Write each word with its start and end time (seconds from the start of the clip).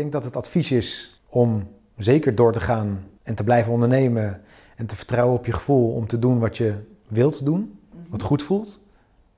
denk 0.00 0.12
dat 0.12 0.24
het 0.24 0.36
advies 0.36 0.70
is 0.70 1.20
om 1.28 1.68
zeker 1.96 2.34
door 2.34 2.52
te 2.52 2.60
gaan 2.60 3.04
en 3.22 3.34
te 3.34 3.44
blijven 3.44 3.72
ondernemen 3.72 4.40
en 4.76 4.86
te 4.86 4.96
vertrouwen 4.96 5.38
op 5.38 5.46
je 5.46 5.52
gevoel 5.52 5.94
om 5.94 6.06
te 6.06 6.18
doen 6.18 6.38
wat 6.38 6.56
je 6.56 6.74
wilt 7.06 7.44
doen, 7.44 7.78
wat 8.08 8.22
goed 8.22 8.42
voelt, 8.42 8.80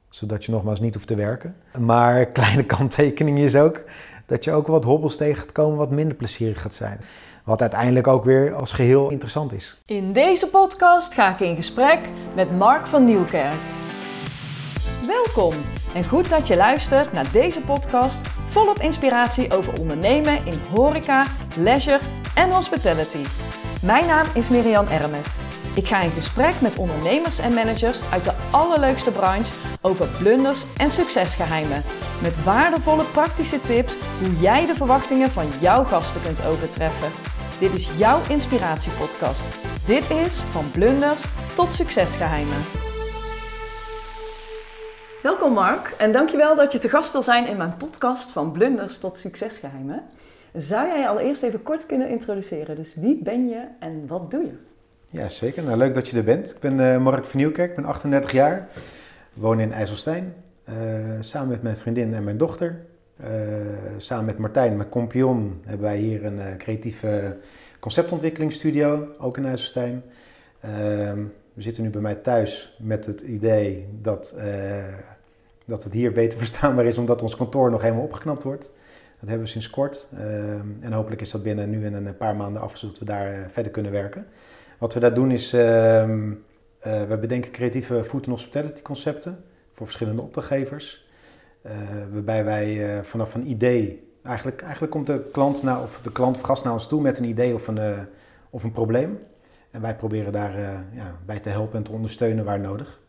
zodat 0.09 0.45
je 0.45 0.53
nogmaals 0.53 0.81
niet 0.81 0.95
hoeft 0.95 1.07
te 1.07 1.15
werken. 1.15 1.57
Maar 1.79 2.27
kleine 2.27 2.65
kanttekening 2.77 3.39
is 3.39 3.57
ook 3.57 3.81
dat 4.27 4.45
je 4.45 4.53
ook 4.53 4.67
wat 4.67 4.85
hobbels 4.85 5.17
tegen 5.17 5.37
gaat 5.37 5.53
komen 5.53 5.79
wat 5.79 5.91
minder 5.91 6.17
plezierig 6.17 6.61
gaat 6.61 6.75
zijn. 6.75 7.01
Wat 7.45 7.61
uiteindelijk 7.61 8.07
ook 8.07 8.25
weer 8.25 8.55
als 8.55 8.73
geheel 8.73 9.11
interessant 9.11 9.53
is. 9.53 9.83
In 9.87 10.13
deze 10.13 10.49
podcast 10.49 11.15
ga 11.15 11.33
ik 11.33 11.41
in 11.41 11.57
gesprek 11.57 12.09
met 12.35 12.57
Mark 12.59 12.87
van 12.87 13.05
Nieuwkerk. 13.05 13.59
Welkom 15.07 15.55
en 15.95 16.05
goed 16.05 16.31
dat 16.31 16.47
je 16.47 16.57
luistert 16.57 17.13
naar 17.13 17.33
deze 17.33 17.61
podcast 17.61 18.21
volop 18.53 18.79
inspiratie 18.79 19.53
over 19.53 19.81
ondernemen 19.81 20.47
in 20.47 20.61
horeca, 20.71 21.27
leisure 21.57 22.01
en 22.35 22.53
hospitality. 22.53 23.25
Mijn 23.83 24.07
naam 24.07 24.27
is 24.35 24.49
Miriam 24.49 24.87
Ermes. 24.87 25.39
Ik 25.75 25.87
ga 25.87 26.01
in 26.01 26.11
gesprek 26.11 26.61
met 26.61 26.79
ondernemers 26.79 27.39
en 27.39 27.55
managers 27.55 28.01
uit 28.11 28.25
de 28.25 28.33
allerleukste 28.51 29.11
branche 29.11 29.53
over 29.81 30.07
blunders 30.19 30.65
en 30.77 30.91
succesgeheimen. 30.91 31.83
Met 32.23 32.45
waardevolle 32.45 33.05
praktische 33.05 33.61
tips 33.61 33.97
hoe 34.21 34.41
jij 34.41 34.67
de 34.67 34.75
verwachtingen 34.75 35.31
van 35.31 35.47
jouw 35.61 35.85
gasten 35.85 36.23
kunt 36.23 36.47
overtreffen. 36.47 37.11
Dit 37.59 37.75
is 37.75 37.89
jouw 37.97 38.21
inspiratiepodcast. 38.29 39.43
Dit 39.87 40.11
is 40.11 40.35
van 40.51 40.71
blunders 40.71 41.23
tot 41.55 41.73
succesgeheimen. 41.73 42.92
Welkom 45.23 45.53
Mark 45.53 45.95
en 45.99 46.13
dankjewel 46.13 46.57
dat 46.57 46.73
je 46.73 46.79
te 46.79 46.89
gast 46.89 47.13
wil 47.13 47.23
zijn 47.23 47.47
in 47.47 47.57
mijn 47.57 47.77
podcast 47.77 48.31
van 48.31 48.53
blunders 48.53 48.99
tot 48.99 49.17
succesgeheimen. 49.17 50.03
Zou 50.55 50.87
jij 50.87 50.99
je 50.99 51.09
allereerst 51.09 51.43
even 51.43 51.63
kort 51.63 51.87
kunnen 51.87 52.09
introduceren? 52.09 52.77
Dus 52.77 52.95
wie 52.95 53.23
ben 53.23 53.49
je 53.49 53.65
en 53.79 54.07
wat 54.07 54.31
doe 54.31 54.43
je? 54.43 54.53
Ja, 55.09 55.29
zeker. 55.29 55.63
Nou, 55.63 55.77
leuk 55.77 55.95
dat 55.95 56.09
je 56.09 56.17
er 56.17 56.25
bent. 56.25 56.51
Ik 56.51 56.59
ben 56.61 56.79
uh, 56.79 56.99
Mark 56.99 57.25
van 57.25 57.41
Nieuwkerk, 57.41 57.71
ik 57.71 57.77
ben 57.77 57.85
38 57.85 58.33
jaar, 58.33 58.69
woon 59.33 59.61
in 59.61 59.73
IJsselstein. 59.73 60.35
Uh, 60.69 60.75
samen 61.21 61.49
met 61.49 61.63
mijn 61.63 61.77
vriendin 61.77 62.15
en 62.15 62.25
mijn 62.25 62.39
dochter. 62.39 62.85
Uh, 63.21 63.29
samen 63.97 64.25
met 64.25 64.39
Martijn, 64.39 64.77
mijn 64.77 64.89
kompion, 64.89 65.61
hebben 65.65 65.87
wij 65.87 65.97
hier 65.97 66.25
een 66.25 66.57
creatieve 66.59 67.37
conceptontwikkelingsstudio, 67.81 69.09
ook 69.19 69.37
in 69.37 69.47
IJsselstein. 69.47 70.03
Ehm, 70.61 71.25
we 71.55 71.63
zitten 71.63 71.83
nu 71.83 71.91
bij 71.91 72.01
mij 72.01 72.15
thuis 72.15 72.77
met 72.79 73.07
het 73.07 73.21
idee 73.21 73.89
dat, 74.01 74.35
dat 75.73 75.85
het 75.85 75.93
hier 75.93 76.13
beter 76.13 76.39
verstaanbaar 76.45 76.85
is, 76.85 76.99
omdat 76.99 77.23
ons 77.23 77.37
kantoor 77.37 77.71
nog 77.71 77.83
helemaal 77.83 78.05
opgeknapt 78.05 78.43
wordt. 78.43 78.73
Dat 79.21 79.29
hebben 79.29 79.47
we 79.47 79.53
sinds 79.53 79.71
kort. 79.71 80.09
Ehm, 80.19 80.67
en 80.81 80.93
hopelijk 80.93 81.21
is 81.21 81.31
dat 81.31 81.43
binnen 81.43 81.71
nu 81.71 81.87
en 81.87 82.07
een 82.07 82.17
paar 82.17 82.37
maanden 82.37 82.63
af, 82.63 82.77
zodat 82.77 82.99
we 82.99 83.05
daar 83.05 83.51
verder 83.51 83.73
kunnen 83.73 83.93
werken. 83.93 84.27
Wat 84.79 84.95
we 84.95 85.01
daar 85.01 85.15
doen 85.15 85.31
is, 85.31 85.55
uh, 85.55 85.61
we 86.81 87.19
bedenken 87.21 87.51
creatieve 87.51 88.05
food 88.05 88.27
and 88.27 88.37
hospitality 88.37 88.83
concepten 88.83 89.45
voor 89.73 89.87
verschillende 89.87 90.23
opdrachtgevers. 90.23 91.07
Waarbij 92.13 92.45
wij 92.45 93.05
vanaf 93.05 93.35
een 93.35 93.51
idee, 93.51 94.09
eigenlijk, 94.23 94.63
eigenlijk 94.63 94.93
komt 94.93 95.07
de 95.07 95.29
klant, 95.33 95.63
naar, 95.63 95.83
of 95.83 96.01
de 96.03 96.13
klant 96.13 96.45
gast 96.45 96.65
naar 96.65 96.73
ons 96.73 96.89
toe 96.89 97.01
met 97.01 97.19
een 97.19 97.25
idee 97.25 97.55
of 97.55 97.69
een, 97.69 98.07
of 98.51 98.63
een 98.63 98.73
probleem. 98.73 99.19
En 99.71 99.81
wij 99.81 99.97
proberen 99.97 100.33
daar 100.33 100.59
ja, 100.93 101.19
bij 101.27 101.41
te 101.41 101.49
helpen 101.49 101.77
en 101.77 101.83
te 101.83 101.93
ondersteunen 101.93 102.45
waar 102.45 102.61
nodig. 102.61 103.02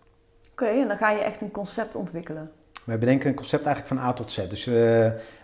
Oké, 0.53 0.65
en 0.65 0.87
dan 0.87 0.97
ga 0.97 1.11
je 1.11 1.19
echt 1.19 1.41
een 1.41 1.51
concept 1.51 1.95
ontwikkelen. 1.95 2.51
Wij 2.85 2.97
bedenken 2.99 3.29
een 3.29 3.35
concept 3.35 3.65
eigenlijk 3.65 3.95
van 3.95 4.09
A 4.09 4.13
tot 4.13 4.31
Z. 4.31 4.47
Dus 4.47 4.69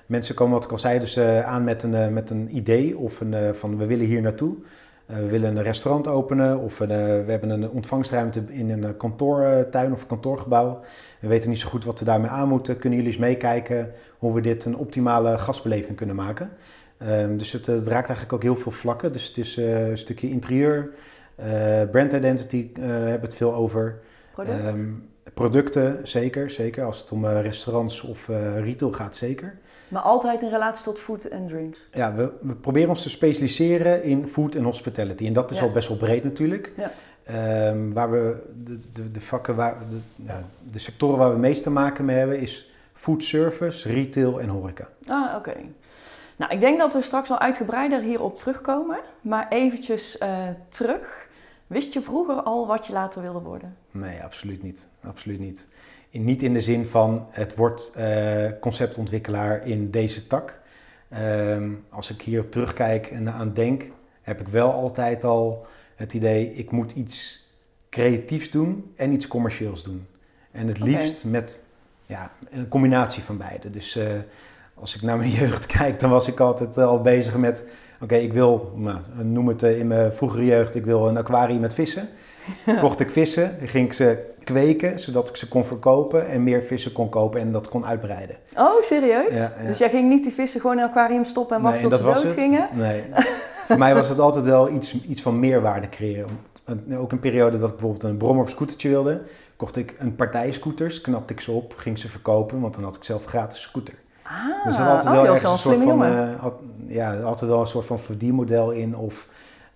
mensen 0.05 0.35
komen, 0.35 0.53
wat 0.53 0.63
ik 0.63 0.71
al 0.71 0.79
zei, 0.79 0.99
dus, 0.99 1.19
aan 1.19 1.63
met 1.63 1.83
een, 1.83 2.13
met 2.13 2.29
een 2.29 2.55
idee 2.55 2.97
of 2.97 3.19
een, 3.19 3.55
van 3.55 3.77
we 3.77 3.85
willen 3.85 4.05
hier 4.05 4.21
naartoe. 4.21 4.55
Eh, 5.09 5.15
we 5.15 5.27
willen 5.27 5.57
een 5.57 5.63
restaurant 5.63 6.07
openen 6.07 6.59
of 6.59 6.77
we, 6.77 6.87
we 7.25 7.31
hebben 7.31 7.49
een 7.49 7.69
ontvangstruimte 7.69 8.43
in 8.47 8.69
een 8.69 8.97
kantoortuin 8.97 9.91
of 9.91 10.07
kantoorgebouw. 10.07 10.79
We 11.19 11.27
weten 11.27 11.49
niet 11.49 11.59
zo 11.59 11.67
goed 11.69 11.85
wat 11.85 11.99
we 11.99 12.05
daarmee 12.05 12.29
aan 12.29 12.47
moeten. 12.47 12.77
Kunnen 12.77 12.99
jullie 12.99 13.13
eens 13.13 13.21
meekijken 13.21 13.91
hoe 14.17 14.33
we 14.33 14.41
dit 14.41 14.65
een 14.65 14.77
optimale 14.77 15.37
gastbeleving 15.37 15.97
kunnen 15.97 16.15
maken? 16.15 16.49
Um, 17.09 17.37
dus 17.37 17.51
het, 17.51 17.65
het, 17.65 17.87
raakt 17.87 18.07
eigenlijk 18.07 18.33
ook 18.33 18.43
heel 18.43 18.55
veel 18.55 18.71
vlakken. 18.71 19.11
Dus 19.11 19.27
het 19.27 19.37
is 19.37 19.57
een 19.57 19.97
stukje 19.97 20.29
interieur, 20.29 20.89
brand 21.91 22.13
identity 22.13 22.69
hebben 22.79 23.21
het 23.21 23.35
veel 23.35 23.53
over. 23.53 23.99
Product. 24.43 24.77
Um, 24.77 25.09
producten, 25.33 25.99
zeker, 26.07 26.49
zeker. 26.49 26.85
Als 26.85 26.99
het 26.99 27.11
om 27.11 27.25
restaurants 27.25 28.01
of 28.01 28.27
retail 28.57 28.91
gaat, 28.91 29.15
zeker. 29.15 29.57
Maar 29.87 30.01
altijd 30.01 30.41
in 30.41 30.49
relatie 30.49 30.83
tot 30.83 30.99
food 30.99 31.25
en 31.25 31.47
drinks. 31.47 31.79
Ja, 31.93 32.13
we, 32.13 32.31
we, 32.41 32.55
proberen 32.55 32.89
ons 32.89 33.01
te 33.01 33.09
specialiseren 33.09 34.03
in 34.03 34.27
food 34.27 34.55
en 34.55 34.63
hospitality. 34.63 35.25
En 35.25 35.33
dat 35.33 35.51
is 35.51 35.61
al 35.61 35.71
best 35.71 35.87
wel 35.87 35.97
breed 35.97 36.23
natuurlijk. 36.23 36.73
Ja. 36.77 36.91
Um, 37.69 37.93
waar 37.93 38.11
we 38.11 38.37
de, 38.63 38.79
de, 38.93 39.11
de 39.11 39.21
vakken, 39.21 39.55
waar, 39.55 39.77
de, 39.89 39.97
ja, 40.15 40.43
de 40.71 40.79
sectoren 40.79 41.17
waar 41.17 41.31
we 41.31 41.39
meest 41.39 41.63
te 41.63 41.69
maken 41.69 42.05
mee 42.05 42.17
hebben, 42.17 42.39
is 42.39 42.71
food 42.93 43.23
service, 43.23 43.91
retail 43.91 44.41
en 44.41 44.49
horeca. 44.49 44.87
Ah, 45.07 45.35
oké. 45.35 45.55
Nou, 46.35 46.51
ik 46.51 46.59
denk 46.59 46.79
dat 46.79 46.93
we 46.93 47.01
straks 47.01 47.31
al 47.31 47.39
uitgebreider 47.39 48.01
hierop 48.01 48.37
terugkomen. 48.37 48.99
Maar 49.21 49.47
eventjes 49.49 50.17
uh, 50.21 50.47
terug. 50.69 51.27
Wist 51.69 51.93
je 51.93 52.01
vroeger 52.01 52.35
al 52.35 52.67
wat 52.67 52.87
je 52.87 52.93
later 52.93 53.21
wilde 53.21 53.39
worden? 53.39 53.75
Nee, 53.91 54.23
absoluut 54.23 54.63
niet. 54.63 54.87
Absoluut 55.01 55.39
niet 55.39 55.67
niet 56.11 56.43
in 56.43 56.53
de 56.53 56.61
zin 56.61 56.85
van 56.85 57.27
het 57.29 57.55
wordt 57.55 57.93
uh, 57.97 58.45
conceptontwikkelaar 58.59 59.67
in 59.67 59.91
deze 59.91 60.27
tak. 60.27 60.59
Um, 61.19 61.85
als 61.89 62.11
ik 62.11 62.21
hierop 62.21 62.51
terugkijk 62.51 63.07
en 63.07 63.33
aan 63.33 63.53
denk, 63.53 63.83
heb 64.21 64.39
ik 64.39 64.47
wel 64.47 64.71
altijd 64.71 65.23
al 65.23 65.67
het 65.95 66.13
idee, 66.13 66.53
ik 66.55 66.71
moet 66.71 66.91
iets 66.91 67.47
creatiefs 67.89 68.49
doen 68.49 68.91
en 68.95 69.11
iets 69.11 69.27
commercieels 69.27 69.83
doen. 69.83 70.07
En 70.51 70.67
het 70.67 70.79
liefst 70.79 71.25
met 71.25 71.65
ja, 72.05 72.31
een 72.49 72.67
combinatie 72.67 73.23
van 73.23 73.37
beide. 73.37 73.69
Dus 73.69 73.97
uh, 73.97 74.05
als 74.73 74.95
ik 74.95 75.01
naar 75.01 75.17
mijn 75.17 75.31
jeugd 75.41 75.65
kijk, 75.65 75.99
dan 75.99 76.09
was 76.09 76.27
ik 76.27 76.39
altijd 76.39 76.77
al 76.77 77.01
bezig 77.01 77.37
met, 77.37 77.63
oké, 78.01 78.15
ik 78.15 78.33
wil, 78.33 78.71
nou, 78.75 78.97
noem 79.21 79.47
het 79.47 79.63
uh, 79.63 79.79
in 79.79 79.87
mijn 79.87 80.13
vroegere 80.13 80.45
jeugd, 80.45 80.75
ik 80.75 80.85
wil 80.85 81.07
een 81.07 81.17
aquarium 81.17 81.59
met 81.59 81.73
vissen. 81.73 82.09
Kocht 82.79 82.99
ik 82.99 83.11
vissen, 83.11 83.57
ging 83.63 83.85
ik 83.85 83.93
ze 83.93 84.25
kweken, 84.43 84.99
zodat 84.99 85.29
ik 85.29 85.35
ze 85.35 85.47
kon 85.47 85.65
verkopen 85.65 86.27
en 86.27 86.43
meer 86.43 86.63
vissen 86.63 86.91
kon 86.91 87.09
kopen 87.09 87.39
en 87.39 87.51
dat 87.51 87.69
kon 87.69 87.85
uitbreiden. 87.85 88.35
Oh, 88.57 88.81
serieus? 88.81 89.35
Ja, 89.35 89.53
Dus 89.67 89.77
jij 89.77 89.89
ging 89.89 90.09
niet 90.09 90.23
die 90.23 90.33
vissen 90.33 90.61
gewoon 90.61 90.77
in 90.77 90.83
een 90.83 90.89
aquarium 90.89 91.25
stoppen 91.25 91.57
en 91.57 91.63
wachten 91.63 91.89
tot 91.89 91.99
ze 91.99 92.05
dood 92.05 92.31
gingen? 92.31 92.69
Nee, 92.73 93.03
voor 93.67 93.77
mij 93.77 93.93
was 93.93 94.07
het 94.07 94.19
altijd 94.19 94.45
wel 94.45 94.69
iets, 94.69 95.01
iets 95.01 95.21
van 95.21 95.39
meerwaarde 95.39 95.89
creëren. 95.89 96.39
Ook 96.97 97.11
een 97.11 97.19
periode 97.19 97.57
dat 97.59 97.69
ik 97.69 97.75
bijvoorbeeld 97.75 98.03
een 98.03 98.17
brommer 98.17 98.43
of 98.43 98.49
scootertje 98.49 98.89
wilde, 98.89 99.21
kocht 99.55 99.75
ik 99.75 99.95
een 99.99 100.15
partij 100.15 100.51
scooters, 100.51 101.01
knapte 101.01 101.33
ik 101.33 101.39
ze 101.39 101.51
op, 101.51 101.73
ging 101.77 101.99
ze 101.99 102.09
verkopen, 102.09 102.59
want 102.59 102.73
dan 102.73 102.83
had 102.83 102.95
ik 102.95 103.03
zelf 103.03 103.25
gratis 103.25 103.61
scooter. 103.61 103.93
Ah, 104.29 104.65
dus 104.65 104.79
er 104.79 104.87
altijd 104.87 105.05
oh, 105.05 105.21
wel 105.21 105.25
ergens 105.25 105.51
een 105.51 105.57
soort 105.57 105.81
van, 105.81 106.03
uh, 106.03 106.29
ja, 106.87 107.19
altijd 107.21 107.49
wel 107.49 107.59
een 107.59 107.65
soort 107.65 107.85
van 107.85 107.99
verdienmodel 107.99 108.71
in 108.71 108.97
of 108.97 109.27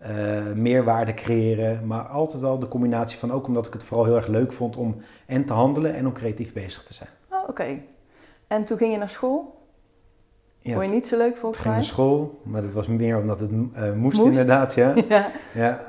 uh, 0.02 0.52
meerwaarde 0.56 1.14
creëren. 1.14 1.88
Maar 1.88 2.02
altijd 2.02 2.42
wel 2.42 2.60
de 2.60 2.68
combinatie 2.68 3.20
van, 3.20 3.32
ook 3.32 3.48
omdat 3.48 3.68
ik 3.68 3.74
het 3.74 3.84
vooral 3.84 4.06
heel 4.06 4.16
erg 4.16 4.28
leuk 4.28 4.52
vond 4.52 4.78
om 4.78 5.02
en 5.26 5.46
te 5.46 5.54
handelen 5.54 5.94
en 5.96 6.08
om 6.08 6.14
creatief 6.14 6.54
bezig 6.54 6.84
te 6.84 6.94
zijn. 6.94 7.10
Oh, 7.30 7.50
oké. 7.50 7.78
En 8.48 8.64
toen 8.64 8.78
ging 8.78 8.92
je 8.92 8.98
naar 8.98 9.10
school? 9.10 9.62
Ja, 10.60 10.74
Vond 10.74 10.90
je 10.90 10.96
niet 10.96 11.08
zo 11.08 11.18
leuk 11.18 11.38
volgens 11.38 11.64
mij? 11.64 11.74
ging 11.74 11.86
naar 11.86 11.94
school, 11.94 12.40
maar 12.44 12.62
dat 12.62 12.74
was 12.74 12.88
meer 12.88 13.18
omdat 13.18 13.40
het 13.40 13.52
uh, 13.52 13.94
moest, 13.94 14.20
inderdaad, 14.20 14.74
ja. 14.74 14.94
ja. 15.10 15.30
ja 15.54 15.82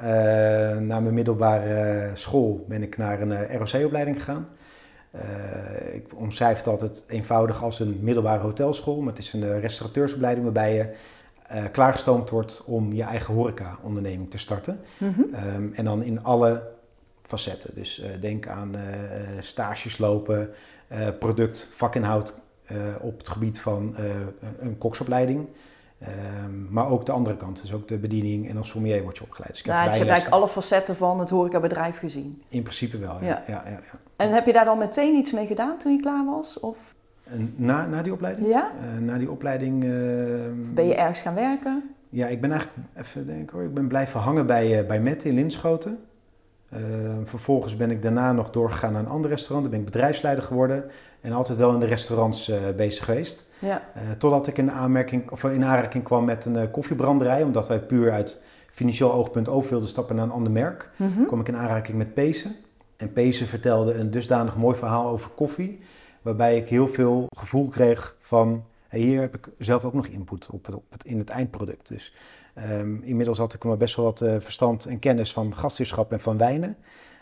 na 0.81 1.01
mijn 1.01 1.15
middelbare 1.15 2.11
school 2.15 2.65
ben 2.69 2.83
ik 2.83 2.97
naar 2.97 3.21
een 3.21 3.59
ROC-opleiding 3.59 4.17
gegaan. 4.17 4.49
Ik 5.93 6.07
omschrijf 6.17 6.59
het 6.59 6.67
altijd 6.67 7.05
eenvoudig 7.09 7.63
als 7.63 7.81
een 7.81 7.99
middelbare 8.01 8.43
hotelschool, 8.43 9.01
maar 9.01 9.13
het 9.13 9.23
is 9.23 9.33
een 9.33 9.61
restaurateursopleiding 9.61 10.45
waarbij 10.45 10.75
je 10.75 10.95
uh, 11.53 11.65
klaargestoomd 11.73 12.31
wordt 12.31 12.63
om 12.67 12.93
je 12.93 13.03
eigen 13.03 13.35
horeca-onderneming 13.35 14.31
te 14.31 14.39
starten. 14.39 14.81
Mhm. 14.99 15.21
Ehm, 15.33 15.73
en 15.73 15.85
dan 15.85 16.03
in 16.03 16.23
alle 16.23 16.63
facetten. 17.23 17.71
Dus 17.75 18.01
uh, 18.01 18.07
denk 18.21 18.47
aan 18.47 18.77
stages 19.41 19.99
lopen, 19.99 20.51
product, 21.19 21.69
vakinhoud 21.75 22.41
op 23.01 23.19
het 23.19 23.29
gebied 23.29 23.61
van 23.61 23.97
een 24.59 24.79
koksopleiding. 24.79 25.49
Um, 26.45 26.67
maar 26.71 26.89
ook 26.89 27.07
de 27.07 27.13
andere 27.13 27.37
kant, 27.37 27.61
dus 27.61 27.73
ook 27.73 27.89
de 27.89 27.99
bediening 27.99 28.49
en 28.49 28.57
als 28.57 28.69
sommelier 28.69 29.03
word 29.03 29.19
je 29.19 29.25
opgeleid. 29.25 29.51
Dus 29.51 29.61
ik 29.61 29.67
heb 29.67 29.75
nou, 29.75 29.87
dus 29.87 29.95
je 29.95 30.05
hebt 30.05 30.13
eigenlijk 30.15 30.43
alle 30.43 30.53
facetten 30.53 30.97
van 30.97 31.19
het 31.19 31.31
horecabedrijf 31.31 31.99
gezien. 31.99 32.43
In 32.49 32.63
principe 32.63 32.99
wel, 32.99 33.17
ja. 33.21 33.27
Ja. 33.27 33.43
Ja, 33.47 33.63
ja, 33.67 33.81
En 34.17 34.33
heb 34.33 34.47
je 34.47 34.53
daar 34.53 34.65
dan 34.65 34.79
meteen 34.79 35.15
iets 35.15 35.33
mee 35.33 35.47
gedaan 35.47 35.79
toen 35.79 35.93
je 35.93 36.01
klaar 36.01 36.25
was? 36.25 36.61
Of? 36.61 36.77
Na, 37.57 37.87
na 37.87 38.03
die 38.03 38.13
opleiding? 38.13 38.49
Ja? 38.49 38.71
Uh, 38.81 39.07
na 39.07 39.19
die 39.19 39.31
opleiding... 39.31 39.85
Uh, 39.85 39.91
ben 40.75 40.87
je 40.87 40.95
ergens 40.95 41.21
gaan 41.21 41.35
werken? 41.35 41.95
Ja, 42.11 42.27
ik 42.27 42.41
ben 42.41 42.51
eigenlijk, 42.51 42.89
even 42.97 43.27
denk 43.27 43.51
hoor, 43.51 43.63
ik 43.63 43.75
ben 43.75 43.87
blijven 43.87 44.21
hangen 44.21 44.47
bij, 44.47 44.81
uh, 44.81 44.87
bij 44.87 45.01
Mette 45.01 45.29
in 45.29 45.35
Linschoten. 45.35 45.99
vervolgens 47.25 47.77
ben 47.77 47.91
ik 47.91 48.03
daarna 48.03 48.33
nog 48.33 48.51
doorgegaan 48.51 48.93
naar 48.93 49.03
een 49.03 49.09
ander 49.09 49.31
restaurant. 49.31 49.63
Dan 49.63 49.71
ben 49.71 49.81
ik 49.81 49.93
bedrijfsleider 49.93 50.45
geworden 50.45 50.85
en 51.21 51.33
altijd 51.33 51.59
wel 51.59 51.73
in 51.73 51.81
de 51.81 51.87
restaurants 51.87 52.53
bezig 52.77 53.05
geweest. 53.05 53.47
Ja. 53.65 53.83
Eh, 53.95 54.11
totdat 54.11 54.47
ik 54.47 54.59
in 54.59 54.71
aanmerking, 54.71 55.31
of 55.31 55.45
in 55.45 55.65
aanraking 55.65 56.05
kwam 56.05 56.25
met 56.25 56.45
een 56.45 56.57
eh, 56.57 56.71
koffiebranderij, 56.73 57.43
omdat 57.43 57.69
wij 57.69 57.81
puur 57.81 58.13
uit 58.13 58.45
financieel 58.71 59.13
oogpunt 59.13 59.49
over 59.49 59.71
wilden 59.71 59.89
stappen 59.89 60.17
naar 60.17 60.25
een 60.25 60.31
ander 60.31 60.53
merk, 60.53 60.91
Mhm. 60.97 61.25
kwam 61.27 61.41
ik 61.41 61.49
in 61.49 61.57
aanraking 61.57 61.97
met 61.99 62.15
Pezen. 62.15 62.55
En 62.97 63.13
Pezen 63.13 63.47
vertelde 63.47 63.95
een 63.95 64.11
dusdanig 64.11 64.57
mooi 64.57 64.77
verhaal 64.77 65.09
over 65.09 65.31
koffie, 65.31 65.79
waarbij 66.23 66.57
ik 66.57 66.69
heel 66.69 66.89
veel 66.89 67.27
gevoel 67.37 67.69
kreeg 67.69 68.17
van, 68.21 68.65
hey, 68.89 69.01
hier 69.01 69.21
heb 69.21 69.35
ik 69.35 69.49
zelf 69.59 69.85
ook 69.85 69.95
nog 69.95 70.07
input 70.07 70.49
op 70.51 70.67
het, 70.67 70.75
op 70.75 70.85
het, 70.91 71.05
in 71.05 71.19
het 71.19 71.29
eindproduct. 71.29 71.89
Dus 71.89 72.15
ehm, 72.55 72.97
inmiddels 73.03 73.39
had 73.39 73.55
ik 73.55 73.63
wel 73.63 73.77
best 73.77 73.97
wel 73.97 74.05
wat 74.05 74.21
eh, 74.21 74.35
verstand 74.39 74.85
en 74.87 74.99
kennis 74.99 75.33
van 75.33 75.55
gastheerschap 75.57 76.13
en 76.13 76.21
van 76.21 76.39
wijnen. 76.39 76.77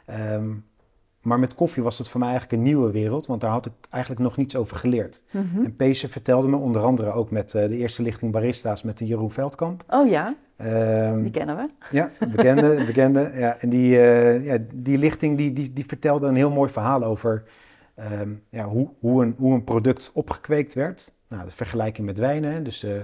Ehm, 0.06 0.50
maar 1.22 1.38
met 1.38 1.54
koffie 1.54 1.82
was 1.82 1.98
het 1.98 2.08
voor 2.08 2.20
mij 2.20 2.28
eigenlijk 2.28 2.58
een 2.58 2.68
nieuwe 2.68 2.90
wereld, 2.90 3.26
want 3.26 3.40
daar 3.40 3.50
had 3.50 3.66
ik 3.66 3.72
eigenlijk 3.90 4.22
nog 4.22 4.36
niets 4.36 4.56
over 4.56 4.76
geleerd. 4.76 5.22
Mhm. 5.30 5.64
En 5.64 5.76
Pezen 5.76 6.10
vertelde 6.10 6.48
me 6.48 6.56
onder 6.56 6.82
andere 6.82 7.12
ook 7.12 7.30
met 7.30 7.54
eh, 7.54 7.68
de 7.68 7.76
eerste 7.76 8.02
lichting 8.02 8.32
barista's 8.32 8.82
met 8.82 8.98
de 8.98 9.06
Jeroen 9.06 9.30
Veldkamp. 9.30 9.84
Oh 9.88 10.08
ja, 10.08 10.34
Ehm, 10.62 11.22
die 11.22 11.30
kennen 11.30 11.56
we. 11.56 11.68
ja, 11.90 12.10
bekende, 12.18 12.74
bekende. 12.86 13.30
Ja, 13.34 13.56
en 13.58 13.68
die, 13.68 14.00
eh, 14.00 14.44
ja, 14.44 14.58
die 14.74 14.98
lichting 14.98 15.36
die, 15.36 15.52
die, 15.52 15.72
die 15.72 15.84
vertelde 15.86 16.26
een 16.26 16.34
heel 16.34 16.50
mooi 16.50 16.70
verhaal 16.70 17.04
over 17.04 17.42
ehm, 17.94 18.30
ja, 18.48 18.64
hoe, 18.68 18.88
hoe, 19.00 19.22
een, 19.22 19.34
hoe 19.38 19.54
een 19.54 19.64
product 19.64 20.10
opgekweekt 20.14 20.74
werd. 20.74 21.12
Nou, 21.28 21.44
de 21.44 21.50
vergelijking 21.50 22.06
met 22.06 22.18
wijnen, 22.18 22.52
hè. 22.52 22.62
dus 22.62 22.82
eh, 22.82 22.94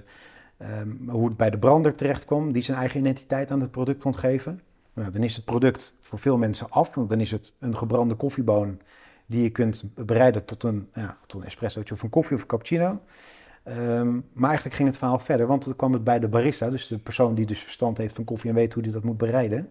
ehm, 0.56 0.88
hoe 1.08 1.28
het 1.28 1.36
bij 1.36 1.50
de 1.50 1.58
brander 1.58 1.94
terecht 1.94 2.24
kwam, 2.24 2.52
die 2.52 2.62
zijn 2.62 2.78
eigen 2.78 3.00
identiteit 3.00 3.50
aan 3.50 3.60
het 3.60 3.70
product 3.70 4.02
kon 4.02 4.18
geven. 4.18 4.60
Nou, 4.98 5.10
dan 5.10 5.22
is 5.22 5.36
het 5.36 5.44
product 5.44 5.96
voor 6.00 6.18
veel 6.18 6.38
mensen 6.38 6.70
af, 6.70 6.94
want 6.94 7.08
dan 7.08 7.20
is 7.20 7.30
het 7.30 7.54
een 7.58 7.76
gebrande 7.76 8.14
koffieboon 8.14 8.78
die 9.26 9.42
je 9.42 9.50
kunt 9.50 9.84
bereiden 9.94 10.44
tot 10.44 10.62
een, 10.62 10.88
ja, 10.94 11.16
tot 11.26 11.40
een 11.40 11.46
espressootje 11.46 11.94
of 11.94 12.02
een 12.02 12.10
koffie 12.10 12.36
of 12.36 12.42
een 12.42 12.48
cappuccino. 12.48 13.00
Ehm, 13.62 14.14
maar 14.32 14.48
eigenlijk 14.48 14.76
ging 14.76 14.88
het 14.88 14.98
verhaal 14.98 15.18
verder, 15.18 15.46
want 15.46 15.64
dan 15.64 15.76
kwam 15.76 15.92
het 15.92 16.04
bij 16.04 16.18
de 16.18 16.28
barista, 16.28 16.70
dus 16.70 16.86
de 16.86 16.98
persoon 16.98 17.34
die 17.34 17.46
dus 17.46 17.60
verstand 17.60 17.98
heeft 17.98 18.14
van 18.14 18.24
koffie 18.24 18.50
en 18.50 18.56
weet 18.56 18.72
hoe 18.72 18.82
die 18.82 18.92
dat 18.92 19.02
moet 19.02 19.16
bereiden, 19.16 19.68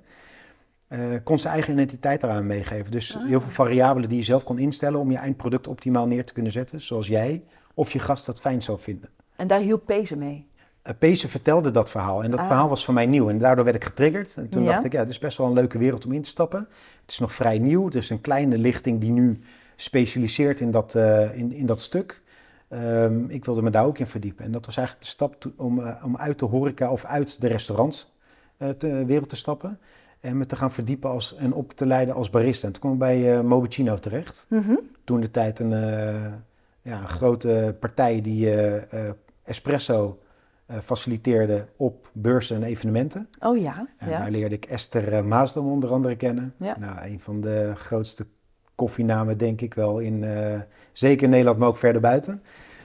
eh, 0.87 0.99
kon 1.23 1.39
zijn 1.39 1.53
eigen 1.53 1.73
identiteit 1.73 2.23
eraan 2.23 2.47
meegeven. 2.47 2.91
Dus 2.91 3.15
Ah. 3.15 3.25
heel 3.25 3.41
veel 3.41 3.51
variabelen 3.51 4.09
die 4.09 4.17
je 4.17 4.23
zelf 4.23 4.43
kon 4.43 4.59
instellen 4.59 4.99
om 4.99 5.11
je 5.11 5.17
eindproduct 5.17 5.67
optimaal 5.67 6.07
neer 6.07 6.25
te 6.25 6.33
kunnen 6.33 6.51
zetten, 6.51 6.81
zoals 6.81 7.07
jij 7.07 7.43
of 7.73 7.91
je 7.91 7.99
gast 7.99 8.25
dat 8.25 8.41
fijn 8.41 8.61
zou 8.61 8.79
vinden. 8.79 9.09
En 9.35 9.47
daar 9.47 9.59
hielp 9.59 9.85
Pezen 9.85 10.17
mee. 10.17 10.46
Uh, 10.87 10.93
Pezen 10.99 11.29
vertelde 11.29 11.71
dat 11.71 11.91
verhaal 11.91 12.23
en 12.23 12.31
dat 12.31 12.39
Ah. 12.39 12.45
verhaal 12.47 12.69
was 12.69 12.85
voor 12.85 12.93
mij 12.93 13.05
nieuw 13.05 13.29
en 13.29 13.37
daardoor 13.37 13.63
werd 13.63 13.75
ik 13.75 13.83
getriggerd. 13.83 14.37
En 14.37 14.49
toen 14.49 14.63
Ja. 14.63 14.71
dacht 14.71 14.85
ik, 14.85 14.91
ja, 14.91 14.99
het 14.99 15.09
is 15.09 15.19
best 15.19 15.37
wel 15.37 15.47
een 15.47 15.53
leuke 15.53 15.77
wereld 15.77 16.05
om 16.05 16.11
in 16.11 16.21
te 16.21 16.29
stappen. 16.29 16.59
Het 17.01 17.11
is 17.11 17.19
nog 17.19 17.33
vrij 17.33 17.59
nieuw, 17.59 17.85
het 17.85 17.95
is 17.95 18.09
een 18.09 18.21
kleine 18.21 18.57
lichting 18.57 18.99
die 19.01 19.11
nu 19.11 19.39
specialiseert 19.75 20.59
in 20.59 20.71
dat, 20.71 20.95
eh, 20.95 21.37
in, 21.37 21.51
in 21.51 21.65
dat 21.65 21.81
stuk. 21.81 22.21
Ehm, 22.69 23.29
ik 23.29 23.45
wilde 23.45 23.61
me 23.61 23.69
daar 23.69 23.85
ook 23.85 23.97
in 23.97 24.07
verdiepen 24.07 24.45
en 24.45 24.51
dat 24.51 24.65
was 24.65 24.77
eigenlijk 24.77 25.07
de 25.07 25.11
stap 25.13 25.35
om, 25.55 25.79
eh, 25.83 26.03
om 26.05 26.17
uit 26.17 26.39
de 26.39 26.45
horeca 26.45 26.91
of 26.91 27.05
uit 27.05 27.41
de 27.41 27.47
restaurants 27.47 28.15
eh, 28.57 28.69
te, 28.69 29.05
wereld 29.05 29.29
te 29.29 29.35
stappen. 29.35 29.79
En 30.19 30.37
me 30.37 30.45
te 30.45 30.55
gaan 30.55 30.71
verdiepen 30.71 31.09
als, 31.09 31.35
en 31.35 31.53
op 31.53 31.73
te 31.73 31.85
leiden 31.85 32.15
als 32.15 32.29
barista. 32.29 32.67
En 32.67 32.73
toen 32.73 32.81
kwam 32.81 32.93
ik 32.93 32.99
bij 32.99 33.37
eh 33.37 33.41
Mobicino 33.43 33.95
terecht 33.97 34.45
Mhm. 34.49 34.73
toen 35.03 35.19
de 35.21 35.31
tijd 35.31 35.59
een, 35.59 35.73
eh, 35.73 36.31
ja, 36.81 36.99
een 36.99 37.07
grote 37.07 37.75
partij 37.79 38.21
die 38.21 38.49
eh, 38.51 39.07
eh, 39.07 39.13
espresso 39.43 40.19
eh, 40.21 40.25
faciliteerde 40.83 41.67
op 41.75 42.09
beurzen 42.13 42.55
en 42.55 42.63
evenementen. 42.63 43.29
Oh 43.39 43.57
ja, 43.57 43.87
En 43.97 44.09
ja. 44.09 44.17
daar 44.17 44.31
leerde 44.31 44.55
ik 44.55 44.65
Esther 44.65 45.13
eh, 45.13 45.23
Maasdam 45.23 45.67
onder 45.71 45.91
andere 45.91 46.15
kennen. 46.15 46.53
Ja. 46.59 46.75
Nou, 46.79 47.07
een 47.07 47.19
van 47.19 47.41
de 47.41 47.71
grootste 47.75 48.25
koffienamen 48.75 49.37
denk 49.37 49.61
ik 49.61 49.73
wel 49.73 49.99
in, 49.99 50.23
eh, 50.23 50.61
zeker 50.91 51.23
in 51.23 51.29
Nederland, 51.29 51.57
maar 51.57 51.67
ook 51.67 51.77
verder 51.77 52.01
buiten. 52.01 52.41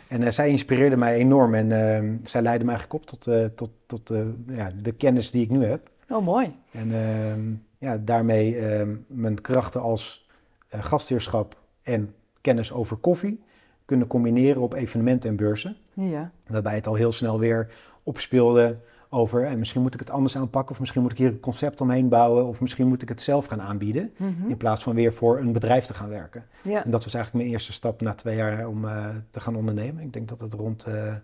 En 0.08 0.22
eh, 0.22 0.30
zij 0.30 0.48
inspireerde 0.48 0.96
mij 0.96 1.14
enorm 1.14 1.54
en 1.54 1.72
eh, 1.72 2.10
zij 2.22 2.42
leidde 2.42 2.64
me 2.64 2.70
eigenlijk 2.70 3.02
op 3.02 3.06
tot, 3.08 3.26
eh, 3.26 3.44
tot, 3.44 3.70
tot 3.86 4.10
eh, 4.10 4.20
ja, 4.46 4.72
de 4.82 4.92
kennis 4.92 5.30
die 5.30 5.42
ik 5.42 5.50
nu 5.50 5.64
heb. 5.64 5.90
Oh 6.08 6.24
mooi. 6.24 6.54
En 6.70 6.92
ehm, 6.94 7.40
ja, 7.78 7.98
daarmee 7.98 8.56
ehm, 8.56 8.96
mijn 9.06 9.40
krachten 9.40 9.80
als 9.80 10.28
eh, 10.68 10.84
gastheerschap 10.84 11.56
en 11.82 12.14
kennis 12.40 12.72
over 12.72 12.96
koffie 12.96 13.42
kunnen 13.84 14.06
combineren 14.06 14.62
op 14.62 14.74
evenementen 14.74 15.30
en 15.30 15.36
beurzen. 15.36 15.76
Ja. 15.92 16.30
Waarbij 16.46 16.74
het 16.74 16.86
al 16.86 16.94
heel 16.94 17.12
snel 17.12 17.38
weer 17.38 17.68
opspeelde 18.02 18.78
over 19.14 19.44
en 19.46 19.58
misschien 19.58 19.82
moet 19.82 19.94
ik 19.94 20.00
het 20.00 20.10
anders 20.10 20.36
aanpakken 20.36 20.72
of 20.72 20.80
misschien 20.80 21.02
moet 21.02 21.10
ik 21.12 21.18
hier 21.18 21.28
een 21.28 21.40
concept 21.40 21.80
omheen 21.80 22.08
bouwen 22.08 22.46
of 22.46 22.60
misschien 22.60 22.86
moet 22.88 23.02
ik 23.02 23.08
het 23.08 23.20
zelf 23.20 23.46
gaan 23.46 23.62
aanbieden 23.62 24.12
Mhm. 24.16 24.48
in 24.48 24.56
plaats 24.56 24.82
van 24.82 24.94
weer 24.94 25.12
voor 25.12 25.38
een 25.38 25.52
bedrijf 25.52 25.84
te 25.84 25.94
gaan 25.94 26.08
werken. 26.08 26.44
ja. 26.62 26.84
En 26.84 26.90
dat 26.90 27.04
was 27.04 27.14
eigenlijk 27.14 27.44
mijn 27.44 27.54
eerste 27.56 27.72
stap 27.72 28.00
na 28.00 28.14
twee 28.14 28.36
jaar 28.36 28.68
om 28.68 28.84
eh, 28.84 29.08
te 29.30 29.40
gaan 29.40 29.56
ondernemen. 29.56 30.02
Ik 30.04 30.12
denk 30.12 30.28
dat 30.28 30.40
het 30.40 30.52
rond 30.54 30.84
eh, 30.84 31.14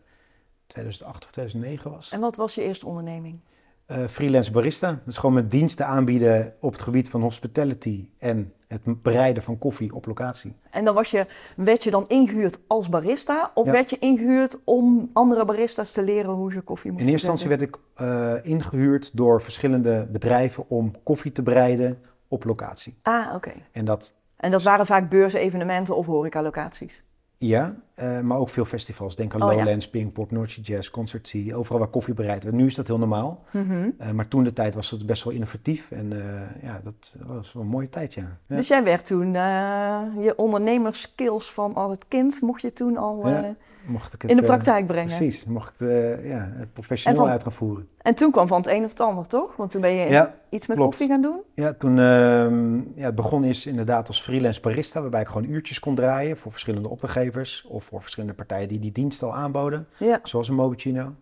2008 0.67 1.25
of 1.25 1.31
2009 1.31 1.91
was. 1.91 2.11
En 2.13 2.21
wat 2.21 2.37
was 2.37 2.55
je 2.55 2.63
eerste 2.63 2.87
onderneming? 2.87 3.39
Eh, 3.87 4.05
freelance 4.07 4.51
barista. 4.53 4.91
Dat 4.91 5.07
is 5.07 5.17
gewoon 5.19 5.35
mijn 5.35 5.49
diensten 5.49 5.87
aanbieden 5.87 6.55
op 6.61 6.73
het 6.73 6.83
gebied 6.83 7.11
van 7.11 7.21
hospitality 7.23 8.09
en 8.19 8.53
het 8.69 9.03
bereiden 9.03 9.43
van 9.43 9.59
koffie 9.59 9.95
op 9.95 10.07
locatie. 10.07 10.57
En 10.71 10.85
dan 10.85 10.95
was 10.95 11.11
je, 11.11 11.27
werd 11.57 11.85
je 11.85 11.91
dan 11.91 12.05
ingehuurd 12.09 12.59
als 12.67 12.89
barista? 12.89 13.51
Of 13.55 13.67
Ja. 13.67 13.73
werd 13.73 13.91
je 13.91 13.99
ingehuurd 13.99 14.59
om 14.65 15.11
andere 15.13 15.45
baristas 15.45 15.93
te 15.93 16.03
leren 16.03 16.31
hoe 16.31 16.53
ze 16.53 16.61
koffie 16.61 16.91
In 16.91 16.93
moesten 16.93 17.13
eerste 17.13 17.31
instantie 17.31 17.59
werd 17.59 17.71
ik 17.71 17.81
eh, 17.95 18.51
ingehuurd 18.53 19.17
door 19.17 19.43
verschillende 19.43 20.07
bedrijven 20.11 20.65
om 20.69 21.03
koffie 21.03 21.33
te 21.33 21.43
bereiden 21.43 21.99
op 22.29 22.45
locatie. 22.45 22.99
Ah, 23.03 23.35
oké. 23.35 23.53
En 23.73 23.85
dat, 23.85 24.13
En 24.37 24.51
dat 24.51 24.63
waren 24.63 24.87
vaak 24.87 25.11
beurzen, 25.11 25.41
evenementen 25.41 25.97
of 25.97 26.07
horecalocaties? 26.07 27.03
Ja, 27.39 27.77
eh, 27.95 28.21
maar 28.21 28.39
ook 28.39 28.49
veel 28.49 28.65
festivals. 28.65 29.17
Denk 29.17 29.35
aan 29.35 29.43
Oh, 29.43 29.51
ja. 29.53 29.57
Lowlands, 29.57 29.91
Pinkpop, 29.91 30.31
Noordse 30.31 30.61
Jazz, 30.61 30.91
Concert 30.91 31.29
Sea. 31.29 31.55
Overal 31.55 31.79
waar 31.79 31.89
koffie 31.89 32.15
bereid 32.15 32.45
werd. 32.45 32.57
Nu 32.57 32.67
is 32.67 32.75
dat 32.75 32.87
heel 32.87 32.99
normaal. 32.99 33.45
Mhm. 33.51 33.91
Eh, 33.99 34.11
maar 34.11 34.29
toen 34.29 34.45
de 34.45 34.53
tijd 34.53 34.75
was 34.75 34.91
het 34.91 35.07
best 35.07 35.25
wel 35.25 35.33
innovatief. 35.33 35.91
En 35.91 36.13
eh, 36.13 36.63
ja, 36.63 36.81
dat 36.85 37.17
was 37.27 37.53
wel 37.53 37.63
een 37.63 37.69
mooie 37.69 37.89
tijd, 37.89 38.15
ja. 38.15 38.39
ja. 38.47 38.57
Dus 38.57 38.69
jij 38.69 38.85
werd 38.85 39.07
toen 39.07 39.33
je 39.33 40.33
ondernemerskills 40.37 41.53
van 41.53 41.75
al 41.75 41.91
het 41.91 42.05
kind, 42.09 42.41
mocht 42.41 42.63
je 42.63 42.73
toen 42.73 42.97
al 42.97 43.29
Ja, 43.29 43.57
Mocht 43.89 44.13
ik 44.13 44.23
het, 44.23 44.31
in 44.31 44.37
de 44.37 44.43
eh, 44.43 44.49
praktijk 44.49 44.87
brengen? 44.87 45.07
Precies, 45.17 45.45
mocht 45.45 45.73
ik 45.81 45.89
eh, 45.89 46.29
ja, 46.29 46.53
het 46.57 46.73
professioneel 46.73 47.21
van- 47.21 47.29
uit 47.31 47.43
gaan 47.43 47.53
voeren. 47.53 47.89
En 47.99 48.15
toen 48.15 48.31
kwam 48.31 48.47
van 48.47 48.57
het 48.57 48.67
een 48.67 48.85
of 48.85 48.91
het 48.91 49.01
ander, 49.01 49.27
toch? 49.27 49.57
Want 49.57 49.71
toen 49.71 49.81
ben 49.81 49.93
je 49.93 50.09
Ja, 50.11 50.35
iets 50.49 50.67
met 50.67 50.77
klopt. 50.77 50.91
koffie 50.91 51.09
gaan 51.13 51.23
doen? 51.23 51.41
ja, 51.55 51.73
toen 51.73 51.99
ehm, 51.99 52.77
ja, 52.77 53.05
het 53.05 53.15
begon 53.15 53.45
is 53.45 53.67
inderdaad 53.67 54.09
als 54.09 54.23
freelance 54.23 54.61
barista, 54.61 55.01
waarbij 55.01 55.21
ik 55.21 55.27
gewoon 55.27 55.51
uurtjes 55.51 55.81
kon 55.81 55.95
draaien 55.95 56.37
voor 56.37 56.51
verschillende 56.53 56.89
opdrachtgevers 56.89 57.65
of 57.69 57.85
voor 57.85 58.01
verschillende 58.01 58.35
partijen 58.37 58.69
die 58.69 58.79
die 58.79 58.93
dienst 58.93 59.23
al 59.23 59.35
aanboden, 59.35 59.87
Ja. 59.97 60.21
zoals 60.23 60.49
een 60.49 60.55
Mobicino. 60.55 61.15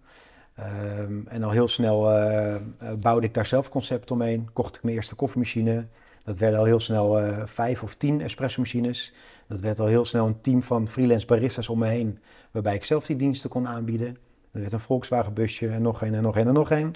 Ehm, 0.54 1.26
en 1.28 1.42
al 1.42 1.50
heel 1.50 1.68
snel 1.68 2.10
eh, 2.10 2.56
bouwde 3.00 3.26
ik 3.26 3.34
daar 3.34 3.46
zelf 3.46 3.68
concept 3.68 4.10
omheen, 4.10 4.48
kocht 4.52 4.76
ik 4.76 4.82
mijn 4.82 4.94
eerste 4.96 5.14
koffiemachine. 5.14 5.86
Dat 6.24 6.36
werden 6.36 6.58
al 6.58 6.64
heel 6.64 6.80
snel 6.80 7.20
vijf 7.44 7.82
of 7.82 7.94
tien 7.94 8.20
espresso 8.20 8.60
machines. 8.60 9.14
Dat 9.48 9.60
werd 9.60 9.80
al 9.80 9.86
heel 9.86 10.04
snel 10.04 10.26
een 10.26 10.40
team 10.40 10.62
van 10.62 10.88
freelance 10.88 11.26
baristas 11.26 11.68
om 11.68 11.78
me 11.78 11.86
heen, 11.86 12.18
waarbij 12.50 12.74
ik 12.74 12.84
zelf 12.84 13.06
die 13.06 13.16
diensten 13.16 13.50
kon 13.50 13.68
aanbieden. 13.68 14.16
Er 14.52 14.60
werd 14.60 14.72
een 14.72 14.80
Volkswagen 14.80 15.32
busje 15.32 15.68
en 15.68 15.82
nog 15.82 16.02
een 16.02 16.14
en 16.14 16.22
nog 16.22 16.36
een 16.36 16.46
en 16.46 16.54
nog 16.54 16.70
een. 16.70 16.94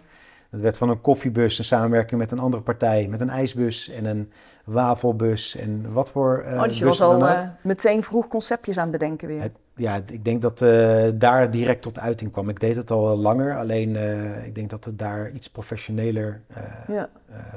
Dat 0.50 0.60
werd 0.60 0.78
van 0.78 0.88
een 0.88 1.00
koffiebus 1.00 1.58
een 1.58 1.64
samenwerking 1.64 2.20
met 2.20 2.30
een 2.30 2.38
andere 2.38 2.62
partij, 2.62 3.08
met 3.08 3.20
een 3.20 3.28
ijsbus 3.30 3.88
en 3.88 4.04
een 4.04 4.32
wafelbus 4.64 5.56
en 5.56 5.92
wat 5.92 6.12
voor 6.12 6.44
oh, 6.46 6.62
dus 6.62 6.78
je 6.78 6.84
was 6.84 7.00
al 7.02 7.26
eh, 7.26 7.48
meteen 7.62 8.02
vroeg 8.02 8.28
conceptjes 8.28 8.76
aan 8.76 8.82
het 8.82 8.92
bedenken 8.98 9.28
weer. 9.28 9.40
Het- 9.42 9.56
ja, 9.74 10.00
ik 10.06 10.24
denk 10.24 10.42
dat 10.42 10.62
eh, 10.62 11.04
daar 11.14 11.50
direct 11.50 11.82
tot 11.82 11.98
uiting 11.98 12.32
kwam. 12.32 12.48
Ik 12.48 12.60
deed 12.60 12.76
het 12.76 12.90
al 12.90 13.16
langer, 13.16 13.56
alleen 13.58 13.96
ik 14.44 14.54
denk 14.54 14.70
dat 14.70 14.84
het 14.84 14.98
daar 14.98 15.30
iets 15.30 15.50
professioneler 15.50 16.40
Ja, 16.88 17.08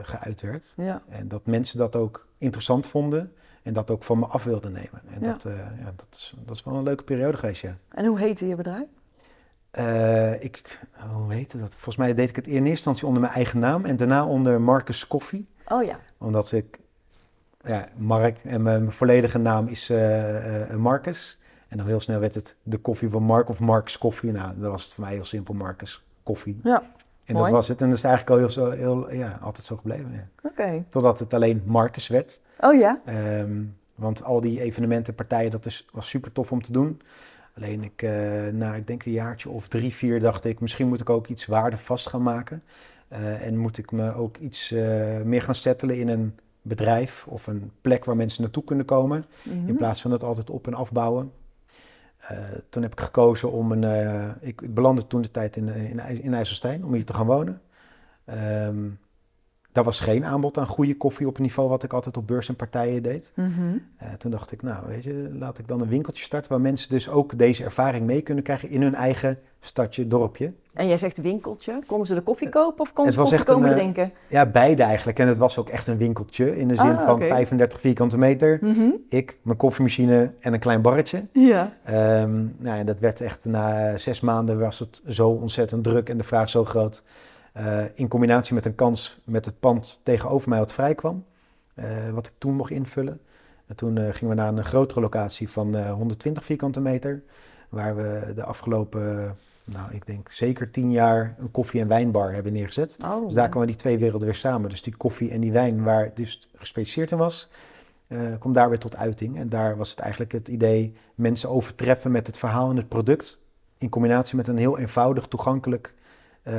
geuit 0.02 0.42
werd. 0.42 0.74
ja. 0.78 1.02
En 1.10 1.28
dat 1.28 1.46
mensen 1.46 1.78
dat 1.78 1.96
ook 1.96 2.28
interessant 2.38 2.88
vonden 2.88 3.32
en 3.64 3.74
dat 3.74 3.92
ook 3.92 4.04
van 4.04 4.20
me 4.20 4.26
af 4.26 4.44
wilden 4.44 4.72
nemen. 4.72 5.02
En 5.14 5.22
Ja. 5.22 5.32
dat, 5.32 5.46
eh, 5.46 5.56
ja, 5.58 5.92
dat, 5.96 6.08
is, 6.12 6.34
dat 6.46 6.56
is 6.56 6.64
wel 6.64 6.74
een 6.76 6.84
leuke 6.84 7.04
periode 7.04 7.38
geweest, 7.38 7.62
ja. 7.62 7.78
En 7.90 8.06
hoe 8.06 8.20
heette 8.20 8.48
je 8.48 8.56
bedrijf? 8.56 8.86
Eh, 9.72 10.44
ik, 10.44 10.80
hoe 11.14 11.34
heette 11.34 11.58
dat? 11.60 11.70
Volgens 11.70 11.96
mij 11.96 12.14
deed 12.14 12.30
ik 12.30 12.36
het 12.36 12.48
in 12.48 12.54
eerste 12.54 12.70
instantie 12.70 13.06
onder 13.08 13.22
mijn 13.22 13.34
eigen 13.34 13.60
naam 13.60 13.86
en 13.86 13.96
daarna 13.96 14.26
onder 14.26 14.62
Marcus 14.62 15.08
Koffie. 15.08 15.48
Oh 15.68 15.84
ja. 15.84 16.00
Omdat 16.18 16.52
ik, 16.52 16.80
ja, 17.64 17.88
Mark 17.96 18.38
en 18.44 18.62
mijn, 18.62 18.92
volledige 18.92 19.38
naam 19.38 19.68
is 19.68 19.90
eh, 19.90 20.70
Marcus. 20.76 21.40
En 21.68 21.78
dan 21.78 21.88
heel 21.88 22.00
snel 22.00 22.20
werd 22.20 22.36
het 22.36 22.56
de 22.64 22.78
koffie 22.78 23.10
van 23.10 23.24
Mark 23.24 23.50
of 23.50 23.60
Marcus 23.60 23.98
Koffie. 23.98 24.32
Nou, 24.32 24.52
dan 24.60 24.72
was 24.72 24.84
het 24.84 24.94
voor 24.94 25.04
mij 25.04 25.14
heel 25.14 25.26
simpel 25.26 25.54
Marcus 25.54 26.04
Koffie. 26.24 26.60
Ja, 26.64 26.84
En 27.26 27.34
mooi. 27.34 27.46
dat 27.46 27.54
was 27.56 27.68
het. 27.68 27.82
En 27.82 27.90
dat 27.90 27.98
is 27.98 28.04
eigenlijk 28.04 28.50
al 28.52 28.70
heel, 28.72 29.12
ja, 29.12 29.38
altijd 29.42 29.66
zo 29.66 29.76
gebleven. 29.76 30.12
Ja. 30.14 30.50
oké. 30.50 30.84
Totdat 30.90 31.20
het 31.20 31.34
alleen 31.34 31.64
Marcus 31.66 32.08
werd. 32.08 32.40
Oh 32.60 32.80
ja? 32.80 33.02
Ehm, 33.06 33.64
want 33.96 34.24
al 34.24 34.42
die 34.42 34.62
evenementen, 34.62 35.16
partijen, 35.16 35.52
dat 35.52 35.66
is, 35.66 35.86
was 35.92 36.10
super 36.10 36.32
tof 36.32 36.52
om 36.52 36.62
te 36.62 36.72
doen. 36.72 37.02
Alleen 37.56 37.84
ik, 37.84 38.02
eh, 38.02 38.48
na 38.52 38.76
ik 38.76 38.88
denk 38.88 39.06
een 39.06 39.12
jaartje 39.12 39.50
of 39.50 39.68
drie, 39.68 39.94
vier, 39.94 40.20
dacht 40.20 40.46
ik, 40.46 40.60
misschien 40.60 40.88
moet 40.88 41.02
ik 41.02 41.10
ook 41.10 41.28
iets 41.28 41.46
waardevast 41.46 42.10
gaan 42.10 42.24
maken. 42.24 42.64
Eh, 43.08 43.46
en 43.46 43.58
moet 43.58 43.78
ik 43.78 43.92
me 43.92 44.14
ook 44.14 44.38
iets 44.38 44.72
eh, 44.72 45.22
meer 45.22 45.42
gaan 45.42 45.56
settelen 45.56 45.98
in 45.98 46.08
een 46.08 46.36
bedrijf 46.62 47.26
of 47.28 47.48
een 47.48 47.72
plek 47.82 48.06
waar 48.06 48.16
mensen 48.16 48.42
naartoe 48.42 48.64
kunnen 48.64 48.86
komen. 48.86 49.26
Mhm. 49.44 49.68
In 49.68 49.76
plaats 49.76 50.02
van 50.02 50.12
het 50.12 50.24
altijd 50.24 50.50
op 50.50 50.68
en 50.68 50.74
afbouwen. 50.74 51.32
Toen 52.70 52.82
heb 52.82 52.92
ik 52.92 53.00
gekozen 53.00 53.52
om 53.52 53.72
een. 53.72 53.84
ik, 54.42 54.62
ik 54.62 54.74
belandde 54.74 55.08
toen 55.08 55.22
de 55.22 55.32
tijd 55.32 55.56
in, 55.56 55.68
in, 55.68 56.00
in 56.22 56.34
IJsselstein 56.34 56.86
om 56.86 56.94
hier 56.94 57.06
te 57.06 57.14
gaan 57.14 57.26
wonen. 57.26 57.62
Ehm 58.26 58.86
daar 59.74 59.84
was 59.84 60.00
geen 60.00 60.26
aanbod 60.26 60.58
aan 60.58 60.68
goede 60.68 60.98
koffie 60.98 61.28
op 61.28 61.36
een 61.36 61.42
niveau 61.44 61.70
wat 61.70 61.84
ik 61.84 61.94
altijd 61.94 62.18
op 62.18 62.28
beurs 62.28 62.50
en 62.50 62.56
partijen 62.56 63.04
deed. 63.04 63.32
Mhm. 63.36 63.50
Eh, 63.98 64.08
toen 64.18 64.32
dacht 64.32 64.52
ik, 64.52 64.62
nou 64.62 64.88
weet 64.88 65.04
je, 65.04 65.30
laat 65.34 65.58
ik 65.58 65.68
dan 65.68 65.82
een 65.82 65.88
winkeltje 65.88 66.24
starten 66.24 66.52
waar 66.52 66.62
mensen 66.62 66.90
dus 66.90 67.10
ook 67.10 67.38
deze 67.38 67.64
ervaring 67.64 68.06
mee 68.06 68.22
kunnen 68.22 68.44
krijgen 68.44 68.70
in 68.70 68.82
hun 68.82 68.96
eigen 68.96 69.40
stadje, 69.60 70.08
dorpje. 70.08 70.54
En 70.74 70.88
jij 70.88 70.98
zegt 70.98 71.22
winkeltje. 71.22 71.80
Konden 71.86 72.08
ze 72.08 72.14
de 72.14 72.22
koffie 72.22 72.50
kopen 72.50 72.82
of 72.82 72.94
konden 72.94 73.06
Het 73.06 73.14
ze 73.14 73.20
koffie 73.20 73.38
echt 73.38 73.48
een, 73.48 73.54
komen 73.54 73.70
eh, 73.70 73.76
drinken? 73.76 74.12
Ja, 74.30 74.46
beide 74.46 74.84
eigenlijk. 74.84 75.20
En 75.20 75.28
het 75.28 75.38
was 75.38 75.58
ook 75.58 75.70
echt 75.70 75.88
een 75.88 75.98
winkeltje 75.98 76.58
in 76.58 76.68
de 76.68 76.76
zin 76.76 76.98
Ah, 76.98 77.06
van 77.06 77.16
oké. 77.16 77.28
35 77.28 77.80
vierkante 77.80 78.18
meter. 78.18 78.58
Mhm. 78.62 78.90
Ik, 79.10 79.38
mijn 79.42 79.58
koffiemachine 79.58 80.34
en 80.40 80.54
een 80.54 80.60
klein 80.60 80.82
barretje. 80.82 81.26
Ja. 81.32 81.74
Ehm, 81.84 82.46
nou, 82.58 82.80
en 82.80 82.86
dat 82.86 83.00
werd 83.00 83.22
echt 83.22 83.46
na 83.46 83.98
zes 83.98 84.20
maanden 84.22 84.60
was 84.60 84.80
het 84.80 85.02
zo 85.08 85.30
ontzettend 85.30 85.84
druk 85.84 86.10
en 86.10 86.18
de 86.18 86.24
vraag 86.24 86.50
zo 86.50 86.66
groot. 86.66 87.04
Eh, 87.54 87.84
in 87.94 88.08
combinatie 88.08 88.54
met 88.56 88.66
een 88.66 88.76
kans 88.76 89.20
met 89.24 89.46
het 89.46 89.60
pand 89.60 90.00
tegenover 90.04 90.50
mij 90.50 90.60
wat 90.60 90.74
vrij 90.74 90.96
kwam. 90.96 91.24
eh, 91.74 92.10
wat 92.14 92.28
ik 92.28 92.34
toen 92.38 92.54
mocht 92.56 92.72
invullen. 92.72 93.20
En 93.68 93.76
toen 93.76 93.98
eh, 93.98 94.14
gingen 94.14 94.36
we 94.36 94.42
naar 94.42 94.54
een 94.54 94.64
grotere 94.66 95.00
locatie 95.02 95.50
van 95.50 95.76
eh, 95.76 95.92
120 95.94 96.46
vierkante 96.46 96.80
meter. 96.80 97.24
Waar 97.70 97.96
we 97.96 98.32
de 98.36 98.44
afgelopen, 98.44 99.38
nou 99.64 99.94
ik 99.94 100.06
denk 100.06 100.30
zeker 100.30 100.72
tien 100.72 100.92
jaar 100.92 101.36
een 101.40 101.52
koffie- 101.52 101.80
en 101.80 101.88
wijnbar 101.88 102.34
hebben 102.34 102.54
neergezet. 102.54 102.98
Oh. 103.04 103.26
Dus 103.26 103.34
daar 103.34 103.50
kwamen 103.50 103.68
die 103.68 103.76
twee 103.78 103.98
werelden 103.98 104.28
weer 104.28 104.38
samen. 104.38 104.70
Dus 104.70 104.82
die 104.82 104.96
koffie 104.98 105.32
en 105.32 105.42
die 105.42 105.52
wijn, 105.52 105.84
waar 105.84 106.04
het 106.04 106.16
dus 106.18 106.50
gespecialiseerd 106.56 107.12
in 107.12 107.18
was, 107.18 107.50
kwam 108.40 108.54
daar 108.54 108.70
weer 108.70 108.80
tot 108.80 108.96
uiting. 108.96 109.38
En 109.38 109.50
daar 109.50 109.78
was 109.78 109.90
het 109.90 110.00
eigenlijk 110.00 110.32
het 110.32 110.48
idee 110.48 110.96
mensen 111.16 111.50
overtreffen 111.50 112.12
met 112.12 112.28
het 112.28 112.38
verhaal 112.38 112.70
en 112.70 112.78
het 112.78 112.88
product. 112.90 113.42
In 113.78 113.90
combinatie 113.90 114.36
met 114.38 114.48
een 114.48 114.58
heel 114.58 114.78
eenvoudig, 114.78 115.28
toegankelijk 115.28 115.94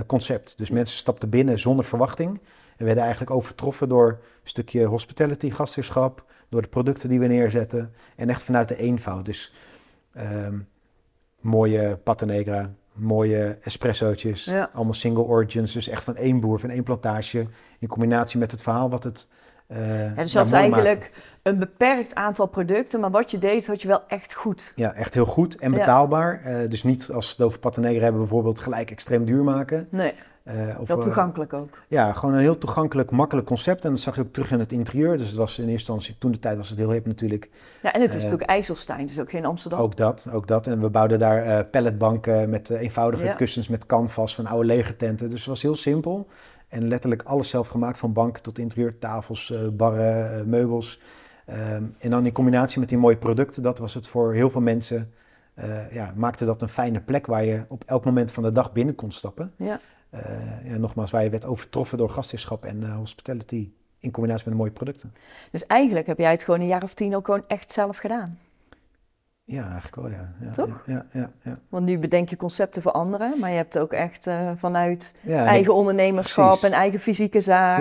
concept. 0.07 0.59
Dus 0.59 0.71
mensen 0.71 0.97
stapten 0.97 1.29
binnen 1.29 1.59
zonder 1.59 1.85
verwachting. 1.85 2.41
En 2.77 2.85
werden 2.85 3.03
eigenlijk 3.03 3.33
overtroffen 3.33 3.89
door 3.89 4.09
een 4.09 4.49
stukje 4.49 4.85
hospitality, 4.85 5.51
gastheerschap. 5.51 6.25
Door 6.49 6.63
de 6.63 6.69
producten 6.69 7.09
die 7.09 7.19
we 7.19 7.27
neerzetten. 7.27 7.93
En 8.17 8.29
echt 8.29 8.43
vanuit 8.43 8.69
de 8.69 8.77
eenvoud. 8.77 9.25
Dus 9.25 9.55
ehm, 10.13 10.59
mooie 11.41 11.97
Pata 11.97 12.25
Negra, 12.25 12.75
mooie 12.93 13.59
espressootjes. 13.63 14.45
Ja. 14.45 14.71
Allemaal 14.73 14.95
single 14.95 15.23
origins. 15.23 15.73
Dus 15.73 15.89
echt 15.89 16.05
van 16.05 16.17
één 16.17 16.41
boer, 16.41 16.59
van 16.59 16.71
één 16.71 16.83
plantage. 16.83 17.47
In 17.79 17.89
combinatie 17.89 18.39
met 18.39 18.51
het 18.51 18.63
verhaal 18.63 18.91
wat 18.91 19.05
het 19.05 19.29
eh 19.67 20.15
Ja, 20.17 20.23
dus 20.23 20.33
dat 20.33 20.47
is 20.47 20.53
eigenlijk 20.53 21.11
een 21.43 21.59
beperkt 21.59 22.15
aantal 22.15 22.47
producten, 22.47 23.01
maar 23.01 23.11
wat 23.11 23.31
je 23.31 23.39
deed, 23.39 23.67
had 23.67 23.83
je 23.83 23.89
wel 23.89 24.03
echt 24.09 24.35
goed. 24.35 24.73
Ja, 24.77 24.95
echt 24.95 25.15
heel 25.15 25.27
goed 25.27 25.57
en 25.57 25.73
Ja. 25.73 25.79
betaalbaar. 25.79 26.41
Eh, 26.45 26.69
dus 26.69 26.83
niet 26.83 27.11
als 27.13 27.37
we 27.37 27.45
het 27.45 27.55
over 27.65 27.83
hebben 27.85 28.21
bijvoorbeeld 28.21 28.61
gelijk 28.61 28.91
extreem 28.91 29.25
duur 29.25 29.45
maken. 29.45 29.87
Nee, 29.91 30.13
Eh, 30.45 30.55
of, 30.81 30.91
eh, 30.91 30.99
toegankelijk 30.99 31.53
ook. 31.53 31.79
ja, 31.89 32.13
gewoon 32.13 32.35
een 32.35 32.41
heel 32.41 32.59
toegankelijk, 32.59 33.11
makkelijk 33.11 33.47
concept. 33.47 33.85
En 33.85 33.91
dat 33.91 34.01
zag 34.01 34.15
je 34.15 34.21
ook 34.21 34.33
terug 34.33 34.51
in 34.51 34.59
het 34.59 34.73
interieur. 34.73 35.17
Dus 35.19 35.29
het 35.29 35.37
was 35.37 35.59
in 35.59 35.69
eerste 35.69 35.93
instantie, 35.93 36.17
toen 36.19 36.33
de 36.33 36.39
tijd 36.39 36.57
was 36.57 36.69
het 36.71 36.79
heel 36.79 36.91
hip 36.91 37.07
natuurlijk. 37.07 37.51
Ja, 37.83 37.93
en 37.93 38.01
het 38.01 38.15
is 38.15 38.23
natuurlijk 38.23 38.51
IJsselstein, 38.51 39.07
dus 39.07 39.21
ook 39.21 39.31
geen 39.31 39.45
Amsterdam. 39.45 39.81
Ook 39.81 39.97
dat, 39.97 40.29
ook 40.33 40.47
dat. 40.47 40.67
En 40.67 40.81
we 40.81 40.91
bouwden 40.91 41.19
daar 41.19 41.65
palletbanken 41.65 42.51
met 42.51 42.71
eenvoudige 42.71 43.25
Ja. 43.25 43.33
kussens 43.33 43.69
met 43.69 43.87
canvas 43.87 44.35
van 44.35 44.47
oude 44.47 44.67
legertenten. 44.67 45.31
Dus 45.31 45.39
het 45.39 45.49
was 45.49 45.63
heel 45.63 45.75
simpel. 45.77 46.27
En 46.75 46.89
letterlijk 46.89 47.23
alles 47.23 47.49
zelf 47.49 47.69
gemaakt, 47.69 47.99
van 47.99 48.13
banken 48.13 48.43
tot 48.43 48.59
interieur, 48.59 48.99
tafels, 48.99 49.51
eh, 49.51 49.69
barren, 49.69 50.39
eh, 50.39 50.45
meubels. 50.45 51.01
Ehm, 51.47 51.85
en 51.99 52.11
dan 52.11 52.27
in 52.27 52.33
combinatie 52.33 52.81
met 52.81 52.89
die 52.89 52.99
mooie 52.99 53.17
producten, 53.17 53.63
dat 53.63 53.79
was 53.79 53.95
het 53.95 54.09
voor 54.09 54.33
heel 54.33 54.51
veel 54.51 54.61
mensen, 54.61 55.13
eh, 55.55 55.93
ja, 55.93 56.13
maakte 56.17 56.45
dat 56.45 56.63
een 56.63 56.69
fijne 56.69 57.01
plek 57.01 57.27
waar 57.27 57.45
je 57.45 57.65
op 57.69 57.85
elk 57.87 58.05
moment 58.05 58.33
van 58.33 58.43
de 58.43 58.53
dag 58.53 58.73
binnen 58.73 58.95
kon 58.95 59.13
stappen. 59.13 59.53
Ja. 59.57 59.81
Ja, 60.65 60.77
nogmaals, 60.79 61.11
waar 61.11 61.23
je 61.23 61.31
werd 61.31 61.47
overtroffen 61.47 61.99
door 61.99 62.11
gastheerschap 62.11 62.65
en 62.65 62.93
hospitality 62.93 63.71
in 63.99 64.11
combinatie 64.11 64.45
met 64.45 64.55
de 64.55 64.61
mooie 64.61 64.73
producten. 64.73 65.15
Dus 65.51 65.67
eigenlijk 65.67 66.07
heb 66.07 66.19
jij 66.19 66.31
het 66.31 66.43
gewoon 66.43 66.61
een 66.61 66.67
jaar 66.67 66.83
of 66.83 66.95
tien 66.95 67.17
ook 67.17 67.25
gewoon 67.25 67.45
echt 67.47 67.73
zelf 67.73 67.97
gedaan. 67.97 68.39
Ja, 69.47 69.63
eigenlijk 69.63 69.97
wel, 69.97 70.09
ja. 70.09 70.33
ja 70.41 70.51
Toch? 70.51 70.83
Ja, 70.87 71.07
ja, 71.13 71.31
ja. 71.43 71.59
Want 71.69 71.87
nu 71.87 71.99
bedenk 71.99 72.29
je 72.29 72.37
concepten 72.37 72.83
voor 72.83 72.93
anderen, 72.93 73.41
maar 73.41 73.51
je 73.51 73.57
hebt 73.57 73.79
ook 73.79 73.93
echt 73.93 74.27
eh, 74.27 74.51
vanuit 74.57 75.15
eigen 75.27 75.75
ondernemerschap 75.75 76.47
precies. 76.47 76.65
en 76.69 76.73
eigen 76.73 77.01
fysieke 77.01 77.41
zaak, 77.41 77.81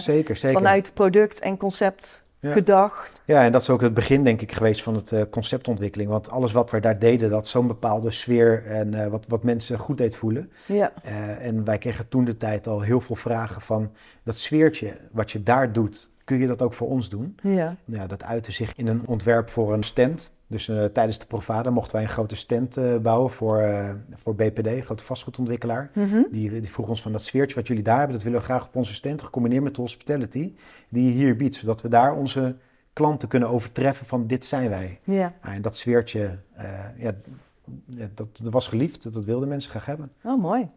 zeker, 0.00 0.36
zeker. 0.36 0.58
vanuit 0.58 0.94
product 0.94 1.40
en 1.40 1.56
concept 1.56 2.26
gedacht. 2.40 3.22
Ja, 3.26 3.44
en 3.44 3.52
dat 3.52 3.62
is 3.62 3.70
ook 3.70 3.80
het 3.80 3.94
begin, 3.94 4.24
denk 4.24 4.40
ik, 4.40 4.52
geweest 4.52 4.82
van 4.82 4.94
het 4.94 5.12
eh, 5.12 5.22
conceptontwikkeling. 5.30 6.10
Want 6.10 6.30
alles 6.30 6.52
wat 6.52 6.70
we 6.70 6.80
daar 6.80 6.98
deden, 6.98 7.30
dat 7.30 7.48
zo'n 7.48 7.66
bepaalde 7.66 8.10
sfeer 8.10 8.66
en 8.66 8.94
eh, 8.94 9.06
wat, 9.06 9.24
wat 9.28 9.42
mensen 9.42 9.78
goed 9.78 9.98
deed 9.98 10.16
voelen. 10.16 10.52
Ja, 10.66 10.92
en 11.40 11.64
wij 11.64 11.78
kregen 11.78 12.08
toen 12.08 12.24
de 12.24 12.36
tijd 12.36 12.66
al 12.66 12.80
heel 12.80 13.00
veel 13.00 13.16
vragen 13.16 13.60
van 13.60 13.92
dat 14.22 14.36
sfeertje, 14.36 14.96
wat 15.10 15.30
je 15.30 15.42
daar 15.42 15.72
doet, 15.72 16.10
kun 16.24 16.38
je 16.38 16.46
dat 16.46 16.62
ook 16.62 16.74
voor 16.74 16.88
ons 16.88 17.08
doen? 17.08 17.36
ja. 17.42 17.76
Nou 17.84 18.00
Ja, 18.00 18.06
dat 18.06 18.24
uitte 18.24 18.52
zich 18.52 18.74
in 18.76 18.86
een 18.86 19.02
ontwerp 19.06 19.50
voor 19.50 19.72
een 19.72 19.82
stand. 19.82 20.36
Dus 20.52 20.68
eh, 20.68 20.84
tijdens 20.84 21.18
de 21.18 21.26
Provada 21.26 21.70
mochten 21.70 21.94
wij 21.96 22.04
een 22.04 22.10
grote 22.10 22.36
stand 22.36 22.76
eh, 22.76 22.96
bouwen 22.96 23.30
voor, 23.30 23.58
eh, 23.58 23.94
voor 24.14 24.34
BPD, 24.34 24.66
een 24.66 24.82
grote 24.82 25.04
vastgoedontwikkelaar. 25.04 25.90
Mhm. 25.94 26.22
Die, 26.30 26.60
die 26.60 26.70
vroeg 26.70 26.88
ons 26.88 27.02
van 27.02 27.12
dat 27.12 27.22
sfeertje 27.22 27.54
wat 27.54 27.66
jullie 27.66 27.82
daar 27.82 27.96
hebben, 27.98 28.14
dat 28.14 28.24
willen 28.24 28.38
we 28.38 28.44
graag 28.44 28.66
op 28.66 28.76
onze 28.76 28.94
stand, 28.94 29.22
gecombineerd 29.22 29.62
met 29.62 29.74
de 29.74 29.80
hospitality 29.80 30.54
die 30.88 31.04
je 31.06 31.10
hier 31.12 31.36
biedt. 31.36 31.54
Zodat 31.54 31.82
we 31.82 31.88
daar 31.88 32.14
onze 32.16 32.56
klanten 32.92 33.28
kunnen 33.28 33.48
overtreffen 33.48 34.06
van 34.06 34.26
dit 34.26 34.44
zijn 34.44 34.68
wij. 34.70 35.00
ja. 35.04 35.14
Ja, 35.14 35.34
en 35.40 35.62
dat 35.62 35.76
sfeertje, 35.76 36.38
ja, 36.98 37.12
ja, 37.86 38.08
dat, 38.14 38.28
dat 38.38 38.52
was 38.52 38.68
geliefd, 38.68 39.02
dat, 39.02 39.12
dat 39.12 39.24
wilden 39.24 39.48
mensen 39.48 39.70
graag 39.70 39.86
hebben. 39.86 40.12
Oh, 40.24 40.40
mooi. 40.42 40.68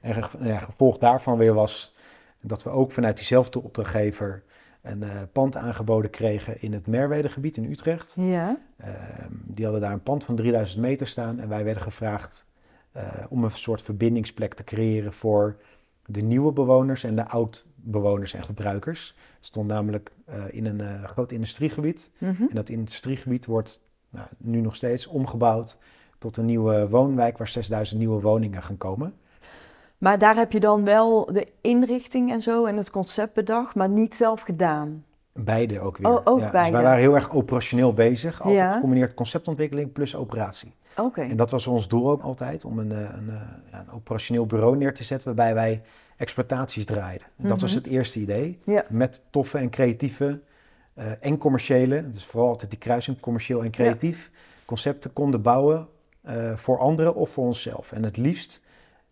En 0.00 0.24
ge- 0.24 0.38
ja, 0.40 0.58
gevolg 0.58 0.98
daarvan 0.98 1.38
weer 1.38 1.54
was 1.54 1.94
dat 2.42 2.62
we 2.62 2.70
ook 2.70 2.92
vanuit 2.92 3.16
diezelfde 3.16 3.62
opdrachtgever 3.62 4.42
een 4.84 5.02
eh, 5.02 5.10
pand 5.32 5.56
aangeboden 5.56 6.10
kregen 6.10 6.62
in 6.62 6.72
het 6.72 6.86
Merwedegebied 6.86 7.56
in 7.56 7.64
Utrecht. 7.70 8.16
Ja, 8.20 8.58
Ehm, 8.76 9.32
die 9.44 9.64
hadden 9.64 9.82
daar 9.82 9.92
een 9.92 10.02
pand 10.02 10.24
van 10.24 10.36
3000 10.36 10.80
meter 10.80 11.06
staan 11.06 11.40
en 11.40 11.48
wij 11.48 11.64
werden 11.64 11.82
gevraagd 11.82 12.46
eh, 12.92 13.24
om 13.28 13.44
een 13.44 13.50
soort 13.50 13.82
verbindingsplek 13.82 14.54
te 14.54 14.64
creëren 14.64 15.12
voor 15.12 15.56
de 16.06 16.20
nieuwe 16.20 16.52
bewoners 16.52 17.04
en 17.04 17.16
de 17.16 17.28
oud-bewoners 17.28 18.34
en 18.34 18.44
gebruikers. 18.44 19.14
Het 19.36 19.44
stond 19.44 19.66
namelijk 19.68 20.12
eh, 20.24 20.44
in 20.50 20.66
een 20.66 21.08
groot 21.08 21.32
industriegebied 21.32 22.10
Mhm. 22.18 22.42
en 22.42 22.54
dat 22.54 22.68
industriegebied 22.68 23.46
wordt 23.46 23.84
nou, 24.10 24.26
nu 24.38 24.60
nog 24.60 24.74
steeds 24.76 25.06
omgebouwd 25.06 25.78
tot 26.18 26.36
een 26.36 26.44
nieuwe 26.44 26.88
woonwijk 26.88 27.38
waar 27.38 27.48
6000 27.48 27.98
nieuwe 28.00 28.20
woningen 28.20 28.62
gaan 28.62 28.76
komen. 28.76 29.14
Maar 30.04 30.18
daar 30.18 30.36
heb 30.36 30.52
je 30.52 30.60
dan 30.60 30.84
wel 30.84 31.24
de 31.32 31.46
inrichting 31.60 32.32
en 32.32 32.40
zo 32.42 32.64
en 32.66 32.76
het 32.76 32.90
concept 32.90 33.32
bedacht, 33.34 33.74
maar 33.74 33.88
niet 33.88 34.14
zelf 34.14 34.40
gedaan. 34.40 35.04
Beide 35.32 35.80
ook 35.80 35.96
weer. 35.96 36.08
Oh, 36.12 36.20
ook 36.24 36.40
ja, 36.40 36.50
beide. 36.50 36.70
Dus 36.70 36.80
wij 36.80 36.82
waren 36.82 37.02
heel 37.02 37.14
erg 37.14 37.32
operationeel 37.32 37.92
bezig. 37.92 38.42
Altijd 38.42 38.58
Ja. 38.58 38.72
gecombineerd 38.72 39.14
conceptontwikkeling 39.14 39.92
plus 39.92 40.16
operatie. 40.16 40.74
Oké. 40.96 41.20
En 41.20 41.36
dat 41.36 41.50
was 41.50 41.66
ons 41.66 41.88
doel 41.88 42.10
ook 42.10 42.22
altijd, 42.22 42.64
om 42.64 42.78
een, 42.78 42.92
eh, 42.92 42.98
een, 42.98 43.28
eh, 43.30 43.78
een 43.80 43.90
operationeel 43.92 44.46
bureau 44.46 44.76
neer 44.76 44.94
te 44.94 45.04
zetten 45.04 45.26
waarbij 45.26 45.54
wij 45.54 45.82
exploitaties 46.16 46.84
draaiden. 46.84 47.26
En 47.42 47.48
dat 47.48 47.60
was 47.60 47.74
Mhm. 47.74 47.82
het 47.82 47.92
eerste 47.92 48.20
idee. 48.20 48.58
Ja. 48.64 48.84
Met 48.88 49.24
toffe 49.30 49.58
en 49.58 49.70
creatieve 49.70 50.40
eh, 50.94 51.06
en 51.20 51.38
commerciële, 51.38 52.10
dus 52.10 52.26
vooral 52.26 52.48
altijd 52.48 52.70
die 52.70 52.78
kruising 52.78 53.20
commercieel 53.20 53.64
en 53.64 53.70
creatief, 53.70 54.30
concepten 54.64 55.12
konden 55.12 55.42
bouwen 55.42 55.88
voor 56.54 56.78
anderen 56.78 57.14
of 57.14 57.30
voor 57.30 57.44
onszelf. 57.46 57.92
En 57.92 58.04
het 58.04 58.16
liefst 58.16 58.62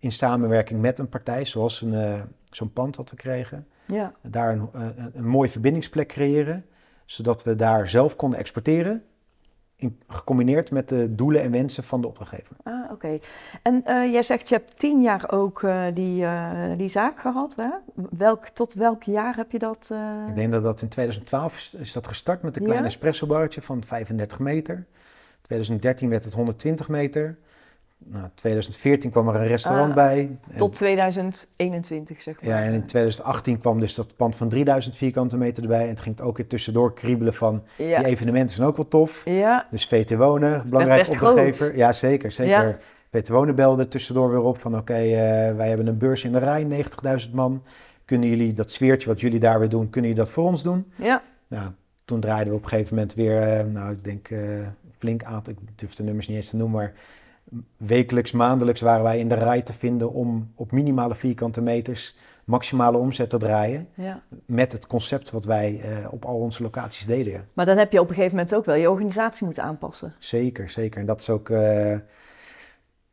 in 0.02 0.12
samenwerking 0.12 0.80
met 0.80 0.98
een 0.98 1.08
partij, 1.08 1.44
zoals 1.44 1.80
een, 1.80 1.94
eh, 1.94 2.20
zo'n 2.50 2.72
pand 2.72 2.96
dat 2.96 3.10
we 3.10 3.16
kregen 3.16 3.66
Ja. 3.86 4.12
daar 4.20 4.52
een, 4.52 4.68
een, 4.72 5.10
een 5.14 5.26
mooie 5.28 5.48
verbindingsplek 5.48 6.08
creëren, 6.08 6.64
zodat 7.04 7.42
we 7.44 7.56
daar 7.56 7.88
zelf 7.88 8.16
konden 8.16 8.38
exporteren, 8.38 9.02
in, 9.76 10.00
gecombineerd 10.08 10.70
met 10.70 10.88
de 10.88 11.14
doelen 11.14 11.42
en 11.42 11.50
wensen 11.50 11.84
van 11.84 12.00
de 12.00 12.06
opdrachtgever. 12.06 12.56
Ah, 12.62 12.90
oké. 12.90 13.18
En 13.62 13.84
eh, 13.84 14.12
jij 14.12 14.22
zegt, 14.22 14.48
je 14.48 14.54
hebt 14.54 14.78
tien 14.78 15.02
jaar 15.02 15.30
ook 15.30 15.62
eh, 15.62 15.84
die, 15.94 16.24
eh, 16.24 16.50
die 16.76 16.88
zaak 16.88 17.18
gehad. 17.20 17.54
Hè? 17.56 17.68
Welk, 18.10 18.46
tot 18.48 18.74
welk 18.74 19.02
jaar 19.02 19.36
heb 19.36 19.50
je 19.52 19.58
dat? 19.58 19.88
eh? 19.92 19.98
Ik 20.28 20.34
denk 20.34 20.52
dat 20.52 20.62
dat 20.62 20.82
in 20.82 20.88
2012 20.88 21.56
is, 21.56 21.74
is 21.78 21.92
dat 21.92 22.06
gestart 22.06 22.42
met 22.42 22.56
een 22.56 22.64
klein 22.64 22.80
Ja. 22.80 22.86
espresso 22.86 23.26
barretje 23.26 23.62
van 23.62 23.84
35 23.84 24.38
meter. 24.38 24.86
2013 25.40 26.08
werd 26.08 26.24
het 26.24 26.32
120 26.34 26.88
meter. 26.88 27.38
Nou, 28.04 28.28
2014 28.34 29.10
kwam 29.10 29.28
er 29.28 29.34
een 29.34 29.46
restaurant 29.46 29.88
Ah, 29.88 29.94
bij. 29.94 30.18
En- 30.50 30.56
Tot 30.58 30.74
2021, 30.74 32.22
zeg 32.22 32.40
maar. 32.42 32.50
ja, 32.50 32.60
en 32.66 32.72
in 32.72 32.86
2018 32.86 33.58
kwam 33.58 33.80
dus 33.80 33.94
dat 33.94 34.16
pand 34.16 34.36
van 34.36 34.48
3000 34.48 34.96
vierkante 34.96 35.36
meter 35.36 35.62
erbij. 35.62 35.82
En 35.82 35.88
het 35.88 36.00
ging 36.00 36.16
het 36.16 36.24
ook 36.26 36.36
weer 36.36 36.46
tussendoor 36.46 36.94
kriebelen 36.94 37.34
van, 37.34 37.62
ja. 37.76 37.98
die 37.98 38.06
evenementen 38.06 38.56
zijn 38.56 38.68
ook 38.68 38.76
wel 38.76 38.88
tof. 38.88 39.22
ja. 39.24 39.66
Dus 39.70 39.86
VT 39.86 40.14
Wonen, 40.16 40.62
belangrijk 40.70 41.08
opdrachtgever. 41.08 41.76
Ja, 41.76 41.92
zeker. 41.92 42.32
zeker. 42.32 42.66
Ja. 42.68 42.78
VT 43.10 43.28
Wonen 43.28 43.54
belde 43.54 43.88
tussendoor 43.88 44.30
weer 44.30 44.40
op 44.42 44.58
van 44.60 44.76
oké, 44.76 44.94
eh, 44.94 45.54
wij 45.56 45.68
hebben 45.68 45.86
een 45.86 45.98
beurs 45.98 46.24
in 46.24 46.32
de 46.32 46.38
Rijn, 46.38 46.68
90.000 46.68 47.32
man. 47.34 47.62
Kunnen 48.04 48.28
jullie 48.28 48.52
dat 48.52 48.70
sfeertje 48.70 49.08
wat 49.08 49.20
jullie 49.20 49.40
daar 49.40 49.58
weer 49.58 49.68
doen, 49.68 49.90
kunnen 49.90 50.10
jullie 50.10 50.24
dat 50.24 50.32
voor 50.34 50.44
ons 50.44 50.62
doen? 50.62 50.92
ja. 50.96 51.22
Nou, 51.48 51.70
toen 52.04 52.20
draaiden 52.20 52.48
we 52.52 52.58
op 52.58 52.62
een 52.62 52.68
gegeven 52.68 52.94
moment 52.94 53.14
weer, 53.14 53.38
eh, 53.42 53.64
nou 53.64 53.92
ik 53.92 54.04
denk 54.04 54.28
eh, 54.28 54.38
flink 54.98 55.22
aantal, 55.24 55.52
ik 55.52 55.58
durf 55.78 55.94
de 55.94 56.02
nummers 56.02 56.28
niet 56.28 56.36
eens 56.36 56.50
te 56.50 56.56
noemen, 56.56 56.80
maar 56.80 56.92
wekelijks, 57.76 58.32
maandelijks 58.32 58.80
waren 58.80 59.02
wij 59.02 59.18
in 59.18 59.28
de 59.28 59.34
rij 59.34 59.62
te 59.62 59.72
vinden 59.72 60.12
om 60.12 60.52
op 60.54 60.72
minimale 60.72 61.14
vierkante 61.14 61.60
meters 61.60 62.16
maximale 62.44 62.96
omzet 62.96 63.30
te 63.30 63.38
draaien. 63.38 63.88
Ja. 63.94 64.22
Met 64.46 64.72
het 64.72 64.86
concept 64.86 65.30
wat 65.30 65.44
wij 65.44 65.80
eh, 65.80 66.12
op 66.12 66.24
al 66.24 66.38
onze 66.38 66.62
locaties 66.62 67.06
deden. 67.06 67.48
Maar 67.52 67.66
dan 67.66 67.76
heb 67.76 67.92
je 67.92 68.00
op 68.00 68.08
een 68.08 68.14
gegeven 68.14 68.36
moment 68.36 68.54
ook 68.54 68.64
wel 68.64 68.74
je 68.74 68.90
organisatie 68.90 69.44
moeten 69.44 69.62
aanpassen. 69.62 70.14
Zeker, 70.18 70.70
zeker. 70.70 71.00
En 71.00 71.06
dat 71.06 71.20
is 71.20 71.30
ook 71.30 71.50
eh, 71.50 71.96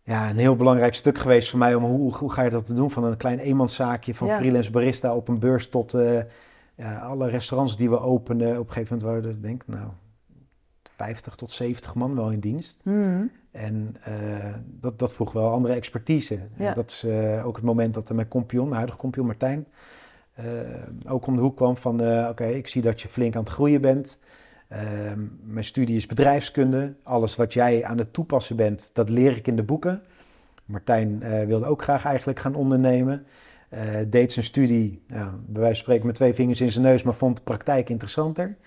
ja, 0.03 0.29
een 0.29 0.37
heel 0.37 0.55
belangrijk 0.55 0.95
stuk 0.95 1.17
geweest 1.17 1.49
voor 1.49 1.59
mij 1.59 1.75
om 1.75 1.83
hoe, 1.83 2.15
hoe 2.15 2.31
ga 2.31 2.41
je 2.41 2.49
dat 2.49 2.67
doen 2.67 2.91
van 2.91 3.03
een 3.03 3.17
klein 3.17 3.39
eenmanszaakje 3.39 4.15
van 4.15 4.27
Ja. 4.27 4.37
freelance 4.37 4.71
barista 4.71 5.15
op 5.15 5.27
een 5.27 5.39
beurs 5.39 5.69
tot 5.69 5.93
eh, 5.93 6.23
alle 7.03 7.29
restaurants 7.29 7.77
die 7.77 7.89
we 7.89 7.99
openen. 7.99 8.59
Op 8.59 8.67
een 8.67 8.73
gegeven 8.73 8.97
moment 8.97 9.23
waren 9.23 9.35
er 9.35 9.41
denk 9.41 9.61
ik 9.61 9.67
nou 9.67 9.87
50 10.95 11.35
tot 11.35 11.51
70 11.51 11.95
man 11.95 12.15
wel 12.15 12.31
in 12.31 12.39
dienst. 12.39 12.81
Mhm. 12.83 13.25
En 13.51 13.95
eh, 14.03 14.53
dat, 14.65 14.99
dat 14.99 15.13
vroeg 15.13 15.31
wel 15.31 15.51
andere 15.51 15.73
expertise. 15.73 16.39
Ja. 16.55 16.67
En 16.67 16.73
dat 16.73 16.91
is 16.91 17.03
eh, 17.03 17.45
ook 17.45 17.55
het 17.55 17.65
moment 17.65 17.93
dat 17.93 18.13
mijn 18.13 18.27
kompion, 18.27 18.63
mijn 18.63 18.75
huidige 18.75 18.99
kompion 18.99 19.25
Martijn, 19.25 19.65
eh, 20.33 20.45
ook 21.07 21.27
om 21.27 21.35
de 21.35 21.41
hoek 21.41 21.55
kwam 21.55 21.77
van, 21.77 22.27
oké, 22.29 22.45
ik 22.45 22.67
zie 22.67 22.81
dat 22.81 23.01
je 23.01 23.07
flink 23.07 23.35
aan 23.35 23.43
het 23.43 23.51
groeien 23.51 23.81
bent. 23.81 24.19
Ehm, 24.67 25.19
mijn 25.43 25.65
studie 25.65 25.95
is 25.95 26.05
bedrijfskunde. 26.05 26.93
Alles 27.03 27.35
wat 27.35 27.53
jij 27.53 27.83
aan 27.83 27.97
het 27.97 28.13
toepassen 28.13 28.55
bent, 28.55 28.89
dat 28.93 29.09
leer 29.09 29.35
ik 29.35 29.47
in 29.47 29.55
de 29.55 29.63
boeken. 29.63 30.01
Martijn 30.65 31.19
wilde 31.47 31.65
ook 31.65 31.81
graag 31.81 32.05
eigenlijk 32.05 32.39
gaan 32.39 32.55
ondernemen. 32.55 33.25
Deed 34.07 34.33
zijn 34.33 34.45
studie, 34.45 35.03
ja, 35.07 35.33
bij 35.45 35.61
wijze 35.61 35.75
van 35.75 35.83
spreken 35.83 36.05
met 36.05 36.15
twee 36.15 36.33
vingers 36.33 36.61
in 36.61 36.71
zijn 36.71 36.85
neus, 36.85 37.03
maar 37.03 37.13
vond 37.13 37.35
de 37.35 37.43
praktijk 37.43 37.89
interessanter. 37.89 38.57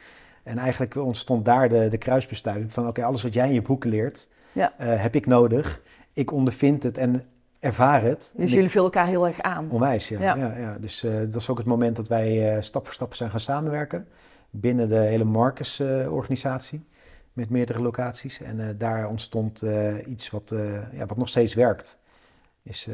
En 0.42 0.58
eigenlijk 0.58 0.96
ontstond 0.96 1.44
daar 1.44 1.68
de, 1.68 1.88
de 1.88 1.98
kruisbestuiving 1.98 2.72
van, 2.72 2.86
oké, 2.86 3.04
alles 3.04 3.22
wat 3.22 3.34
jij 3.34 3.48
in 3.48 3.54
je 3.54 3.62
boeken 3.62 3.90
leert, 3.90 4.28
Ja. 4.52 4.72
eh, 4.78 5.02
heb 5.02 5.14
ik 5.14 5.26
nodig. 5.26 5.80
Ik 6.12 6.32
ondervind 6.32 6.82
het 6.82 6.98
en 6.98 7.24
ervaar 7.60 8.02
het. 8.02 8.34
Dus 8.36 8.52
jullie 8.52 8.70
vullen 8.70 8.84
elkaar 8.84 9.06
heel 9.06 9.26
erg 9.26 9.40
aan. 9.40 9.70
Onwijs, 9.70 10.08
ja. 10.08 10.20
Ja. 10.20 10.34
ja. 10.34 10.56
ja, 10.56 10.78
Dus 10.78 11.02
eh, 11.02 11.12
dat 11.18 11.34
is 11.34 11.48
ook 11.48 11.58
het 11.58 11.66
moment 11.66 11.96
dat 11.96 12.08
wij 12.08 12.56
eh, 12.56 12.62
stap 12.62 12.84
voor 12.84 12.94
stap 12.94 13.14
zijn 13.14 13.30
gaan 13.30 13.40
samenwerken. 13.40 14.08
Binnen 14.50 14.88
de 14.88 14.98
hele 14.98 15.24
Marcus-organisatie. 15.24 16.86
met 17.32 17.50
meerdere 17.50 17.82
locaties. 17.82 18.40
En 18.40 18.78
daar 18.78 19.08
ontstond 19.08 19.62
iets 20.06 20.30
wat, 20.30 20.54
ja, 20.92 21.06
wat 21.06 21.16
nog 21.16 21.28
steeds 21.28 21.54
werkt. 21.54 21.98
Is 22.62 22.88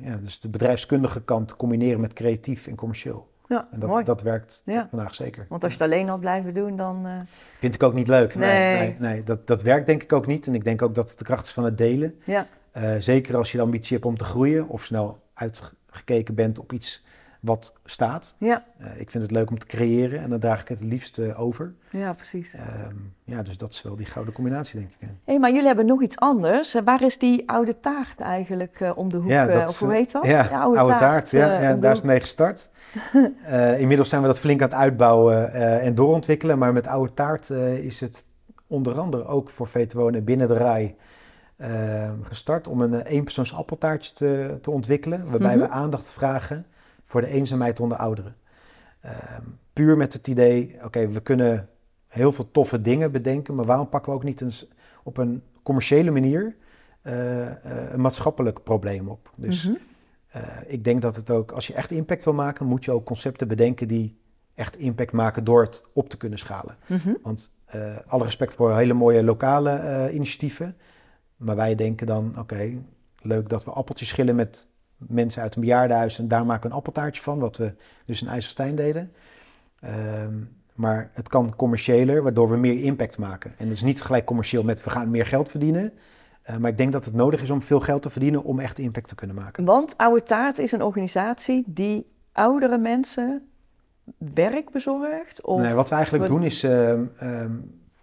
ja, 0.00 0.16
dus 0.16 0.40
de 0.40 0.48
bedrijfskundige 0.48 1.22
kant 1.22 1.56
combineren 1.56 2.00
met 2.00 2.12
creatief 2.12 2.66
en 2.66 2.74
commercieel. 2.74 3.33
Ja, 3.48 3.68
En 3.72 3.80
dat, 3.80 3.88
mooi. 3.88 4.04
dat 4.04 4.22
werkt 4.22 4.62
Ja. 4.64 4.86
vandaag 4.90 5.14
zeker. 5.14 5.46
Want 5.48 5.64
als 5.64 5.72
je 5.74 5.82
het 5.82 5.92
alleen 5.92 6.08
had 6.08 6.20
blijven 6.20 6.54
doen, 6.54 6.76
dan... 6.76 7.06
eh, 7.06 7.12
Vind 7.58 7.74
ik 7.74 7.82
ook 7.82 7.94
niet 7.94 8.08
leuk. 8.08 8.34
Nee, 8.34 8.48
Nee. 8.74 8.78
nee, 8.78 8.96
nee, 8.98 9.22
Dat, 9.22 9.46
dat 9.46 9.62
werkt 9.62 9.86
denk 9.86 10.02
ik 10.02 10.12
ook 10.12 10.26
niet. 10.26 10.46
En 10.46 10.54
ik 10.54 10.64
denk 10.64 10.82
ook 10.82 10.94
dat 10.94 11.08
het 11.10 11.18
de 11.18 11.24
kracht 11.24 11.46
is 11.46 11.52
van 11.52 11.64
het 11.64 11.78
delen. 11.78 12.18
ja, 12.24 12.46
Eh, 12.72 12.94
zeker 12.98 13.36
als 13.36 13.50
je 13.52 13.56
de 13.58 13.62
ambitie 13.64 13.92
hebt 13.94 14.06
om 14.08 14.16
te 14.16 14.24
groeien 14.24 14.68
of 14.68 14.82
snel 14.84 15.22
uitgekeken 15.34 16.34
bent 16.34 16.58
op 16.58 16.72
iets 16.72 17.04
wat 17.44 17.80
staat. 17.84 18.34
ja, 18.38 18.64
Eh, 18.78 19.00
ik 19.00 19.10
vind 19.10 19.22
het 19.22 19.32
leuk 19.32 19.50
om 19.50 19.58
te 19.58 19.66
creëren 19.66 20.20
en 20.20 20.30
dan 20.30 20.38
draag 20.38 20.60
ik 20.60 20.68
het 20.68 20.80
liefst 20.80 21.34
over. 21.34 21.74
ja, 21.90 22.12
precies. 22.12 22.54
Ehm, 22.54 22.94
ja, 23.24 23.42
dus 23.42 23.56
dat 23.56 23.72
is 23.72 23.82
wel 23.82 23.96
die 23.96 24.06
gouden 24.06 24.34
combinatie, 24.34 24.78
denk 24.80 24.92
ik. 24.98 25.08
Hé, 25.24 25.38
maar 25.38 25.50
jullie 25.50 25.66
hebben 25.66 25.86
nog 25.86 26.02
iets 26.02 26.18
anders. 26.18 26.74
Eh, 26.74 26.82
Waar 26.84 27.02
is 27.02 27.18
die 27.18 27.48
oude 27.50 27.80
taart 27.80 28.20
eigenlijk 28.20 28.80
eh, 28.80 28.90
om 28.98 29.08
de 29.08 29.16
hoek? 29.16 29.28
Ja, 29.30 29.46
dat, 29.46 29.68
of 29.68 29.78
hoe 29.78 29.92
heet 29.92 30.12
dat? 30.12 30.26
Ja, 30.26 30.42
De 30.42 30.56
oude, 30.56 30.94
taart. 30.94 31.30
ja, 31.30 31.60
ja, 31.60 31.74
daar 31.76 31.92
is 31.92 31.98
het 31.98 32.06
mee 32.06 32.20
gestart. 32.20 32.70
Inmiddels 33.78 34.08
zijn 34.08 34.20
we 34.20 34.26
dat 34.26 34.40
flink 34.40 34.62
aan 34.62 34.68
het 34.68 34.76
uitbouwen 34.78 35.52
en 35.80 35.94
doorontwikkelen. 35.94 36.58
Maar 36.58 36.72
met 36.72 36.86
oude 36.86 37.14
taart 37.14 37.50
is 37.50 38.00
het 38.00 38.24
onder 38.66 38.98
andere 39.00 39.24
ook 39.26 39.50
voor 39.50 39.66
Vetewonen 39.66 40.24
binnen 40.24 40.48
de 40.48 40.56
rij 40.56 40.96
gestart 42.22 42.68
om 42.68 42.80
een 42.80 43.00
eenpersoons 43.02 43.54
appeltaartje 43.54 44.12
te, 44.14 44.58
te 44.62 44.70
ontwikkelen. 44.70 45.30
Waarbij 45.30 45.56
Mhm. 45.56 45.64
we 45.64 45.68
aandacht 45.70 46.12
vragen 46.12 46.66
voor 47.04 47.20
de 47.20 47.26
eenzaamheid 47.26 47.80
onder 47.80 47.98
ouderen. 47.98 48.34
Ehm, 49.00 49.42
puur 49.72 49.96
met 49.96 50.12
het 50.12 50.28
idee, 50.28 50.76
oké, 50.84 51.08
we 51.08 51.20
kunnen 51.20 51.68
heel 52.06 52.32
veel 52.32 52.50
toffe 52.50 52.80
dingen 52.80 53.12
bedenken, 53.12 53.54
maar 53.54 53.64
waarom 53.64 53.88
pakken 53.88 54.12
we 54.12 54.18
ook 54.18 54.24
niet 54.24 54.40
eens 54.40 54.68
op 55.02 55.16
een 55.16 55.42
commerciële 55.62 56.10
manier 56.10 56.56
eh, 57.02 57.46
eh, 57.46 57.92
een 57.92 58.00
maatschappelijk 58.00 58.62
probleem 58.62 59.08
op? 59.08 59.30
Dus 59.36 59.64
Mhm. 59.66 59.76
eh, 60.28 60.42
ik 60.66 60.84
denk 60.84 61.02
dat 61.02 61.16
het 61.16 61.30
ook, 61.30 61.52
als 61.52 61.66
je 61.66 61.74
echt 61.74 61.90
impact 61.90 62.24
wil 62.24 62.32
maken, 62.34 62.66
moet 62.66 62.84
je 62.84 62.90
ook 62.90 63.04
concepten 63.04 63.48
bedenken 63.48 63.88
die 63.88 64.18
echt 64.54 64.76
impact 64.76 65.12
maken 65.12 65.44
door 65.44 65.62
het 65.62 65.84
op 65.92 66.08
te 66.08 66.16
kunnen 66.16 66.38
schalen. 66.38 66.76
Mhm. 66.86 67.12
Want 67.22 67.50
alle 68.06 68.24
respect 68.24 68.54
voor 68.54 68.76
hele 68.76 68.92
mooie 68.94 69.24
lokale 69.24 70.10
initiatieven. 70.12 70.76
Maar 71.36 71.56
wij 71.56 71.74
denken 71.74 72.06
dan, 72.06 72.38
oké, 72.38 72.72
leuk 73.20 73.48
dat 73.48 73.64
we 73.64 73.70
appeltjes 73.70 74.08
schillen 74.08 74.34
met 74.36 74.66
mensen 75.08 75.42
uit 75.42 75.54
een 75.54 75.60
bejaardenhuis 75.60 76.18
en 76.18 76.28
daar 76.28 76.46
maken 76.46 76.62
we 76.62 76.68
een 76.68 76.76
appeltaartje 76.76 77.22
van, 77.22 77.38
wat 77.38 77.56
we 77.56 77.74
dus 78.04 78.22
in 78.22 78.28
IJsselstein 78.28 78.74
deden. 78.74 79.12
Ehm, 79.80 80.34
maar 80.74 81.10
het 81.12 81.28
kan 81.28 81.56
commerciëler, 81.56 82.22
waardoor 82.22 82.50
we 82.50 82.56
meer 82.56 82.82
impact 82.82 83.18
maken. 83.18 83.54
En 83.58 83.64
dat 83.66 83.74
is 83.74 83.82
niet 83.82 84.02
gelijk 84.02 84.24
commercieel 84.24 84.62
met 84.62 84.84
we 84.84 84.90
gaan 84.90 85.10
meer 85.10 85.26
geld 85.26 85.50
verdienen. 85.50 85.92
Eh, 86.42 86.56
maar 86.56 86.70
ik 86.70 86.76
denk 86.76 86.92
dat 86.92 87.04
het 87.04 87.14
nodig 87.14 87.42
is 87.42 87.50
om 87.50 87.62
veel 87.62 87.80
geld 87.80 88.02
te 88.02 88.10
verdienen 88.10 88.44
om 88.44 88.60
echt 88.60 88.78
impact 88.78 89.08
te 89.08 89.14
kunnen 89.14 89.36
maken. 89.36 89.64
Want 89.64 89.96
Oude 89.96 90.22
Taart 90.22 90.58
is 90.58 90.72
een 90.72 90.82
organisatie 90.82 91.64
die 91.66 92.06
oudere 92.32 92.78
mensen 92.78 93.48
werk 94.34 94.70
bezorgt? 94.70 95.42
Of... 95.42 95.60
Nee, 95.60 95.74
wat 95.74 95.88
we 95.88 95.94
eigenlijk 95.94 96.26
doen 96.26 96.42
is, 96.42 96.62
ehm, 96.62 97.04
ehm, 97.18 97.52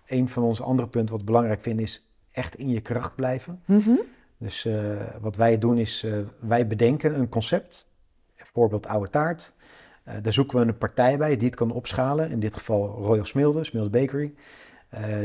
een 0.07 0.29
van 0.29 0.43
onze 0.43 0.63
andere 0.63 0.87
punten 0.87 1.11
wat 1.11 1.19
we 1.19 1.25
belangrijk 1.25 1.61
vinden, 1.61 1.85
is 1.85 2.09
echt 2.31 2.55
in 2.55 2.69
je 2.69 2.81
kracht 2.81 3.15
blijven. 3.15 3.61
Mhm. 3.65 3.95
Dus 4.41 4.65
eh, 4.65 4.75
wat 5.21 5.35
wij 5.35 5.57
doen 5.57 5.77
is, 5.77 6.03
eh, 6.03 6.13
wij 6.39 6.67
bedenken 6.67 7.19
een 7.19 7.29
concept, 7.29 7.89
bijvoorbeeld 8.37 8.87
oude 8.87 9.09
taart. 9.09 9.53
Eh, 10.03 10.15
daar 10.21 10.33
zoeken 10.33 10.59
we 10.59 10.65
een 10.65 10.77
partij 10.77 11.17
bij 11.17 11.37
die 11.37 11.47
het 11.47 11.55
kan 11.55 11.71
opschalen. 11.71 12.29
In 12.31 12.39
dit 12.39 12.55
geval 12.55 12.87
Royal 12.87 13.25
Smilde, 13.25 13.63
Smilde 13.63 13.89
Bakery. 13.89 14.33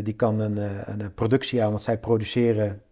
Die 0.02 0.14
kan 0.14 0.40
een, 0.40 0.56
een 1.00 1.14
productie 1.14 1.62
aan, 1.62 1.70
want 1.70 1.82
zij 1.82 1.98
produceren 1.98 2.82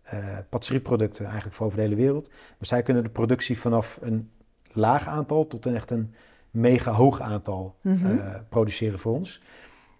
patisserieproducten 0.49 1.25
eigenlijk 1.25 1.55
voor 1.55 1.67
over 1.67 1.79
de 1.79 1.85
hele 1.85 1.97
wereld. 1.97 2.29
Maar 2.29 2.67
zij 2.69 2.83
kunnen 2.83 3.03
de 3.03 3.09
productie 3.11 3.59
vanaf 3.59 3.99
een 4.03 4.31
laag 4.73 5.07
aantal 5.07 5.47
tot 5.47 5.67
een 5.67 5.75
echt 5.75 5.91
een 5.91 6.15
mega 6.51 6.93
hoog 6.93 7.21
aantal 7.21 7.75
Mhm. 7.83 8.19
produceren 8.49 8.99
voor 8.99 9.13
ons. 9.15 9.43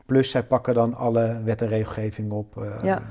Plus 0.07 0.31
zij 0.31 0.43
pakken 0.45 0.75
dan 0.75 0.95
alle 0.95 1.43
wet 1.45 1.63
en 1.63 1.69
regelgeving 1.69 2.33
op 2.33 2.55
Ja. 2.83 3.03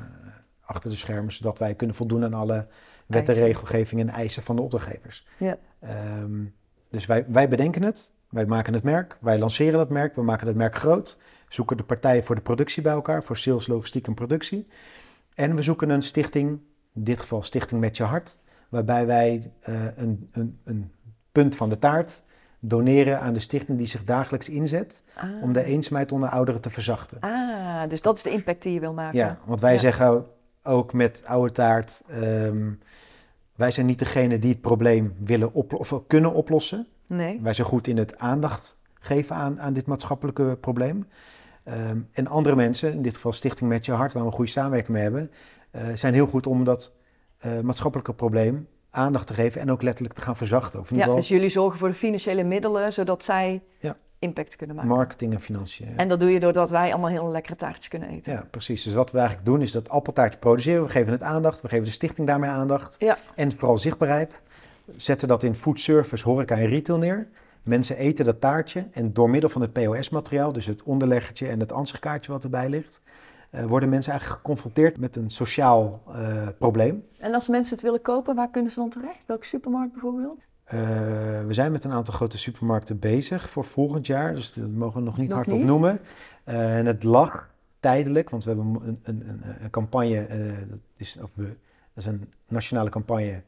achter 0.62 0.90
de 0.90 0.96
schermen, 0.96 1.34
zodat 1.34 1.60
wij 1.60 1.76
kunnen 1.76 1.96
voldoen 1.96 2.24
aan 2.24 2.34
alle 2.34 2.68
wet 3.14 3.22
en 3.22 3.28
Eisen. 3.28 3.46
regelgeving 3.46 4.02
en 4.02 4.10
eisen 4.10 4.44
van 4.44 4.56
de 4.56 4.62
opdrachtgevers. 4.62 5.28
Ja. 5.38 5.58
Ehm, 5.80 6.44
dus 6.90 7.06
wij, 7.06 7.26
wij 7.28 7.48
bedenken 7.50 7.84
het, 7.84 8.12
wij 8.30 8.46
maken 8.46 8.74
het 8.74 8.84
merk, 8.84 9.18
wij 9.22 9.38
lanceren 9.40 9.74
dat 9.78 9.90
merk, 9.90 10.16
we 10.16 10.22
maken 10.24 10.48
het 10.48 10.56
merk 10.56 10.76
groot, 10.76 11.20
zoeken 11.50 11.78
de 11.78 11.84
partijen 11.84 12.24
voor 12.24 12.36
de 12.36 12.42
productie 12.42 12.82
bij 12.82 12.94
elkaar, 12.94 13.24
voor 13.24 13.38
sales, 13.38 13.68
logistiek 13.68 14.08
en 14.08 14.14
productie. 14.14 14.68
En 15.36 15.56
we 15.56 15.62
zoeken 15.62 15.90
een 15.90 16.02
stichting, 16.02 16.50
in 16.94 17.04
dit 17.04 17.22
geval 17.22 17.44
Stichting 17.44 17.82
Met 17.82 17.98
Je 17.98 18.04
Hart, 18.04 18.38
waarbij 18.70 19.06
wij 19.06 19.52
eh, 19.60 19.86
een, 19.96 20.30
een, 20.32 20.60
een 20.64 20.92
punt 21.32 21.56
van 21.56 21.70
de 21.70 21.80
taart 21.80 22.22
doneren 22.60 23.20
aan 23.20 23.34
de 23.34 23.40
stichting 23.40 23.78
die 23.78 23.88
zich 23.88 24.04
dagelijks 24.04 24.50
inzet 24.50 25.04
Ah. 25.16 25.42
om 25.42 25.54
de 25.54 25.64
eenzaamheid 25.64 26.12
onder 26.12 26.30
ouderen 26.30 26.62
te 26.62 26.70
verzachten. 26.70 27.18
Ah, 27.20 27.90
dus 27.90 28.02
dat 28.02 28.18
is 28.18 28.24
de 28.24 28.30
impact 28.30 28.62
die 28.64 28.74
je 28.74 28.80
wil 28.80 28.94
maken. 28.94 29.18
Ja, 29.20 29.38
want 29.46 29.62
wij 29.62 29.74
Ja. 29.74 29.80
zeggen 29.80 30.26
ook 30.64 30.94
met 30.94 31.22
oude 31.26 31.52
taart, 31.52 32.04
ehm, 32.10 32.72
wij 33.56 33.72
zijn 33.72 33.86
niet 33.86 34.00
degene 34.00 34.40
die 34.40 34.52
het 34.52 34.62
probleem 34.62 35.16
willen 35.20 35.54
oplo- 35.54 35.78
of 35.78 36.02
kunnen 36.08 36.34
oplossen. 36.34 36.88
Nee. 37.08 37.40
Wij 37.42 37.54
zijn 37.54 37.68
goed 37.68 37.88
in 37.88 37.98
het 37.98 38.18
aandacht 38.18 38.76
geven 39.00 39.36
aan, 39.36 39.62
aan 39.62 39.74
dit 39.74 39.86
maatschappelijke 39.86 40.58
probleem. 40.62 41.08
Ehm, 41.64 41.98
en 42.12 42.28
andere 42.28 42.56
mensen, 42.56 42.94
in 42.94 43.02
dit 43.02 43.16
geval 43.16 43.32
Stichting 43.32 43.70
Met 43.70 43.86
Je 43.86 43.92
Hart, 43.92 44.14
waar 44.14 44.22
we 44.22 44.28
een 44.28 44.36
goede 44.36 44.52
samenwerking 44.52 44.92
mee 44.94 45.04
hebben, 45.04 45.32
eh, 45.72 45.82
zijn 45.96 46.14
heel 46.14 46.28
goed 46.28 46.48
om 46.48 46.64
dat 46.64 47.02
eh, 47.38 47.60
maatschappelijke 47.60 48.14
probleem 48.14 48.68
aandacht 48.90 49.28
te 49.28 49.34
geven 49.34 49.62
en 49.62 49.72
ook 49.72 49.82
letterlijk 49.82 50.16
te 50.16 50.22
gaan 50.22 50.36
verzachten. 50.38 50.80
Of 50.80 50.90
in 50.92 50.96
Ja, 50.96 51.02
ieder 51.02 51.16
dus 51.20 51.28
jullie 51.28 51.50
zorgen 51.50 51.80
voor 51.80 51.88
de 51.88 51.94
financiële 51.96 52.44
middelen, 52.44 52.94
zodat 52.94 53.24
zij 53.24 53.62
Ja. 53.80 53.98
Impact 54.24 54.56
kunnen 54.56 54.76
maken. 54.76 54.96
marketing 54.96 55.34
en 55.34 55.40
financiën. 55.40 55.98
En 55.98 56.08
dat 56.08 56.20
doe 56.20 56.32
je 56.32 56.40
doordat 56.40 56.70
wij 56.70 56.92
allemaal 56.92 57.10
heel 57.10 57.32
lekkere 57.32 57.56
taartjes 57.56 57.88
kunnen 57.88 58.10
eten. 58.10 58.34
Ja, 58.34 58.48
precies. 58.50 58.84
Dus 58.84 58.94
wat 58.94 59.12
we 59.12 59.18
eigenlijk 59.18 59.48
doen 59.48 59.62
is 59.62 59.72
dat 59.72 59.90
appeltaartje 59.90 60.40
produceren. 60.40 60.84
We 60.84 60.90
geven 60.90 61.12
het 61.12 61.22
aandacht. 61.22 61.62
We 61.62 61.68
geven 61.68 61.86
de 61.86 61.92
stichting 61.92 62.28
daarmee 62.28 62.50
aandacht. 62.50 62.96
Ja. 63.00 63.18
En 63.36 63.58
vooral 63.58 63.78
zichtbaarheid. 63.78 64.42
Zetten 64.98 65.28
dat 65.28 65.44
in 65.44 65.56
food 65.56 65.80
service, 65.80 66.24
horeca 66.24 66.56
en 66.56 66.68
retail 66.68 66.98
neer. 66.98 67.28
Mensen 67.64 67.98
eten 67.98 68.26
dat 68.26 68.42
taartje 68.42 68.86
en 68.92 69.14
door 69.14 69.30
middel 69.30 69.50
van 69.50 69.62
het 69.62 69.74
POS-materiaal, 69.74 70.54
dus 70.54 70.66
het 70.66 70.84
onderleggertje 70.84 71.48
en 71.48 71.60
het 71.60 71.72
ansichtkaartje 71.72 72.32
wat 72.32 72.44
erbij 72.44 72.70
ligt, 72.70 73.02
eh, 73.50 73.64
worden 73.66 73.90
mensen 73.90 74.12
eigenlijk 74.12 74.42
geconfronteerd 74.42 74.98
met 74.98 75.16
een 75.16 75.30
sociaal 75.30 76.02
eh, 76.14 76.48
probleem. 76.58 77.06
En 77.20 77.34
als 77.34 77.48
mensen 77.48 77.74
het 77.74 77.84
willen 77.84 78.02
kopen, 78.02 78.36
waar 78.36 78.50
kunnen 78.50 78.72
ze 78.72 78.80
dan 78.80 78.90
terecht? 78.90 79.26
Welke 79.26 79.46
supermarkt 79.46 79.92
bijvoorbeeld? 79.92 80.40
Eh, 80.74 81.46
we 81.46 81.54
zijn 81.54 81.72
met 81.72 81.84
een 81.84 81.92
aantal 81.92 82.14
grote 82.14 82.38
supermarkten 82.38 83.00
bezig 83.00 83.50
voor 83.50 83.64
volgend 83.64 84.08
jaar, 84.08 84.36
dus 84.36 84.54
dat 84.54 84.70
mogen 84.70 85.00
we 85.00 85.06
nog 85.06 85.18
niet 85.18 85.28
Nog 85.28 85.38
hardop 85.38 85.58
niet? 85.58 85.66
noemen. 85.66 86.00
Eh, 86.44 86.78
en 86.78 86.86
het 86.86 87.04
lag 87.04 87.50
tijdelijk, 87.80 88.30
want 88.30 88.44
we 88.44 88.50
hebben 88.50 88.82
een, 88.86 89.00
een, 89.04 89.42
een, 89.62 89.70
campagne, 89.70 90.26
eh, 90.26 90.40
dat, 90.70 90.80
is, 90.98 91.18
of 91.22 91.30
we, 91.34 91.44
dat 91.44 92.04
is 92.04 92.06
een 92.06 92.32
nationale 92.48 92.90
campagne 92.90 93.42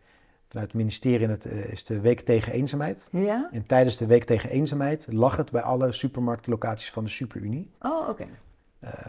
vanuit 0.48 0.68
het 0.68 0.76
ministerie, 0.82 1.26
en 1.26 1.30
het 1.32 1.46
is 1.46 1.84
de 1.84 2.00
Week 2.00 2.20
tegen 2.20 2.54
Eenzaamheid. 2.54 3.10
Ja? 3.12 3.50
En 3.52 3.66
tijdens 3.66 3.98
de 3.98 4.06
Week 4.06 4.24
tegen 4.24 4.50
Eenzaamheid 4.50 5.08
lag 5.12 5.38
het 5.38 5.52
bij 5.52 5.62
alle 5.62 5.92
supermarktlocaties 5.92 6.92
van 6.92 7.04
de 7.04 7.10
Superunie. 7.10 7.70
Oh, 7.82 8.10
oké. 8.10 8.26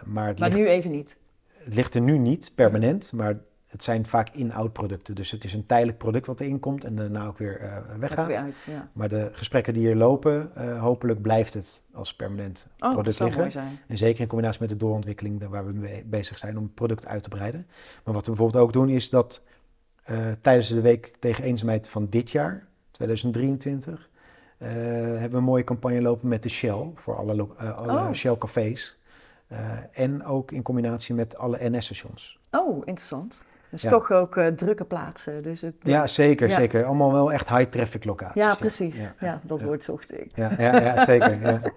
Maar 0.04 0.26
het 0.26 0.38
Maar 0.38 0.48
ligt, 0.48 0.60
nu 0.60 0.66
even 0.66 0.90
niet. 0.90 1.18
het 1.52 1.74
ligt 1.74 1.94
er 1.94 2.00
nu 2.00 2.18
niet 2.18 2.52
permanent, 2.54 3.12
maar 3.12 3.36
het 3.76 3.84
zijn 3.84 4.06
vaak 4.06 4.28
in-out 4.30 4.72
producten. 4.72 5.14
Dus 5.14 5.30
het 5.30 5.44
is 5.44 5.52
een 5.52 5.66
tijdelijk 5.66 5.98
product 5.98 6.26
wat 6.26 6.40
erin 6.40 6.60
komt 6.60 6.84
en 6.84 6.94
daarna 6.94 7.26
ook 7.26 7.38
weer 7.38 7.60
eh, 7.60 7.72
Gaat 7.72 7.98
weggaat. 7.98 8.26
weer 8.26 8.36
uit. 8.36 8.56
Ja. 8.66 8.88
Maar 8.92 9.08
de 9.08 9.28
gesprekken 9.32 9.72
die 9.72 9.86
hier 9.86 9.96
lopen, 9.96 10.50
eh, 10.54 10.80
hopelijk 10.80 11.22
blijft 11.22 11.54
het 11.54 11.84
als 11.92 12.14
permanent 12.14 12.68
Oh, 12.78 12.90
product 12.92 13.18
liggen. 13.20 13.62
En 13.86 13.96
zeker 13.98 14.20
in 14.20 14.26
combinatie 14.26 14.60
met 14.60 14.68
de 14.68 14.76
doorontwikkeling 14.76 15.46
waar 15.48 15.66
we 15.66 15.72
mee 15.72 16.04
bezig 16.04 16.38
zijn 16.38 16.56
om 16.56 16.62
het 16.62 16.74
product 16.74 17.06
uit 17.06 17.22
te 17.22 17.28
breiden. 17.28 17.66
Maar 18.04 18.14
wat 18.14 18.24
we 18.26 18.30
bijvoorbeeld 18.32 18.62
ook 18.64 18.72
doen 18.72 18.88
is 18.88 19.10
dat 19.10 19.44
eh, 20.04 20.16
tijdens 20.40 20.68
de 20.68 20.80
week 20.80 21.12
tegen 21.18 21.44
eenzaamheid 21.44 21.88
van 21.90 22.06
dit 22.10 22.30
jaar, 22.30 22.66
2023, 22.90 24.08
eh, 24.58 24.68
hebben 24.68 25.30
we 25.30 25.36
een 25.36 25.42
mooie 25.42 25.64
campagne 25.64 26.00
lopen 26.00 26.28
met 26.28 26.42
de 26.42 26.48
Shell 26.48 26.90
voor 26.94 27.16
alle, 27.16 27.42
alle 27.74 27.92
Oh. 27.92 28.12
Shell 28.12 28.36
cafés. 28.38 28.98
En 29.92 30.24
ook 30.24 30.52
in 30.52 30.62
combinatie 30.62 31.14
met 31.14 31.36
alle 31.36 31.58
NS-stations. 31.70 32.38
Oh, 32.50 32.82
interessant. 32.84 33.44
Dus 33.70 33.82
Ja. 33.82 33.90
toch 33.90 34.10
ook 34.12 34.36
eh, 34.36 34.46
drukke 34.46 34.84
plaatsen. 34.84 35.42
Dus 35.42 35.60
het, 35.60 35.74
Ja, 35.82 36.06
zeker, 36.06 36.48
Ja. 36.48 36.54
zeker. 36.56 36.84
Allemaal 36.84 37.12
wel 37.12 37.32
echt 37.32 37.48
high-traffic 37.48 38.04
locaties. 38.04 38.42
Ja, 38.42 38.54
precies. 38.54 38.98
Ja, 38.98 39.14
ja, 39.20 39.40
dat 39.42 39.62
woord 39.62 39.84
zocht 39.84 40.18
ik. 40.18 40.30
Ja, 40.34 40.50
ja, 40.58 40.80
ja, 40.80 41.04
zeker. 41.04 41.40
Ja. 41.40 41.60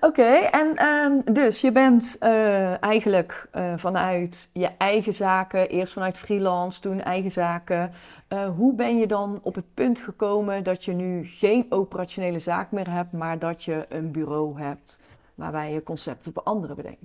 Oké, 0.00 0.22
en 0.50 0.76
ehm, 0.76 1.34
dus 1.34 1.60
je 1.60 1.72
bent 1.72 2.16
eh, 2.20 2.82
eigenlijk 2.82 3.46
eh, 3.50 3.72
vanuit 3.76 4.48
je 4.52 4.70
eigen 4.78 5.14
zaken, 5.14 5.68
eerst 5.68 5.92
vanuit 5.92 6.18
freelance, 6.18 6.80
toen 6.80 7.02
eigen 7.02 7.30
zaken. 7.30 7.92
Eh, 8.28 8.48
hoe 8.56 8.74
ben 8.74 8.98
je 8.98 9.06
dan 9.06 9.40
op 9.42 9.54
het 9.54 9.74
punt 9.74 10.00
gekomen 10.00 10.64
dat 10.64 10.84
je 10.84 10.92
nu 10.92 11.24
geen 11.24 11.66
operationele 11.68 12.38
zaak 12.38 12.70
meer 12.70 12.90
hebt, 12.90 13.12
maar 13.12 13.38
dat 13.38 13.64
je 13.64 13.86
een 13.88 14.10
bureau 14.10 14.60
hebt 14.60 15.00
waarbij 15.34 15.72
je 15.72 15.82
concepten 15.82 16.32
voor 16.32 16.42
anderen 16.42 16.76
bedenkt? 16.76 17.04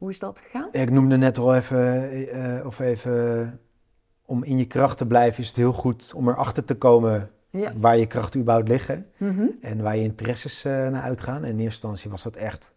Hoe 0.00 0.10
is 0.10 0.18
dat 0.18 0.40
gegaan? 0.44 0.68
Ik 0.72 0.90
noemde 0.90 1.16
net 1.16 1.38
al 1.38 1.54
even, 1.54 2.10
eh, 2.28 2.66
of 2.66 2.78
even, 2.78 3.60
om 4.24 4.44
in 4.44 4.58
je 4.58 4.64
kracht 4.66 4.98
te 4.98 5.06
blijven, 5.06 5.40
is 5.42 5.46
het 5.48 5.56
heel 5.56 5.72
goed 5.72 6.12
om 6.14 6.28
erachter 6.28 6.64
te 6.64 6.74
komen 6.76 7.30
Ja. 7.50 7.72
waar 7.76 7.96
je 7.98 8.06
krachten 8.06 8.40
überhaupt 8.40 8.68
liggen 8.68 9.06
Mhm. 9.16 9.46
en 9.60 9.82
waar 9.82 9.96
je 9.96 10.02
interesses 10.02 10.64
eh, 10.64 10.72
naar 10.72 11.02
uitgaan. 11.02 11.36
En 11.36 11.42
in 11.42 11.48
eerste 11.48 11.64
instantie 11.64 12.10
was 12.10 12.22
dat 12.22 12.36
echt 12.36 12.74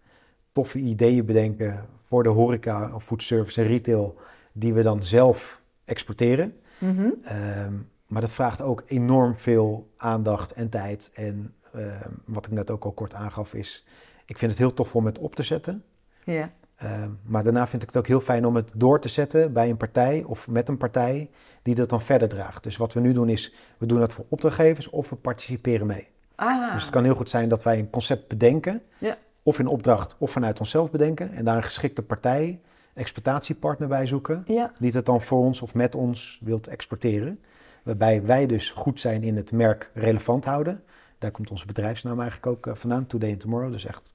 toffe 0.51 0.79
ideeën 0.79 1.25
bedenken 1.25 1.85
voor 2.05 2.23
de 2.23 2.29
horeca 2.29 2.91
of 2.95 3.03
foodservice 3.03 3.61
en 3.61 3.67
retail, 3.67 4.17
die 4.51 4.73
we 4.73 4.81
dan 4.81 5.03
zelf 5.03 5.61
exporteren. 5.85 6.57
Mhm. 6.77 7.07
Ehm, 7.23 7.73
maar 8.07 8.21
dat 8.21 8.33
vraagt 8.33 8.61
ook 8.61 8.83
enorm 8.85 9.35
veel 9.35 9.89
aandacht 9.97 10.53
en 10.53 10.69
tijd. 10.69 11.11
En 11.13 11.53
ehm, 11.73 12.09
wat 12.25 12.45
ik 12.45 12.51
net 12.51 12.71
ook 12.71 12.83
al 12.85 12.91
kort 12.91 13.13
aangaf 13.13 13.53
is, 13.53 13.85
ik 14.25 14.37
vind 14.37 14.51
het 14.51 14.59
heel 14.59 14.73
tof 14.73 14.95
om 14.95 15.05
het 15.05 15.19
op 15.19 15.35
te 15.35 15.43
zetten. 15.43 15.83
Ja. 16.23 16.51
Ehm, 16.83 17.09
maar 17.23 17.43
daarna 17.43 17.67
vind 17.67 17.81
ik 17.81 17.87
het 17.87 17.97
ook 17.97 18.07
heel 18.07 18.21
fijn 18.21 18.45
om 18.45 18.55
het 18.55 18.71
door 18.75 18.99
te 18.99 19.07
zetten 19.09 19.53
bij 19.53 19.69
een 19.69 19.77
partij 19.77 20.23
of 20.27 20.47
met 20.47 20.69
een 20.69 20.77
partij 20.77 21.29
die 21.61 21.75
dat 21.75 21.89
dan 21.89 22.01
verder 22.01 22.27
draagt. 22.27 22.63
Dus 22.63 22.77
wat 22.77 22.93
we 22.93 22.99
nu 22.99 23.13
doen 23.13 23.29
is, 23.29 23.53
we 23.77 23.85
doen 23.85 23.99
dat 23.99 24.13
voor 24.13 24.25
opdrachtgevers 24.29 24.89
of 24.89 25.09
we 25.09 25.15
participeren 25.15 25.87
mee. 25.87 26.07
Ah, 26.35 26.73
Dus 26.73 26.81
het 26.81 26.91
kan 26.91 27.03
heel 27.03 27.15
goed 27.15 27.29
zijn 27.29 27.49
dat 27.49 27.63
wij 27.63 27.79
een 27.79 27.89
concept 27.89 28.27
bedenken, 28.27 28.81
Ja. 28.97 29.17
of 29.43 29.59
in 29.59 29.67
opdracht 29.67 30.15
of 30.17 30.31
vanuit 30.31 30.59
onszelf 30.59 30.91
bedenken. 30.91 31.33
En 31.33 31.45
daar 31.45 31.55
een 31.57 31.63
geschikte 31.63 32.01
partij, 32.01 32.59
exploitatiepartner 32.93 33.87
bij 33.87 34.05
zoeken, 34.05 34.43
ja. 34.47 34.71
die 34.79 34.91
het 34.91 35.05
dan 35.05 35.21
voor 35.21 35.39
ons 35.39 35.61
of 35.61 35.73
met 35.73 35.95
ons 35.95 36.39
wilt 36.43 36.67
exporteren. 36.67 37.39
Waarbij 37.83 38.23
wij 38.23 38.45
dus 38.45 38.69
goed 38.69 38.99
zijn 38.99 39.23
in 39.23 39.35
het 39.35 39.51
merk 39.51 39.89
relevant 39.93 40.45
houden. 40.45 40.83
Daar 41.17 41.31
komt 41.31 41.51
onze 41.51 41.65
bedrijfsnaam 41.65 42.19
eigenlijk 42.19 42.47
ook 42.51 42.67
eh, 42.67 42.73
vandaan, 42.75 43.05
Today 43.07 43.29
and 43.31 43.39
Tomorrow. 43.39 43.71
Dus 43.71 43.85
echt 43.85 44.13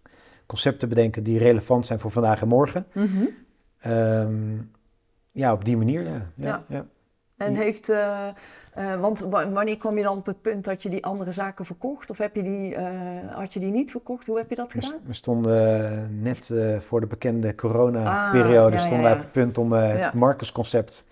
concepten 0.48 0.88
bedenken 0.88 1.22
die 1.22 1.38
relevant 1.38 1.86
zijn 1.86 1.98
voor 1.98 2.10
vandaag 2.10 2.40
en 2.42 2.48
morgen. 2.48 2.86
Mhm. 2.92 3.06
Ehm, 3.80 4.56
ja, 5.32 5.52
op 5.52 5.64
die 5.64 5.76
manier, 5.76 6.02
ja. 6.34 6.62
ja. 6.68 6.86
En 7.36 7.54
heeft, 7.54 7.88
eh, 7.88 8.26
eh, 8.74 9.00
want 9.00 9.18
wa- 9.20 9.50
wanneer 9.50 9.76
kwam 9.76 9.96
je 9.96 10.02
dan 10.02 10.16
op 10.16 10.26
het 10.26 10.42
punt 10.42 10.64
dat 10.64 10.82
je 10.82 10.88
die 10.88 11.04
andere 11.04 11.32
zaken 11.32 11.64
verkocht? 11.64 12.10
Of 12.10 12.18
heb 12.18 12.34
je 12.34 12.42
die, 12.42 12.74
eh, 12.74 12.86
had 13.30 13.52
je 13.52 13.60
die 13.60 13.70
niet 13.70 13.90
verkocht? 13.90 14.26
Hoe 14.26 14.36
heb 14.38 14.50
je 14.50 14.56
dat 14.56 14.72
gedaan? 14.72 14.92
we 15.04 15.12
stonden 15.12 16.22
net 16.22 16.54
voor 16.80 17.00
de 17.00 17.06
bekende 17.06 17.54
corona-periode, 17.54 18.66
Ah, 18.66 18.72
ja, 18.72 18.78
stonden 18.78 19.02
wij 19.02 19.12
op 19.12 19.18
het 19.20 19.32
punt 19.32 19.58
om 19.58 19.72
het. 19.72 20.12
Marcus-concept 20.12 21.06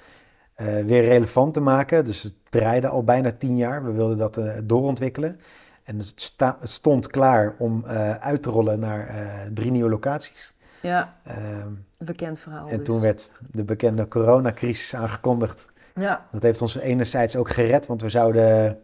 weer 0.87 1.03
relevant 1.05 1.55
te 1.55 1.61
maken. 1.61 2.05
Dus 2.05 2.23
het 2.23 2.35
draaide 2.51 2.89
al 2.89 3.05
bijna 3.05 3.33
tien 3.33 3.57
jaar. 3.57 3.85
We 3.85 3.93
wilden 3.93 4.17
dat 4.17 4.41
doorontwikkelen. 4.65 5.41
En 5.87 5.99
het, 5.99 6.13
sta- 6.15 6.57
het 6.61 6.71
stond 6.71 7.07
klaar 7.07 7.55
om 7.59 7.85
eh, 7.85 8.15
uit 8.15 8.43
te 8.43 8.51
rollen 8.51 8.79
naar 8.79 9.09
eh, 9.09 9.17
drie 9.55 9.71
nieuwe 9.71 9.91
locaties. 9.91 10.55
Ja, 10.83 11.15
een 11.25 11.85
bekend 11.99 12.39
verhaal. 12.39 12.69
en 12.69 12.77
dus. 12.77 12.87
toen 12.87 13.01
werd 13.01 13.33
de 13.51 13.65
bekende 13.65 14.09
coronacrisis 14.09 14.95
aangekondigd. 14.95 15.69
Ja, 15.95 16.27
Dat 16.33 16.43
heeft 16.43 16.63
ons 16.63 16.77
enerzijds 16.77 17.37
ook 17.37 17.51
gered, 17.51 17.87
want 17.87 18.03
we 18.03 18.09
zouden 18.11 18.79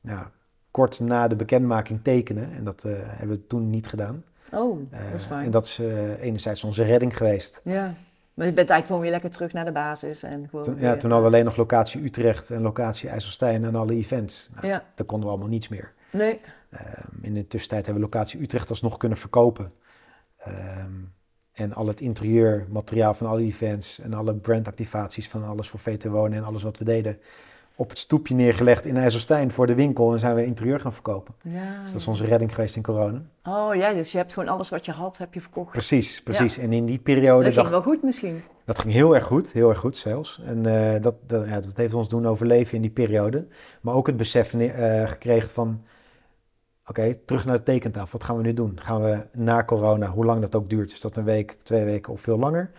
ja, 0.00 0.30
kort 0.70 1.00
na 1.00 1.28
de 1.28 1.36
bekendmaking 1.36 2.00
tekenen. 2.02 2.52
En 2.56 2.64
dat 2.64 2.84
eh, 2.84 2.92
hebben 2.96 3.36
we 3.36 3.46
toen 3.46 3.70
niet 3.70 3.86
gedaan. 3.86 4.24
oh, 4.52 4.78
dat 4.90 5.00
is 5.20 5.24
fijn. 5.24 5.44
en 5.44 5.50
dat 5.50 5.64
is 5.66 5.78
enerzijds 6.20 6.64
onze 6.64 6.82
redding 6.84 7.16
geweest. 7.16 7.60
Ja, 7.64 7.94
maar 8.34 8.46
je 8.46 8.52
bent 8.52 8.70
eigenlijk 8.70 8.86
gewoon 8.86 9.00
weer 9.02 9.10
lekker 9.10 9.30
terug 9.30 9.52
naar 9.52 9.64
de 9.64 9.72
basis. 9.72 10.22
En 10.22 10.46
gewoon 10.50 10.64
Toen, 10.64 10.76
ja, 10.80 10.96
toen 10.96 11.10
hadden 11.10 11.30
we 11.30 11.34
alleen 11.34 11.44
nog 11.44 11.56
locatie 11.56 12.02
Utrecht 12.04 12.50
en 12.50 12.62
locatie 12.62 13.08
IJsselstein 13.08 13.64
en 13.64 13.74
alle 13.74 13.94
events. 13.94 14.50
Nou, 14.54 14.66
Ja, 14.66 14.84
Daar 14.94 15.06
konden 15.06 15.26
we 15.26 15.32
allemaal 15.34 15.50
niets 15.52 15.68
meer. 15.68 15.92
Nee. 16.12 16.40
Ehm, 16.70 17.08
in 17.20 17.34
de 17.34 17.46
tussentijd 17.46 17.86
hebben 17.86 18.04
we 18.04 18.10
locatie 18.10 18.40
Utrecht 18.40 18.70
alsnog 18.70 18.96
kunnen 18.96 19.18
verkopen. 19.18 19.72
Ehm, 20.36 20.92
en 21.52 21.72
al 21.72 21.86
het 21.86 22.00
interieurmateriaal 22.00 23.14
van 23.14 23.26
alle 23.26 23.42
events 23.42 24.00
en 24.00 24.14
alle 24.14 24.34
brandactivaties 24.34 25.28
van 25.28 25.44
alles 25.44 25.68
voor 25.68 25.80
VT 25.80 26.04
Wonen 26.04 26.38
en 26.38 26.44
alles 26.44 26.62
wat 26.62 26.78
we 26.78 26.84
deden 26.84 27.18
op 27.74 27.88
het 27.88 27.98
stoepje 27.98 28.34
neergelegd 28.34 28.86
in 28.86 28.96
IJsselstein 28.96 29.50
voor 29.50 29.66
de 29.66 29.74
winkel 29.74 30.12
en 30.12 30.18
zijn 30.18 30.34
we 30.34 30.44
interieur 30.44 30.80
gaan 30.80 30.92
verkopen. 30.92 31.34
Ja, 31.42 31.80
Dus 31.82 31.92
dat 31.92 32.00
is 32.00 32.06
onze 32.06 32.24
redding 32.24 32.54
geweest 32.54 32.76
in 32.76 32.82
corona. 32.82 33.22
Oh 33.44 33.74
ja, 33.74 33.92
dus 33.92 34.12
je 34.12 34.18
hebt 34.18 34.32
gewoon 34.32 34.48
alles 34.48 34.68
wat 34.68 34.84
je 34.84 34.92
had, 34.92 35.18
heb 35.18 35.34
je 35.34 35.40
verkocht. 35.40 35.72
Precies, 35.72 36.22
precies. 36.22 36.58
En 36.58 36.72
in 36.72 36.86
die 36.86 36.98
periode 36.98 37.44
dat 37.44 37.54
ging 37.54 37.68
wel 37.68 37.82
goed 37.82 38.02
misschien. 38.02 38.42
Dat 38.64 38.78
ging 38.78 38.92
heel 38.92 39.14
erg 39.14 39.24
goed, 39.24 39.52
heel 39.52 39.68
erg 39.68 39.78
goed 39.78 39.96
zelfs. 39.96 40.40
En 40.44 40.66
eh, 40.66 41.02
dat, 41.02 41.14
dat, 41.26 41.46
ja, 41.46 41.60
dat 41.60 41.76
heeft 41.76 41.94
ons 41.94 42.08
doen 42.08 42.26
overleven 42.26 42.74
in 42.74 42.82
die 42.82 42.90
periode. 42.90 43.46
Maar 43.80 43.94
ook 43.94 44.06
het 44.06 44.16
besef 44.16 44.54
eh, 44.54 45.08
gekregen 45.08 45.50
van, 45.50 45.84
oké, 46.86 47.14
terug 47.14 47.44
naar 47.44 47.56
de 47.56 47.62
tekentafel. 47.62 48.18
Wat 48.18 48.24
gaan 48.24 48.36
we 48.36 48.42
nu 48.42 48.54
doen? 48.54 48.80
Gaan 48.80 49.02
we 49.02 49.26
na 49.32 49.64
corona, 49.64 50.10
hoe 50.10 50.24
lang 50.24 50.40
dat 50.40 50.54
ook 50.54 50.70
duurt, 50.70 50.92
is 50.92 51.00
dat 51.00 51.16
een 51.16 51.24
week, 51.24 51.56
twee 51.62 51.84
weken 51.84 52.12
of 52.12 52.20
veel 52.20 52.38
langer? 52.38 52.70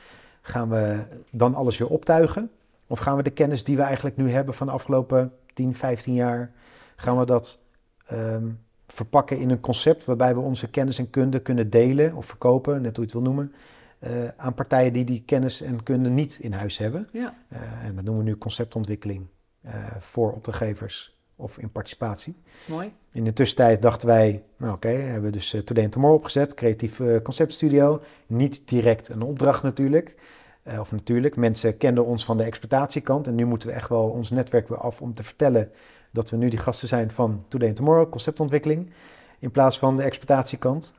Gaan 0.42 0.70
we 0.70 1.04
dan 1.32 1.56
alles 1.56 1.78
weer 1.78 1.88
optuigen? 1.88 2.52
Of 2.88 3.00
gaan 3.00 3.16
we 3.16 3.24
de 3.24 3.30
kennis 3.30 3.63
die 3.63 3.76
we 3.76 3.82
eigenlijk 3.82 4.18
nu 4.18 4.32
hebben 4.32 4.54
van 4.54 4.68
de 4.68 4.74
afgelopen 4.74 5.32
10, 5.54 5.76
15 5.76 6.13
jaar, 6.13 6.52
gaan 6.96 7.20
we 7.20 7.26
dat 7.26 7.62
ehm, 8.06 8.50
verpakken 8.88 9.39
in 9.39 9.50
een 9.50 9.60
concept 9.60 10.06
waarbij 10.06 10.34
we 10.34 10.39
onze 10.39 10.70
kennis 10.70 10.98
en 10.98 11.10
kunde 11.10 11.39
kunnen 11.39 11.70
delen 11.70 12.16
of 12.16 12.26
verkopen, 12.26 12.82
net 12.82 12.96
hoe 12.96 13.06
je 13.06 13.12
het 13.12 13.12
wil 13.12 13.22
noemen, 13.22 13.54
eh, 14.00 14.12
aan 14.38 14.54
partijen 14.54 14.94
die 14.94 15.04
die 15.04 15.24
kennis 15.26 15.62
en 15.62 15.84
kunde 15.84 16.10
niet 16.10 16.38
in 16.42 16.54
huis 16.54 16.78
hebben. 16.78 17.08
Ja. 17.12 17.34
Eh, 17.48 17.86
en 17.86 17.96
dat 17.96 18.04
noemen 18.04 18.24
we 18.24 18.30
nu 18.30 18.38
conceptontwikkeling 18.38 19.28
eh, 19.62 19.74
voor 20.00 20.34
opdrachtgevers 20.34 21.12
of 21.36 21.58
in 21.58 21.72
participatie. 21.72 22.36
Mooi. 22.65 22.93
In 23.12 23.24
de 23.24 23.34
tussentijd 23.34 23.82
dachten 23.82 24.08
wij, 24.08 24.43
nou 24.58 24.74
oké, 24.74 24.88
hebben 24.88 25.32
we 25.32 25.38
dus 25.38 25.50
Today 25.65 25.84
and 25.84 25.91
Tomorrow 25.91 26.17
opgezet, 26.17 26.54
creatief 26.54 27.00
eh, 27.00 27.22
conceptstudio. 27.24 28.02
Niet 28.28 28.67
direct 28.67 29.10
een 29.10 29.22
opdracht 29.22 29.63
natuurlijk. 29.63 30.15
Eh, 30.63 30.80
of 30.80 30.91
natuurlijk, 30.91 31.36
mensen 31.36 31.78
kenden 31.78 32.06
ons 32.06 32.26
van 32.26 32.38
de 32.38 32.43
exploitatiekant 32.43 33.28
en 33.28 33.36
nu 33.36 33.46
moeten 33.46 33.67
we 33.67 33.74
echt 33.74 33.89
wel 33.89 34.10
ons 34.10 34.30
netwerk 34.30 34.67
weer 34.67 34.78
af 34.78 35.02
om 35.02 35.13
te 35.13 35.24
vertellen 35.24 35.72
dat 36.12 36.30
we 36.30 36.38
nu 36.38 36.50
die 36.50 36.60
gasten 36.60 36.88
zijn 36.88 37.12
van 37.12 37.46
Today 37.48 37.67
and 37.67 37.78
Tomorrow, 37.78 38.10
conceptontwikkeling, 38.10 38.91
in 39.39 39.52
plaats 39.52 39.80
van 39.80 39.98
de 39.98 40.04
exploitatiekant. 40.04 40.93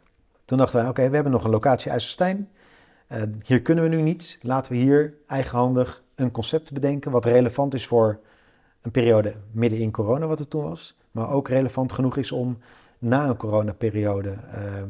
Toen 0.45 0.59
dachten 0.59 0.81
wij, 0.81 0.89
oké, 0.89 1.09
we 1.09 1.15
hebben 1.15 1.33
nog 1.33 1.45
een 1.45 1.51
locatie 1.51 1.91
IJsselstein. 1.91 2.49
Eh, 3.07 3.23
hier 3.45 3.63
kunnen 3.63 3.85
we 3.85 3.91
nu 3.91 4.03
niets. 4.03 4.39
Laten 4.43 4.73
we 4.73 4.79
hier 4.79 5.15
eigenhandig 5.27 6.03
een 6.15 6.31
concept 6.31 6.73
bedenken 6.73 7.11
wat 7.11 7.25
relevant 7.25 7.75
is 7.75 7.87
voor 7.87 8.21
een 8.85 8.91
periode 8.91 9.35
midden 9.51 9.79
in 9.79 9.91
corona, 9.91 10.27
wat 10.27 10.39
het 10.39 10.51
toen 10.51 10.63
was. 10.63 10.99
Maar 11.11 11.31
ook 11.31 11.49
relevant 11.49 11.93
genoeg 11.93 12.17
is 12.17 12.33
om 12.33 12.59
na 12.99 13.29
een 13.29 13.37
coronaperiode 13.37 14.31
ehm 14.31 14.89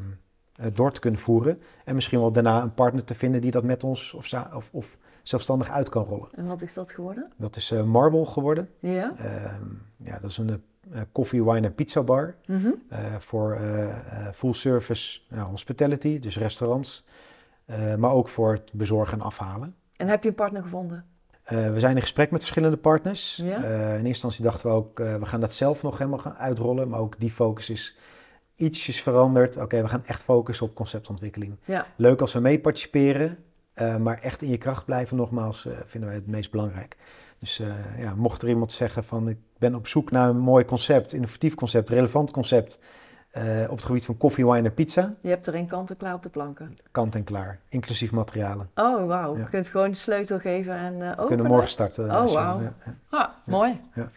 eh, 0.55 0.67
door 0.73 0.93
te 0.93 1.01
kunnen 1.01 1.21
voeren. 1.21 1.63
En 1.85 1.95
misschien 1.95 2.21
wel 2.21 2.33
daarna 2.33 2.63
een 2.63 2.75
partner 2.75 3.05
te 3.05 3.15
vinden 3.15 3.41
die 3.41 3.51
dat 3.51 3.65
met 3.65 3.85
ons 3.85 4.13
of, 4.13 4.33
of, 4.55 4.69
of 4.73 4.99
zelfstandig 5.23 5.71
uit 5.71 5.89
kan 5.89 6.05
rollen. 6.05 6.29
En 6.35 6.47
wat 6.47 6.63
is 6.63 6.75
dat 6.75 6.93
geworden? 6.93 7.33
Dat 7.37 7.57
is 7.57 7.71
eh, 7.71 7.83
Marble 7.83 8.27
geworden. 8.27 8.69
Ja. 8.79 9.15
Ehm, 9.17 9.65
ja, 9.97 10.19
dat 10.19 10.31
is 10.31 10.39
een 10.39 10.63
eh, 10.91 11.01
koffie, 11.13 11.45
wine 11.45 11.67
en 11.67 11.75
pizza 11.75 12.03
bar. 12.03 12.35
Mhm. 12.47 12.71
eh, 12.89 13.15
voor 13.19 13.59
full 14.35 14.53
service 14.53 15.21
nou, 15.29 15.51
hospitality, 15.51 16.19
dus 16.19 16.39
restaurants. 16.39 17.05
Maar 17.99 18.11
ook 18.11 18.29
voor 18.29 18.53
het 18.53 18.73
bezorgen 18.73 19.19
en 19.19 19.25
afhalen. 19.25 19.75
En 19.97 20.09
heb 20.09 20.23
je 20.23 20.29
een 20.29 20.35
partner 20.35 20.63
gevonden? 20.63 21.05
Eh, 21.45 21.73
we 21.73 21.81
zijn 21.81 21.97
in 21.97 22.03
gesprek 22.03 22.31
met 22.31 22.41
verschillende 22.41 22.77
partners. 22.77 23.37
Ja? 23.37 23.63
Eh, 23.63 23.81
in 23.81 23.89
eerste 23.89 24.07
instantie 24.07 24.45
dachten 24.45 24.69
we 24.69 24.75
ook, 24.75 25.01
eh, 25.01 25.17
we 25.17 25.27
gaan 25.27 25.41
dat 25.41 25.53
zelf 25.53 25.83
nog 25.83 25.99
helemaal 25.99 26.19
gaan 26.19 26.37
uitrollen. 26.37 26.89
Maar 26.89 27.01
ook 27.01 27.21
die 27.21 27.31
focus 27.31 27.71
is 27.71 27.97
ietsjes 28.57 29.03
veranderd. 29.03 29.57
Oké, 29.57 29.83
we 29.83 29.89
gaan 29.89 30.05
echt 30.07 30.25
focussen 30.25 30.67
op 30.67 30.75
conceptontwikkeling. 30.75 31.57
Ja. 31.65 31.87
Leuk 31.97 32.21
als 32.21 32.33
we 32.33 32.41
mee 32.41 32.61
participeren, 32.61 33.39
maar 33.75 34.19
echt 34.21 34.43
in 34.43 34.51
je 34.51 34.57
kracht 34.57 34.85
blijven 34.85 35.17
nogmaals, 35.17 35.69
vinden 35.85 36.09
wij 36.09 36.19
het 36.19 36.27
meest 36.27 36.51
belangrijk. 36.51 36.97
Dus 37.39 37.63
ja, 37.99 38.15
mocht 38.15 38.43
er 38.43 38.49
iemand 38.49 38.73
zeggen 38.73 39.05
van 39.05 39.29
ik 39.29 39.39
ben 39.59 39.75
op 39.75 39.87
zoek 39.87 40.11
naar 40.11 40.29
een 40.29 40.39
mooi 40.39 40.65
concept, 40.65 41.13
innovatief 41.13 41.55
concept, 41.55 41.91
relevant 41.91 42.31
concept 42.31 42.79
eh, 43.35 43.63
op 43.71 43.77
het 43.77 43.85
gebied 43.85 44.05
van 44.07 44.17
koffie, 44.17 44.47
wine 44.47 44.69
en 44.69 44.75
pizza, 44.75 45.15
Je 45.21 45.29
hebt 45.29 45.47
er 45.47 45.55
een 45.55 45.67
kant 45.67 45.91
en 45.91 45.97
klaar 45.97 46.15
op 46.15 46.23
de 46.23 46.29
planken. 46.29 46.79
kant 46.91 47.15
en 47.15 47.25
klaar, 47.25 47.59
inclusief 47.69 48.13
materialen. 48.13 48.71
Oh, 48.75 49.07
wauw. 49.07 49.35
Ja. 49.37 49.41
Je 49.43 49.49
kunt 49.49 49.67
gewoon 49.69 49.91
de 49.91 49.97
sleutel 49.97 50.39
geven 50.39 50.77
en 50.77 51.03
eh 51.03 51.17
We 51.19 51.25
kunnen 51.27 51.47
morgen 51.47 51.69
starten. 51.69 52.05
Oh, 52.05 52.33
wauw. 52.33 52.61
ja, 52.61 52.73
ja. 52.85 52.95
Ah, 53.09 53.29
mooi. 53.45 53.81
Ja. 53.95 54.09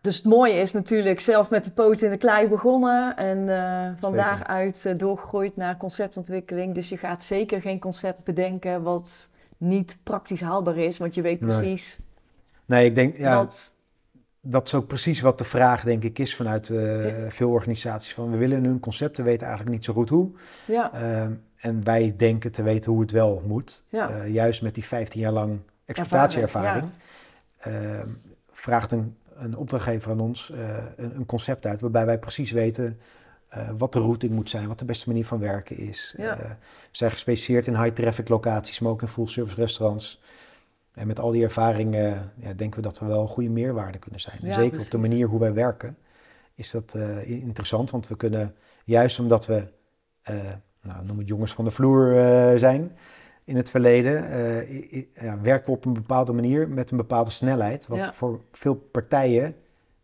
Dus 0.00 0.16
het 0.16 0.24
mooie 0.24 0.52
is 0.54 0.72
natuurlijk 0.72 1.20
zelf 1.20 1.50
met 1.50 1.64
de 1.64 1.70
poot 1.70 2.00
in 2.00 2.10
de 2.10 2.16
klei 2.16 2.48
begonnen 2.48 3.16
en 3.16 3.48
eh, 3.48 3.90
van 4.00 4.12
Zeker. 4.14 4.26
daaruit 4.36 4.98
doorgegroeid 4.98 5.56
naar 5.56 5.76
conceptontwikkeling. 5.76 6.74
Dus 6.74 6.88
je 6.88 6.96
gaat 6.96 7.22
zeker 7.22 7.60
geen 7.60 7.78
concept 7.78 8.24
bedenken 8.24 8.82
wat 8.82 9.28
niet 9.56 9.98
praktisch 10.02 10.40
haalbaar 10.40 10.76
is, 10.76 10.98
want 10.98 11.14
je 11.14 11.22
weet 11.22 11.40
Nee. 11.40 11.56
precies 11.58 12.00
Nee, 12.64 12.84
ik 12.86 12.94
denk, 12.94 13.16
ja, 13.16 13.36
wat... 13.36 13.71
dat 14.44 14.66
is 14.66 14.74
ook 14.74 14.86
precies 14.86 15.20
wat 15.20 15.38
de 15.38 15.44
vraag 15.44 15.84
denk 15.84 16.02
ik 16.04 16.18
is 16.18 16.36
vanuit 16.36 16.70
eh, 16.70 17.24
Ja. 17.24 17.30
veel 17.30 17.50
organisaties. 17.50 18.14
Van 18.14 18.30
we 18.30 18.36
willen 18.36 18.64
een 18.64 18.80
concept, 18.80 19.16
we 19.16 19.22
weten 19.22 19.46
eigenlijk 19.46 19.76
niet 19.76 19.84
zo 19.84 19.92
goed 19.92 20.08
hoe. 20.08 20.30
Ja, 20.66 20.92
Ehm, 20.92 21.32
en 21.56 21.84
wij 21.84 22.14
denken 22.16 22.52
te 22.52 22.62
weten 22.62 22.92
hoe 22.92 23.00
het 23.00 23.10
wel 23.10 23.42
moet. 23.46 23.84
Ja. 23.88 24.08
Eh, 24.10 24.32
juist 24.32 24.62
met 24.62 24.74
die 24.74 24.84
15 24.84 25.20
jaar 25.20 25.32
lang 25.32 25.58
exploitatieervaring. 25.84 26.84
Ehm, 27.58 28.08
vraagt 28.52 28.92
een, 28.92 29.16
een 29.34 29.56
opdrachtgever 29.56 30.10
aan 30.10 30.20
ons 30.20 30.50
eh, 30.50 30.76
een, 30.96 31.16
een 31.16 31.26
concept 31.26 31.66
uit 31.66 31.80
waarbij 31.80 32.06
wij 32.06 32.18
precies 32.18 32.50
weten 32.50 32.98
wat 33.78 33.92
de 33.92 33.98
routing 33.98 34.32
moet 34.32 34.50
zijn, 34.50 34.68
wat 34.68 34.78
de 34.78 34.84
beste 34.84 35.08
manier 35.08 35.26
van 35.26 35.38
werken 35.38 35.76
is. 35.78 36.14
We 36.16 36.36
zijn 36.90 37.10
gespecialiseerd 37.10 37.66
in 37.66 37.82
high-traffic 37.82 38.28
locaties, 38.28 38.78
maar 38.80 38.92
ook 38.92 39.02
in 39.02 39.08
full-service 39.08 39.56
restaurants. 39.60 40.20
En 40.94 41.06
met 41.06 41.20
al 41.20 41.30
die 41.30 41.42
ervaring 41.42 41.94
eh, 41.94 42.10
ja, 42.36 42.52
denken 42.56 42.82
we 42.82 42.88
dat 42.88 42.98
we 42.98 43.06
wel 43.06 43.20
een 43.22 43.28
goede 43.28 43.50
meerwaarde 43.50 43.98
kunnen 43.98 44.20
zijn. 44.20 44.38
Ja, 44.40 44.54
zeker 44.54 44.68
precies. 44.68 44.84
op 44.84 44.90
de 44.90 44.98
manier 45.08 45.26
hoe 45.26 45.40
wij 45.40 45.52
werken 45.52 45.96
is 46.54 46.70
dat 46.70 46.94
eh, 46.94 47.30
interessant, 47.30 47.90
want 47.90 48.08
we 48.08 48.16
kunnen 48.16 48.54
juist 48.84 49.18
omdat 49.20 49.46
we, 49.46 49.68
eh, 50.22 50.52
nou, 50.82 51.04
noem 51.04 51.18
het 51.18 51.28
jongens 51.28 51.52
van 51.52 51.64
de 51.64 51.70
vloer 51.70 52.18
eh, 52.18 52.58
zijn 52.58 52.96
in 53.44 53.56
het 53.56 53.70
verleden, 53.70 54.22
ja, 55.14 55.40
werken 55.40 55.66
we 55.66 55.72
op 55.76 55.84
een 55.84 55.92
bepaalde 55.92 56.32
manier 56.32 56.68
met 56.68 56.90
een 56.90 56.96
bepaalde 56.96 57.30
snelheid, 57.30 57.86
wat 57.86 57.98
Ja. 57.98 58.12
voor 58.12 58.40
veel 58.52 58.74
partijen 58.74 59.54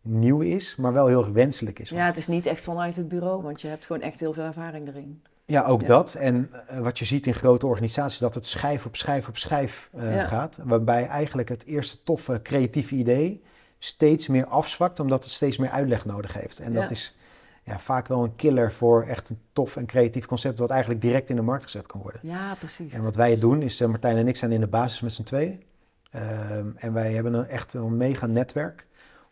nieuw 0.01 0.41
is, 0.41 0.75
maar 0.75 0.93
wel 0.93 1.07
heel 1.07 1.31
wenselijk 1.31 1.79
is. 1.79 1.89
ja, 1.89 2.05
het 2.05 2.17
is 2.17 2.27
niet 2.27 2.45
echt 2.45 2.63
vanuit 2.63 2.95
het 2.95 3.07
bureau, 3.07 3.41
want 3.41 3.61
je 3.61 3.67
hebt 3.67 3.85
gewoon 3.85 4.01
echt 4.01 4.19
heel 4.19 4.33
veel 4.33 4.43
ervaring 4.43 4.87
erin. 4.87 5.23
Ja, 5.49 5.63
ook 5.63 5.81
Ja. 5.81 5.87
dat. 5.87 6.13
En 6.13 6.49
eh, 6.67 6.79
wat 6.79 6.99
je 6.99 7.05
ziet 7.05 7.25
in 7.27 7.33
grote 7.33 7.67
organisaties, 7.67 8.19
dat 8.19 8.33
het 8.33 8.45
schijf 8.45 8.85
op 8.85 8.95
schijf 8.95 9.27
op 9.27 9.37
schijf 9.37 9.89
eh, 9.93 10.15
Ja. 10.15 10.23
gaat. 10.25 10.59
Waarbij 10.63 11.07
eigenlijk 11.07 11.49
het 11.49 11.65
eerste 11.65 12.03
toffe 12.03 12.39
creatieve 12.43 12.95
idee 12.95 13.43
steeds 13.79 14.27
meer 14.27 14.45
afzwakt, 14.45 14.99
omdat 14.99 15.23
het 15.23 15.33
steeds 15.33 15.57
meer 15.57 15.69
uitleg 15.69 16.05
nodig 16.05 16.33
heeft. 16.33 16.59
En 16.59 16.73
Ja. 16.73 16.81
dat 16.81 16.91
is 16.91 17.17
ja, 17.63 17.79
vaak 17.79 18.07
wel 18.07 18.23
een 18.23 18.35
killer 18.35 18.71
voor 18.73 19.03
echt 19.03 19.29
een 19.29 19.39
tof 19.53 19.75
en 19.75 19.85
creatief 19.85 20.25
concept, 20.25 20.59
wat 20.59 20.69
eigenlijk 20.69 21.01
direct 21.01 21.29
in 21.29 21.35
de 21.35 21.41
markt 21.41 21.63
gezet 21.63 21.87
kan 21.87 22.01
worden. 22.01 22.21
Ja, 22.23 22.55
precies. 22.55 22.93
En 22.93 23.03
wat 23.03 23.15
wij 23.15 23.39
doen, 23.39 23.61
is 23.61 23.81
eh, 23.81 23.87
Martijn 23.87 24.17
en 24.17 24.27
ik 24.27 24.37
zijn 24.37 24.51
in 24.51 24.59
de 24.59 24.67
basis 24.67 25.01
met 25.01 25.13
z'n 25.13 25.23
tweeën. 25.23 25.63
Ehm, 26.11 26.67
en 26.75 26.93
wij 26.93 27.13
hebben 27.13 27.33
een, 27.33 27.47
echt 27.47 27.73
een 27.73 27.97
mega 27.97 28.25
netwerk 28.25 28.87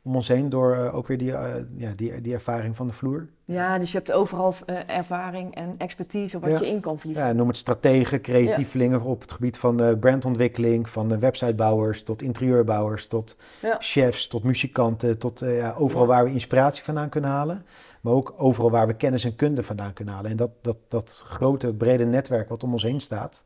om 0.08 0.16
ons 0.16 0.28
heen 0.28 0.50
door 0.50 0.76
eh, 0.76 0.96
ook 0.96 1.08
weer 1.08 1.18
die, 1.18 1.32
eh, 1.34 1.54
ja, 1.76 1.92
die, 1.96 2.22
die 2.22 2.34
ervaring 2.34 2.76
van 2.76 2.88
de 2.88 2.94
vloer. 2.94 3.28
Ja, 3.46 3.78
dus 3.80 3.92
je 3.92 3.98
hebt 3.98 4.12
overal 4.12 4.54
eh, 4.66 4.76
ervaring 4.98 5.56
en 5.56 5.76
expertise 5.78 6.40
wat 6.40 6.50
Ja. 6.50 6.60
je 6.60 6.68
in 6.68 6.80
kan 6.80 7.00
vliegen. 7.00 7.26
Ja, 7.26 7.32
noem 7.34 7.48
het 7.48 7.58
strategen, 7.58 8.22
creatievelingen 8.22 9.02
op 9.02 9.22
het 9.22 9.32
gebied 9.32 9.58
van 9.58 10.00
brandontwikkeling, 10.00 10.90
van 10.90 11.08
de 11.10 11.18
websitebouwers 11.20 12.04
tot 12.04 12.22
interieurbouwers, 12.22 13.08
tot 13.08 13.38
Ja. 13.62 13.76
chefs, 13.80 14.28
tot 14.28 14.44
muzikanten, 14.44 15.18
tot 15.20 15.40
ja, 15.40 15.74
overal 15.78 16.04
Ja. 16.04 16.10
waar 16.10 16.24
we 16.24 16.32
inspiratie 16.32 16.84
vandaan 16.84 17.10
kunnen 17.10 17.30
halen. 17.30 17.66
Maar 18.02 18.14
ook 18.14 18.34
overal 18.38 18.72
waar 18.72 18.88
we 18.88 18.94
kennis 18.94 19.24
en 19.24 19.36
kunde 19.36 19.64
vandaan 19.64 19.94
kunnen 19.94 20.14
halen. 20.14 20.32
En 20.32 20.38
dat, 20.38 20.52
dat, 20.62 20.78
dat 20.88 21.24
grote, 21.28 21.74
brede 21.74 22.06
netwerk 22.06 22.50
wat 22.50 22.64
om 22.64 22.72
ons 22.74 22.84
heen 22.84 23.00
staat, 23.02 23.46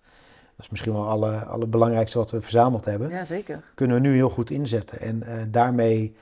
dat 0.56 0.66
is 0.66 0.70
misschien 0.70 0.94
wel 0.94 1.08
alle, 1.08 1.32
alle 1.46 1.66
belangrijkste 1.68 2.18
wat 2.18 2.32
we 2.32 2.42
verzameld 2.42 2.86
hebben, 2.86 3.10
Ja, 3.10 3.26
zeker. 3.26 3.64
kunnen 3.76 4.02
we 4.02 4.08
nu 4.08 4.14
heel 4.16 4.30
goed 4.30 4.50
inzetten. 4.50 5.00
En 5.00 5.24
daarmee 5.52 6.16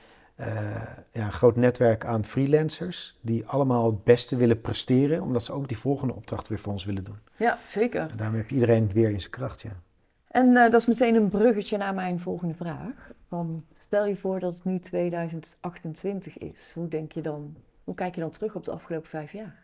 ja, 1.12 1.24
een 1.24 1.32
groot 1.32 1.56
netwerk 1.56 2.04
aan 2.04 2.24
freelancers 2.24 3.18
die 3.20 3.46
allemaal 3.46 3.86
het 3.86 4.04
beste 4.04 4.36
willen 4.36 4.60
presteren, 4.60 5.22
omdat 5.22 5.42
ze 5.42 5.52
ook 5.52 5.68
die 5.68 5.78
volgende 5.78 6.14
opdracht 6.14 6.48
weer 6.48 6.58
voor 6.58 6.72
ons 6.72 6.84
willen 6.84 7.04
doen. 7.04 7.18
Ja, 7.36 7.58
zeker. 7.66 8.00
En 8.00 8.16
daarmee 8.16 8.40
heb 8.40 8.48
je 8.48 8.54
iedereen 8.54 8.90
weer 8.92 9.10
in 9.10 9.20
zijn 9.20 9.32
kracht, 9.32 9.62
ja. 9.62 9.82
En 10.30 10.56
eh, 10.56 10.70
dat 10.70 10.80
is 10.80 10.86
meteen 10.86 11.14
een 11.14 11.28
bruggetje 11.28 11.76
naar 11.76 11.94
mijn 11.94 12.20
volgende 12.20 12.54
vraag. 12.54 13.10
Van, 13.28 13.64
stel 13.76 14.06
je 14.06 14.16
voor 14.16 14.40
dat 14.40 14.54
het 14.54 14.64
nu 14.64 14.78
2028 14.78 16.38
is. 16.38 16.70
Hoe 16.74 16.88
denk 16.88 17.12
je 17.12 17.20
dan, 17.20 17.56
hoe 17.84 17.94
kijk 17.94 18.14
je 18.14 18.20
dan 18.20 18.30
terug 18.30 18.54
op 18.54 18.64
de 18.64 18.70
afgelopen 18.70 19.08
vijf 19.08 19.32
jaar? 19.32 19.62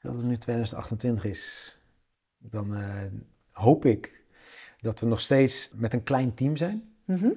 Dat 0.00 0.14
het 0.14 0.24
nu 0.24 0.36
2028 0.36 1.24
is, 1.24 1.78
dan 2.38 2.74
eh, 2.74 3.04
hoop 3.50 3.84
ik 3.84 4.22
dat 4.80 5.00
we 5.00 5.06
nog 5.06 5.20
steeds 5.20 5.72
met 5.76 5.92
een 5.92 6.02
klein 6.02 6.34
team 6.34 6.56
zijn. 6.56 6.92
Mhm. 7.04 7.30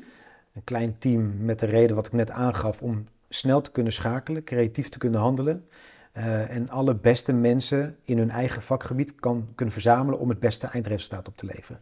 Een 0.54 0.64
klein 0.64 0.98
team 0.98 1.34
met 1.46 1.60
de 1.60 1.66
reden 1.66 1.96
wat 1.96 2.06
ik 2.08 2.14
net 2.14 2.30
aangaf 2.32 2.82
om 2.82 3.06
snel 3.30 3.62
te 3.62 3.72
kunnen 3.72 3.94
schakelen, 3.94 4.44
creatief 4.44 4.90
te 4.90 4.98
kunnen 4.98 5.20
handelen. 5.20 5.66
eh, 6.12 6.56
en 6.56 6.70
alle 6.70 6.96
beste 6.96 7.34
mensen 7.34 7.98
in 8.04 8.18
hun 8.18 8.30
eigen 8.30 8.62
vakgebied 8.62 9.16
kan, 9.16 9.48
kunnen 9.56 9.74
verzamelen 9.74 10.20
om 10.20 10.30
het 10.30 10.40
beste 10.40 10.68
eindresultaat 10.68 11.28
op 11.28 11.38
te 11.38 11.46
leveren. 11.46 11.82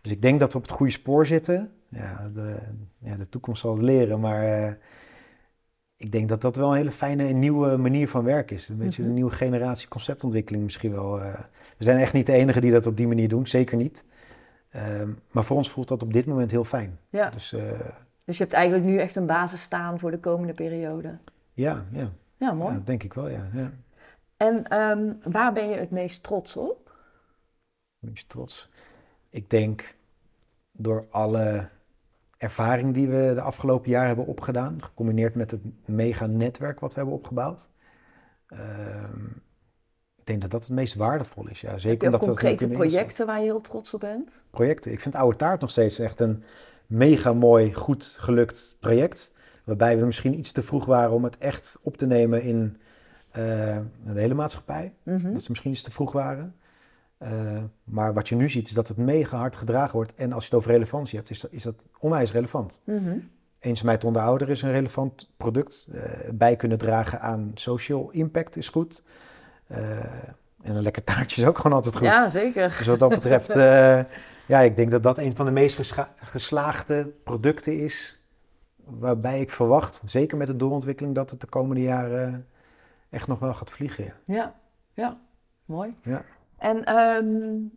Dus 0.00 0.12
ik 0.12 0.22
denk 0.22 0.40
dat 0.40 0.52
we 0.52 0.58
op 0.58 0.64
het 0.64 0.72
goede 0.72 0.92
spoor 0.92 1.26
zitten. 1.26 1.72
Ja, 1.88 2.28
de, 2.34 2.56
ja, 2.98 3.16
de 3.16 3.28
toekomst 3.28 3.60
zal 3.60 3.72
het 3.72 3.82
leren, 3.82 4.20
maar 4.20 4.44
eh, 4.44 4.72
ik 5.96 6.12
denk 6.12 6.28
dat 6.28 6.40
dat 6.40 6.56
wel 6.56 6.70
een 6.70 6.76
hele 6.76 6.90
fijne 6.90 7.26
en 7.26 7.38
nieuwe 7.38 7.76
manier 7.76 8.08
van 8.08 8.24
werken 8.24 8.56
is. 8.56 8.68
Een 8.68 8.76
beetje 8.76 9.00
Mhm. 9.00 9.10
een 9.10 9.16
nieuwe 9.16 9.30
generatie 9.32 9.88
conceptontwikkeling 9.88 10.64
misschien 10.64 10.92
wel. 10.92 11.20
eh. 11.22 11.34
we 11.78 11.84
zijn 11.84 11.98
echt 11.98 12.12
niet 12.12 12.26
de 12.26 12.32
enige 12.32 12.60
die 12.60 12.70
dat 12.70 12.86
op 12.86 12.96
die 12.96 13.06
manier 13.08 13.28
doen, 13.28 13.46
zeker 13.46 13.76
niet. 13.76 14.04
Ehm, 14.68 15.10
maar 15.30 15.44
voor 15.44 15.56
ons 15.56 15.70
voelt 15.70 15.88
dat 15.88 16.02
op 16.02 16.12
dit 16.12 16.26
moment 16.26 16.50
heel 16.50 16.64
fijn. 16.64 16.98
Ja, 17.10 17.30
Dus 17.30 17.52
eh, 17.52 17.80
dus 18.24 18.36
je 18.36 18.42
hebt 18.42 18.54
eigenlijk 18.56 18.84
nu 18.84 18.98
echt 18.98 19.16
een 19.16 19.26
basis 19.26 19.62
staan 19.62 19.98
voor 19.98 20.10
de 20.10 20.20
komende 20.20 20.54
periode. 20.54 21.18
ja, 21.52 21.84
ja, 21.92 22.08
Ja, 22.36 22.52
mooi. 22.52 22.70
ja, 22.70 22.76
dat 22.76 22.86
denk 22.86 23.02
ik 23.02 23.12
wel, 23.14 23.28
ja. 23.28 23.48
ja. 23.52 23.72
En 24.36 24.64
ehm, 24.64 25.12
waar 25.32 25.52
ben 25.52 25.68
je 25.68 25.76
het 25.76 25.90
meest 25.90 26.22
trots 26.22 26.56
op? 26.56 26.96
Beetje 27.98 28.26
trots. 28.26 28.68
Ik 29.30 29.50
denk 29.50 29.96
door 30.72 31.06
alle 31.10 31.68
ervaring 32.36 32.94
die 32.94 33.08
we 33.08 33.32
de 33.34 33.40
afgelopen 33.40 33.90
jaren 33.90 34.06
hebben 34.08 34.26
opgedaan, 34.26 34.82
gecombineerd 34.82 35.34
met 35.34 35.50
het 35.50 35.60
mega 35.84 36.26
netwerk 36.26 36.80
wat 36.80 36.90
we 36.94 36.98
hebben 37.00 37.16
opgebouwd. 37.18 37.70
ehm, 38.46 39.26
denk 40.28 40.40
dat 40.40 40.50
dat 40.50 40.62
het 40.62 40.72
meest 40.72 40.94
waardevol 40.94 41.48
is. 41.48 41.60
Ja, 41.60 41.78
zeker 41.78 42.04
omdat 42.04 42.20
dat 42.20 42.28
concrete 42.28 42.64
inzetten. 42.64 42.78
projecten 42.78 43.26
waar 43.26 43.38
je 43.38 43.44
heel 43.44 43.60
trots 43.60 43.94
op 43.94 44.00
bent? 44.00 44.42
projecten. 44.50 44.92
Ik 44.92 45.00
vind 45.00 45.14
Oude 45.14 45.36
Taart 45.36 45.60
nog 45.60 45.70
steeds 45.70 45.98
echt 45.98 46.20
een 46.20 46.42
mega 46.86 47.32
mooi, 47.32 47.74
goed 47.74 48.04
gelukt 48.20 48.76
project. 48.80 49.34
Waarbij 49.64 49.98
we 49.98 50.06
misschien 50.06 50.38
iets 50.38 50.52
te 50.52 50.62
vroeg 50.62 50.84
waren 50.84 51.12
om 51.12 51.24
het 51.24 51.38
echt 51.38 51.78
op 51.82 51.96
te 51.96 52.06
nemen 52.06 52.42
in 52.42 52.76
eh, 53.30 53.78
de 54.04 54.20
hele 54.20 54.34
maatschappij. 54.34 54.94
Mhm. 55.02 55.32
Dat 55.32 55.42
ze 55.42 55.50
misschien 55.50 55.70
iets 55.70 55.82
te 55.82 55.90
vroeg 55.90 56.12
waren. 56.12 56.54
Eh, 57.18 57.62
maar 57.84 58.14
wat 58.14 58.28
je 58.28 58.34
nu 58.34 58.48
ziet 58.48 58.68
is 58.68 58.74
dat 58.74 58.88
het 58.88 58.96
mega 58.96 59.38
hard 59.38 59.56
gedragen 59.56 59.94
wordt. 59.94 60.14
En 60.14 60.32
als 60.32 60.44
je 60.44 60.50
het 60.50 60.58
over 60.58 60.72
relevantie 60.72 61.16
hebt, 61.18 61.30
is 61.30 61.40
dat, 61.40 61.52
is 61.52 61.62
dat 61.62 61.84
onwijs 61.98 62.32
relevant. 62.32 62.80
Mhm. 62.84 63.18
Eenzaamheid 63.58 64.04
onder 64.04 64.22
ouderen 64.22 64.54
is 64.54 64.62
een 64.62 64.72
relevant 64.72 65.30
product. 65.36 65.88
Eh, 65.92 66.02
bij 66.34 66.56
kunnen 66.56 66.78
dragen 66.78 67.20
aan 67.20 67.50
social 67.54 68.10
impact 68.10 68.56
is 68.56 68.68
goed. 68.68 69.02
Eh, 69.68 69.98
en 70.62 70.74
een 70.76 70.82
lekker 70.82 71.04
taartje 71.04 71.42
is 71.42 71.48
ook 71.48 71.56
gewoon 71.58 71.76
altijd 71.76 71.96
goed. 71.96 72.06
Ja, 72.06 72.28
zeker. 72.28 72.74
Dus 72.78 72.86
wat 72.86 72.98
dat 72.98 73.08
betreft, 73.08 73.48
eh, 73.56 74.00
ja, 74.46 74.60
ik 74.60 74.76
denk 74.76 74.90
dat 74.90 75.02
dat 75.02 75.18
een 75.18 75.36
van 75.36 75.44
de 75.46 75.52
meest 75.52 75.94
geslaagde 76.22 77.04
producten 77.24 77.78
is. 77.78 78.20
Waarbij 78.84 79.40
ik 79.40 79.50
verwacht, 79.50 80.02
zeker 80.04 80.36
met 80.36 80.46
de 80.46 80.56
doorontwikkeling, 80.56 81.14
dat 81.14 81.30
het 81.30 81.40
de 81.40 81.46
komende 81.46 81.82
jaren 81.82 82.46
echt 83.10 83.28
nog 83.28 83.38
wel 83.38 83.54
gaat 83.54 83.70
vliegen. 83.70 84.04
Ja. 84.04 84.12
Ja, 84.24 84.54
ja, 84.92 85.16
mooi. 85.64 85.96
Ja. 86.02 86.22
En, 86.58 86.84
ehm, 86.84 87.26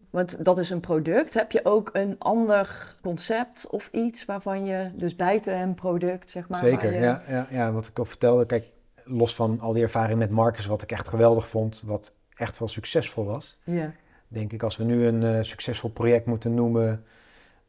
want 0.10 0.46
dat 0.46 0.58
is 0.60 0.70
een 0.70 0.80
product. 0.80 1.34
Heb 1.34 1.52
je 1.52 1.66
ook 1.66 1.90
een 1.94 2.16
ander 2.20 2.96
concept 3.02 3.68
of 3.70 3.90
iets 3.92 4.26
waarvan 4.26 4.66
je, 4.66 4.92
dus 4.96 5.16
buiten 5.16 5.60
een 5.60 5.74
product, 5.74 6.30
zeg 6.30 6.48
maar. 6.50 6.62
Zeker, 6.62 6.94
je- 6.94 7.00
ja, 7.00 7.22
ja, 7.28 7.48
ja. 7.50 7.72
Wat 7.72 7.88
ik 7.88 8.00
al 8.00 8.06
vertelde, 8.06 8.46
kijk, 8.46 8.66
los 9.12 9.36
van 9.36 9.60
al 9.60 9.74
die 9.74 9.84
ervaring 9.84 10.20
met 10.20 10.30
Marcus, 10.30 10.66
wat 10.66 10.82
ik 10.82 10.92
echt 10.92 11.08
geweldig 11.08 11.48
vond, 11.48 11.84
wat 11.86 12.14
echt 12.36 12.60
wel 12.60 12.68
succesvol 12.68 13.26
was. 13.26 13.58
Ja. 13.64 13.92
Denk 14.28 14.52
ik, 14.54 14.64
als 14.64 14.78
we 14.78 14.84
nu 14.84 15.06
een 15.06 15.24
eh, 15.24 15.44
succesvol 15.44 15.90
project 15.90 16.26
moeten 16.26 16.54
noemen, 16.54 17.04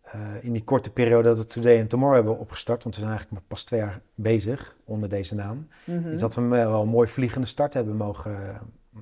eh, 0.03 0.21
in 0.41 0.53
die 0.53 0.65
korte 0.65 0.93
periode 0.93 1.29
dat 1.29 1.39
we 1.39 1.47
Today 1.47 1.81
and 1.81 1.89
Tomorrow 1.91 2.17
hebben 2.17 2.39
opgestart, 2.39 2.83
want 2.83 2.95
we 2.95 3.01
zijn 3.01 3.13
eigenlijk 3.15 3.47
pas 3.49 3.65
twee 3.65 3.81
jaar 3.81 4.01
bezig 4.15 4.77
onder 4.85 5.09
deze 5.09 5.35
naam, 5.35 5.69
Mhm. 5.85 6.09
is 6.09 6.21
dat 6.21 6.35
we 6.35 6.43
eh, 6.43 6.49
wel 6.49 6.83
een 6.83 6.89
mooi 6.89 7.09
vliegende 7.09 7.47
start 7.47 7.75
hebben 7.75 7.97
mogen, 7.97 8.59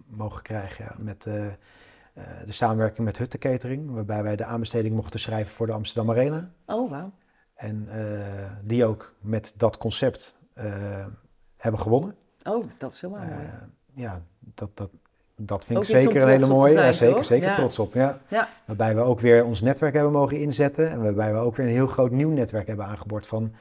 mogen 0.06 0.42
krijgen. 0.42 0.84
Ja, 0.84 0.94
met 0.98 1.22
de 2.46 2.52
samenwerking 2.52 3.06
met 3.06 3.18
Hutte 3.18 3.38
Catering, 3.38 3.90
waarbij 3.90 4.22
wij 4.22 4.36
de 4.36 4.44
aanbesteding 4.44 4.94
mochten 4.94 5.20
schrijven 5.20 5.52
voor 5.54 5.66
de 5.66 5.72
Amsterdam 5.72 6.10
Arena. 6.10 6.50
Oh, 6.66 6.90
wauw. 6.90 7.12
En 7.54 7.88
die 8.64 8.84
ook 8.84 9.14
met 9.20 9.54
dat 9.56 9.78
concept 9.78 10.38
hebben 11.56 11.80
gewonnen. 11.80 12.14
Oh, 12.44 12.64
dat 12.78 12.92
is 12.92 13.00
helemaal 13.00 13.22
Eh, 13.22 13.36
mooi. 13.36 13.46
ja, 13.94 14.22
dat, 14.54 14.70
dat, 14.74 14.90
dat 15.36 15.64
vind 15.64 15.78
Ook 15.78 15.84
ik 15.84 15.90
zeker 15.90 16.22
een 16.22 16.28
hele 16.28 16.46
mooie. 16.46 16.72
zijn, 16.72 16.86
ja, 16.86 16.92
zeker, 16.92 17.14
toch? 17.14 17.24
zeker 17.24 17.48
Ja. 17.48 17.54
trots 17.54 17.78
op. 17.78 17.94
Ja. 17.94 18.20
Ja. 18.28 18.48
Waarbij 18.64 18.94
we 18.94 19.00
ook 19.00 19.20
weer 19.20 19.44
ons 19.44 19.60
netwerk 19.60 19.94
hebben 19.94 20.12
mogen 20.12 20.36
inzetten. 20.38 20.90
En 20.90 21.02
waarbij 21.02 21.32
we 21.32 21.38
ook 21.38 21.56
weer 21.56 21.66
een 21.66 21.72
heel 21.72 21.86
groot 21.86 22.10
nieuw 22.10 22.30
netwerk 22.30 22.66
hebben 22.66 22.86
aangeboord 22.86 23.26
van 23.26 23.52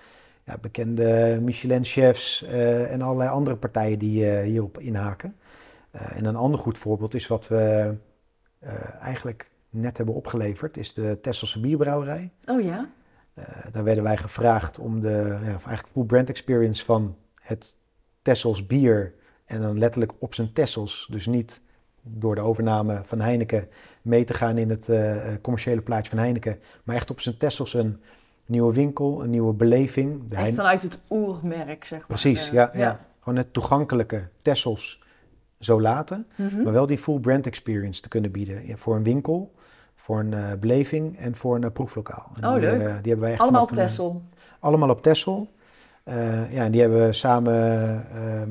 ja, 0.44 0.58
bekende 0.62 1.40
Michelin-chefs 1.42 2.44
eh, 2.44 2.92
en 2.92 3.02
allerlei 3.02 3.30
andere 3.30 3.56
partijen 3.56 4.00
die 4.00 4.32
eh, 4.32 4.44
hierop 4.46 4.80
inhaken. 4.80 5.36
Eh, 5.92 6.18
en 6.18 6.26
een 6.26 6.36
ander 6.36 6.60
goed 6.60 6.78
voorbeeld 6.78 7.14
is 7.14 7.28
wat 7.28 7.48
we 7.48 7.94
eh, 8.60 8.72
eigenlijk 9.02 9.50
net 9.70 9.98
hebben 9.98 10.16
opgeleverd, 10.16 10.78
is 10.78 10.94
de 10.94 11.20
Tesselse 11.22 11.60
Bierbrouwerij. 11.60 12.32
Oh 12.46 12.62
ja? 12.62 12.90
Eh, 13.34 13.44
daar 13.72 13.84
werden 13.84 14.04
wij 14.04 14.18
gevraagd 14.18 14.80
om 14.80 15.00
de 15.02 15.38
ja, 15.44 15.56
of 15.56 15.66
eigenlijk 15.66 15.88
full 15.88 16.04
brand 16.04 16.30
experience 16.30 16.86
van 16.86 17.16
het 17.42 17.78
Tessels 18.22 18.68
bier 18.68 19.14
en 19.46 19.62
dan 19.62 19.78
letterlijk 19.78 20.12
op 20.20 20.34
zijn 20.34 20.54
Tessels, 20.54 21.08
dus 21.12 21.26
niet 21.26 21.62
door 22.02 22.36
de 22.36 22.42
overname 22.42 23.02
van 23.06 23.20
Heineken 23.22 23.68
mee 24.02 24.24
te 24.24 24.34
gaan 24.34 24.58
in 24.58 24.70
het 24.70 24.90
eh, 24.90 25.34
eh, 25.34 25.42
commerciële 25.42 25.82
plaatje 25.82 26.10
van 26.10 26.20
Heineken, 26.20 26.60
maar 26.84 26.96
echt 26.96 27.10
op 27.12 27.20
zijn 27.22 27.38
Tessels 27.38 27.74
een 27.74 28.02
nieuwe 28.46 28.74
winkel, 28.74 29.24
een 29.24 29.30
nieuwe 29.30 29.54
beleving. 29.54 30.24
De 30.30 30.36
vanuit 30.56 30.82
het 30.82 31.00
oermerk, 31.10 31.86
zeg 31.86 31.98
maar. 32.00 32.08
Precies, 32.08 32.50
ja, 32.50 32.72
ja. 32.74 33.00
Gewoon 33.20 33.38
het 33.38 33.54
toegankelijke 33.54 34.28
Tessels 34.42 35.04
zo 35.60 35.82
laten, 35.82 36.28
Mhm. 36.36 36.64
maar 36.64 36.74
wel 36.74 36.88
die 36.88 36.98
full 36.98 37.20
brand 37.20 37.46
experience 37.48 38.02
te 38.02 38.08
kunnen 38.08 38.32
bieden 38.32 38.68
ja, 38.68 38.76
voor 38.78 38.96
een 38.96 39.04
winkel, 39.04 39.52
voor 39.96 40.20
een 40.20 40.34
eh, 40.34 40.54
beleving 40.60 41.18
en 41.18 41.36
voor 41.36 41.56
een 41.56 41.72
proeflokaal. 41.72 42.32
En 42.42 42.46
Oh, 42.48 42.54
die, 42.54 42.62
leuk. 42.62 42.78
die 42.80 42.86
hebben 42.88 43.20
wij 43.20 43.32
echt 43.32 43.42
Allemaal 43.42 43.64
op 43.64 43.72
Texel. 43.72 44.22
allemaal 44.60 44.90
op 44.90 45.02
Texel. 45.02 45.48
Eh, 46.10 46.52
ja, 46.52 46.64
en 46.64 46.72
die 46.72 46.82
hebben 46.82 47.06
we 47.06 47.14
samen 47.14 47.56
ehm, 48.14 48.50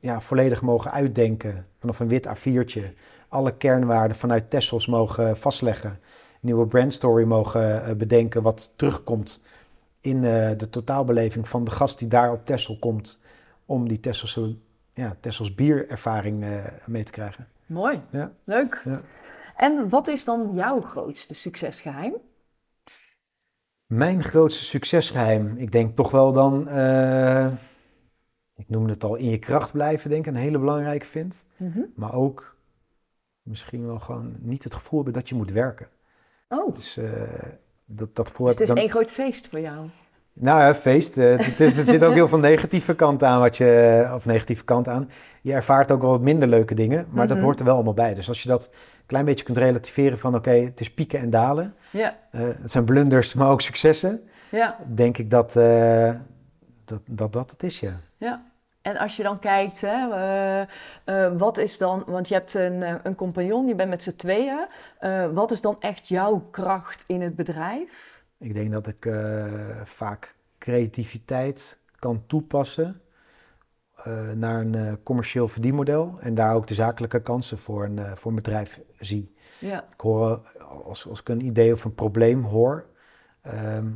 ja, 0.00 0.20
volledig 0.20 0.62
mogen 0.62 0.92
uitdenken. 0.92 1.66
Vanaf 1.78 2.00
een 2.00 2.08
wit 2.08 2.26
A4'tje. 2.26 2.82
Alle 3.28 3.56
kernwaarden 3.56 4.16
vanuit 4.16 4.50
Tessels 4.50 4.86
mogen 4.86 5.36
vastleggen. 5.36 5.98
Nieuwe 6.40 6.66
brandstory 6.66 7.24
mogen 7.24 7.84
eh, 7.84 7.94
bedenken 7.94 8.42
wat 8.42 8.72
terugkomt 8.76 9.44
in 10.00 10.24
eh, 10.24 10.50
de 10.56 10.70
totaalbeleving 10.70 11.48
van 11.48 11.64
de 11.64 11.70
gast 11.70 11.98
die 11.98 12.08
daar 12.08 12.32
op 12.32 12.46
Tessel 12.46 12.78
komt. 12.78 13.24
Om 13.66 13.88
die 13.88 14.00
Tesselse, 14.00 14.56
ja, 14.94 15.16
Tessels 15.20 15.54
bierervaring 15.54 16.44
mee 16.86 17.02
te 17.02 17.12
krijgen. 17.12 17.48
Mooi. 17.66 18.00
Ja. 18.10 18.32
Leuk. 18.44 18.82
Ja. 18.84 19.00
En 19.56 19.88
wat 19.88 20.08
is 20.08 20.24
dan 20.24 20.50
jouw 20.54 20.80
grootste 20.80 21.34
succesgeheim? 21.34 22.14
Mijn 23.92 24.24
grootste 24.24 24.64
succesgeheim, 24.64 25.54
ik 25.56 25.72
denk 25.72 25.96
toch 25.96 26.10
wel 26.10 26.32
dan, 26.32 26.68
eh, 26.68 27.46
ik 28.56 28.68
noemde 28.68 28.92
het 28.92 29.04
al, 29.04 29.14
in 29.14 29.30
je 29.30 29.38
kracht 29.38 29.72
blijven, 29.72 30.10
denk 30.10 30.26
ik, 30.26 30.32
een 30.32 30.38
hele 30.40 30.58
belangrijke 30.58 31.06
vind. 31.06 31.46
Mhm. 31.56 31.80
Maar 31.94 32.14
ook 32.14 32.56
misschien 33.42 33.86
wel 33.86 33.98
gewoon 33.98 34.34
niet 34.40 34.64
het 34.64 34.74
gevoel 34.74 35.02
hebben 35.02 35.20
dat 35.20 35.28
je 35.28 35.34
moet 35.34 35.50
werken. 35.50 35.86
Oh, 36.48 36.74
Dus 36.74 36.96
eh, 36.96 37.10
dat, 37.84 38.14
dat 38.16 38.28
gevoel 38.28 38.46
dus 38.46 38.58
het 38.58 38.68
is 38.68 38.74
één 38.74 38.90
groot 38.90 39.10
feest 39.10 39.48
voor 39.48 39.60
jou. 39.60 39.88
Nou 40.32 40.60
ja, 40.60 40.74
feest. 40.74 41.18
eh, 41.18 41.38
het 41.38 41.60
is, 41.60 41.78
er 41.78 41.86
zit 41.86 42.04
ook 42.04 42.14
heel 42.14 42.28
veel 42.28 42.38
negatieve 42.38 42.94
kant 42.94 43.22
aan, 43.22 43.40
wat 43.40 43.56
je, 43.56 44.10
of 44.14 44.26
negatieve 44.26 44.64
kant 44.64 44.88
aan. 44.88 45.10
Je 45.42 45.52
ervaart 45.52 45.90
ook 45.92 46.00
wel 46.00 46.10
wat 46.10 46.20
minder 46.20 46.48
leuke 46.48 46.74
dingen, 46.74 47.06
maar 47.10 47.26
dat 47.26 47.36
Mhm. 47.36 47.44
hoort 47.46 47.58
er 47.58 47.64
wel 47.64 47.74
allemaal 47.74 47.94
bij. 47.94 48.14
Dus 48.14 48.28
als 48.28 48.42
je 48.42 48.48
dat 48.48 48.74
klein 49.06 49.24
beetje 49.24 49.44
kunt 49.44 49.56
relativeren 49.56 50.18
van, 50.18 50.34
oké, 50.34 50.50
het 50.50 50.80
is 50.80 50.94
pieken 50.94 51.18
en 51.18 51.30
dalen. 51.30 51.74
Ja, 51.90 52.16
Eh, 52.30 52.40
het 52.40 52.70
zijn 52.70 52.84
blunders, 52.84 53.34
maar 53.34 53.50
ook 53.50 53.60
successen. 53.60 54.28
ja, 54.50 54.76
Denk 54.94 55.18
ik 55.18 55.30
dat 55.30 55.56
eh, 55.56 56.14
dat, 56.84 57.00
dat, 57.06 57.32
dat 57.32 57.50
het 57.50 57.62
is, 57.62 57.80
ja. 57.80 57.92
ja. 58.16 58.50
En 58.82 58.96
als 58.96 59.16
je 59.16 59.22
dan 59.22 59.38
kijkt, 59.38 59.80
hè, 59.80 60.08
eh, 61.04 61.32
wat 61.36 61.58
is 61.58 61.78
dan, 61.78 62.04
want 62.06 62.28
je 62.28 62.34
hebt 62.34 62.54
een, 62.54 63.06
een 63.06 63.14
compagnon, 63.14 63.66
je 63.66 63.74
bent 63.74 63.90
met 63.90 64.02
z'n 64.02 64.16
tweeën. 64.16 64.66
Eh, 64.98 65.26
wat 65.32 65.50
is 65.50 65.60
dan 65.60 65.76
echt 65.80 66.08
jouw 66.08 66.48
kracht 66.50 67.04
in 67.06 67.20
het 67.22 67.36
bedrijf? 67.36 68.20
Ik 68.38 68.54
denk 68.54 68.72
dat 68.72 68.86
ik 68.86 69.08
vaak 69.84 70.34
creativiteit 70.58 71.78
kan 71.98 72.22
toepassen 72.26 73.00
naar 74.34 74.60
een 74.60 74.74
eh, 74.74 74.92
commercieel 75.02 75.48
verdienmodel. 75.48 76.16
En 76.20 76.34
daar 76.34 76.54
ook 76.54 76.66
de 76.66 76.74
zakelijke 76.74 77.20
kansen 77.20 77.58
voor 77.58 77.84
een, 77.84 77.98
eh, 77.98 78.12
voor 78.14 78.30
een 78.30 78.36
bedrijf 78.36 78.80
zie. 78.98 79.34
Ja, 79.58 79.84
Ik 79.94 80.00
hoor, 80.00 80.40
eh, 80.58 80.64
als, 80.84 81.08
als 81.08 81.20
ik 81.20 81.28
een 81.28 81.44
idee 81.44 81.72
of 81.72 81.84
een 81.84 81.94
probleem 81.94 82.42
hoor, 82.42 82.84
ehm, 83.42 83.86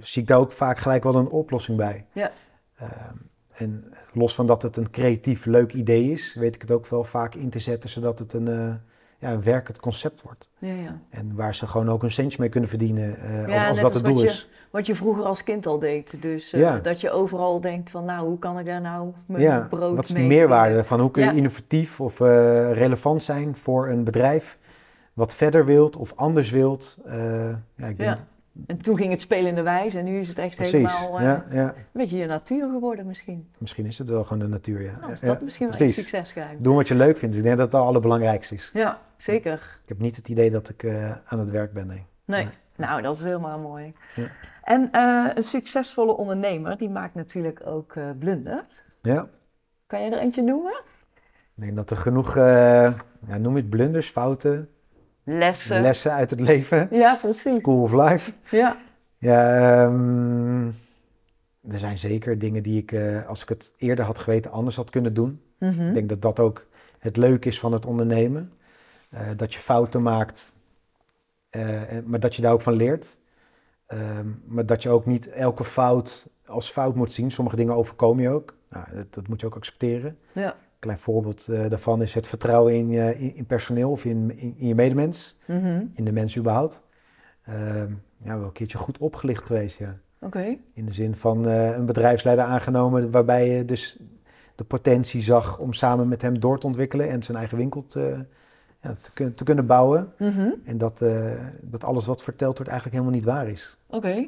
zie 0.00 0.22
ik 0.22 0.28
daar 0.28 0.38
ook 0.38 0.52
vaak 0.52 0.78
gelijk 0.78 1.02
wel 1.02 1.14
een 1.14 1.28
oplossing 1.28 1.76
bij. 1.76 2.06
Ja. 2.12 2.30
Ehm, 2.76 3.14
en 3.54 3.92
los 4.12 4.34
van 4.34 4.46
dat 4.46 4.62
het 4.62 4.76
een 4.76 4.90
creatief 4.90 5.44
leuk 5.44 5.72
idee 5.72 6.10
is, 6.10 6.34
weet 6.34 6.54
ik 6.54 6.60
het 6.60 6.70
ook 6.70 6.86
wel 6.86 7.04
vaak 7.04 7.34
in 7.34 7.50
te 7.50 7.58
zetten, 7.58 7.90
zodat 7.90 8.18
het 8.18 8.32
een, 8.32 8.48
eh, 8.48 8.74
ja, 9.18 9.32
een 9.32 9.42
werkend 9.42 9.80
concept 9.80 10.22
wordt. 10.22 10.50
ja, 10.58 10.72
ja. 10.74 11.00
En 11.10 11.34
waar 11.34 11.54
ze 11.54 11.66
gewoon 11.66 11.88
ook 11.90 12.02
een 12.02 12.10
centje 12.10 12.40
mee 12.40 12.48
kunnen 12.48 12.68
verdienen, 12.68 13.16
eh, 13.18 13.54
als, 13.58 13.68
als 13.68 13.80
dat 13.80 13.94
het 13.94 14.04
doel 14.04 14.18
je- 14.20 14.24
is. 14.26 14.48
Wat 14.74 14.86
je 14.86 14.94
vroeger 14.94 15.24
als 15.24 15.44
kind 15.44 15.66
al 15.66 15.78
deed. 15.78 16.22
Dus 16.22 16.52
eh, 16.52 16.60
Ja. 16.60 16.78
dat 16.78 17.00
je 17.00 17.10
overal 17.10 17.60
denkt 17.60 17.90
van, 17.90 18.04
nou, 18.04 18.26
hoe 18.28 18.38
kan 18.38 18.58
ik 18.58 18.66
daar 18.66 18.80
nou 18.80 19.12
mijn 19.26 19.42
Ja, 19.42 19.66
brood 19.70 19.96
wat 19.96 20.04
is 20.08 20.12
mee 20.14 20.26
meerwaarde 20.26 20.84
van 20.84 21.00
hoe 21.00 21.10
kun 21.10 21.22
je 21.22 21.28
Ja. 21.30 21.34
innovatief 21.36 22.00
of 22.00 22.20
eh, 22.20 22.26
relevant 22.72 23.22
zijn 23.22 23.56
voor 23.56 23.88
een 23.88 24.04
bedrijf 24.04 24.58
wat 25.12 25.34
verder 25.34 25.64
wilt 25.64 25.96
of 25.96 26.12
anders 26.16 26.50
wilt. 26.50 26.98
Eh, 27.06 27.48
ja, 27.74 27.86
ik 27.86 27.98
denk 27.98 28.16
En 28.66 28.76
toen 28.76 28.96
ging 28.96 29.10
het 29.10 29.20
spelende 29.20 29.62
wijs 29.62 29.94
en 29.94 30.04
nu 30.04 30.18
is 30.20 30.28
het 30.28 30.38
echt 30.38 30.56
precies. 30.56 30.72
helemaal 31.02 31.20
een 31.50 31.72
beetje 31.92 32.16
je 32.16 32.26
natuur 32.26 32.68
geworden 32.72 33.06
misschien. 33.06 33.48
Misschien 33.58 33.86
is 33.86 33.98
het 33.98 34.08
wel 34.10 34.24
gewoon 34.24 34.38
de 34.38 34.48
natuur, 34.48 34.82
ja. 34.82 34.92
Nou, 35.00 35.12
is 35.12 35.20
Ja, 35.20 35.26
dat 35.26 35.40
misschien 35.40 35.68
wel 35.68 35.74
een 35.80 35.84
precies. 35.84 36.02
succesgeheim. 36.08 36.56
Doen 36.62 36.74
wat 36.76 36.88
je 36.88 36.94
leuk 36.94 37.16
vindt. 37.18 37.36
Ik 37.36 37.42
denk 37.42 37.56
dat 37.56 37.70
dat 37.70 37.80
het 37.80 37.88
allerbelangrijkste 37.88 38.54
is. 38.54 38.70
Ja, 38.74 38.98
zeker. 39.16 39.52
Ik 39.82 39.88
heb 39.88 39.98
niet 39.98 40.16
het 40.16 40.28
idee 40.28 40.50
dat 40.50 40.68
ik 40.68 40.86
aan 41.24 41.38
het 41.38 41.50
werk 41.50 41.72
ben, 41.72 41.86
nee. 41.86 42.04
Nee, 42.24 42.44
Nee. 42.44 42.52
nou 42.88 43.02
dat 43.02 43.14
is 43.16 43.22
helemaal 43.22 43.58
mooi. 43.58 43.92
En 44.64 44.88
eh, 44.92 45.26
een 45.34 45.42
succesvolle 45.42 46.16
ondernemer, 46.16 46.76
die 46.78 46.90
maakt 46.90 47.14
natuurlijk 47.14 47.66
ook 47.66 47.94
eh, 47.96 48.10
blunders. 48.18 48.82
Ja, 49.02 49.28
Kan 49.86 50.02
je 50.04 50.10
er 50.10 50.18
eentje 50.18 50.42
noemen? 50.42 50.72
ik 51.56 51.62
denk 51.62 51.76
dat 51.76 51.90
er 51.90 51.96
genoeg, 51.96 52.36
eh, 52.36 52.92
ja, 53.26 53.38
noem 53.38 53.56
het 53.56 53.70
blunders, 53.70 54.08
fouten, 54.10 54.68
Lessen. 55.24 55.80
lessen 55.82 56.12
uit 56.12 56.30
het 56.30 56.40
leven, 56.40 56.88
Ja, 56.90 57.14
precies. 57.16 57.60
cool 57.62 57.82
of 57.82 57.92
life. 57.92 58.32
Ja, 58.50 58.76
Ja, 59.18 59.56
ehm, 59.84 60.66
er 61.68 61.78
zijn 61.78 61.98
zeker 61.98 62.38
dingen 62.38 62.62
die 62.62 62.82
ik, 62.82 62.94
als 63.26 63.42
ik 63.42 63.48
het 63.48 63.74
eerder 63.78 64.04
had 64.04 64.18
geweten, 64.18 64.50
anders 64.50 64.76
had 64.76 64.90
kunnen 64.90 65.14
doen. 65.14 65.40
Mhm. 65.58 65.88
Ik 65.88 65.94
denk 65.94 66.08
dat 66.08 66.22
dat 66.22 66.40
ook 66.40 66.66
het 66.98 67.16
leuke 67.16 67.48
is 67.48 67.60
van 67.60 67.72
het 67.72 67.86
ondernemen. 67.86 68.52
Dat 69.36 69.52
je 69.54 69.58
fouten 69.60 70.02
maakt, 70.02 70.56
maar 72.04 72.20
dat 72.20 72.36
je 72.36 72.42
daar 72.42 72.52
ook 72.52 72.60
van 72.62 72.72
leert. 72.74 73.18
Ehm, 73.94 74.28
maar 74.44 74.66
dat 74.66 74.82
je 74.82 74.88
ook 74.88 75.06
niet 75.06 75.28
elke 75.28 75.64
fout 75.64 76.30
als 76.46 76.70
fout 76.70 76.94
moet 76.94 77.12
zien. 77.12 77.30
Sommige 77.30 77.56
dingen 77.56 77.74
overkomen 77.74 78.22
je 78.22 78.30
ook. 78.30 78.56
Nou, 78.70 78.86
dat, 78.94 79.14
dat 79.14 79.28
moet 79.28 79.40
je 79.40 79.46
ook 79.46 79.56
accepteren. 79.56 80.18
ja. 80.32 80.52
Een 80.52 80.90
klein 80.90 80.98
voorbeeld 80.98 81.48
eh, 81.48 81.68
daarvan 81.68 82.02
is 82.02 82.14
het 82.14 82.26
vertrouwen 82.26 82.74
in 82.74 82.90
in, 82.90 83.36
in 83.36 83.46
personeel 83.46 83.90
of 83.90 84.04
in, 84.04 84.38
in, 84.38 84.54
in 84.56 84.66
je 84.66 84.74
medemens. 84.74 85.38
Mhm. 85.46 85.84
In 85.94 86.04
de 86.04 86.12
mens 86.12 86.36
überhaupt. 86.36 86.86
Ehm, 87.44 87.92
ja, 88.16 88.38
wel 88.38 88.44
een 88.44 88.52
keertje 88.52 88.78
goed 88.78 88.98
opgelicht 88.98 89.44
geweest, 89.44 89.78
ja. 89.78 89.98
In 90.74 90.86
de 90.86 90.92
zin 90.92 91.16
van 91.16 91.48
eh, 91.48 91.76
een 91.76 91.86
bedrijfsleider 91.86 92.44
aangenomen 92.44 93.10
waarbij 93.10 93.48
je 93.48 93.64
dus 93.64 93.98
de 94.54 94.64
potentie 94.64 95.22
zag 95.22 95.58
om 95.58 95.72
samen 95.72 96.08
met 96.08 96.22
hem 96.22 96.40
door 96.40 96.58
te 96.58 96.66
ontwikkelen 96.66 97.08
en 97.08 97.22
zijn 97.22 97.36
eigen 97.36 97.56
winkel 97.56 97.86
te, 97.86 98.24
ja, 98.84 98.94
te, 99.00 99.12
kun- 99.12 99.34
te 99.34 99.44
kunnen 99.44 99.66
bouwen. 99.66 100.12
Mhm. 100.18 100.48
En 100.64 100.78
dat, 100.78 101.00
eh, 101.00 101.30
dat 101.60 101.84
alles 101.84 102.06
wat 102.06 102.22
verteld 102.22 102.56
wordt 102.56 102.70
eigenlijk 102.70 103.00
helemaal 103.00 103.18
niet 103.20 103.28
waar 103.28 103.48
is. 103.48 103.78
Oké. 103.86 104.26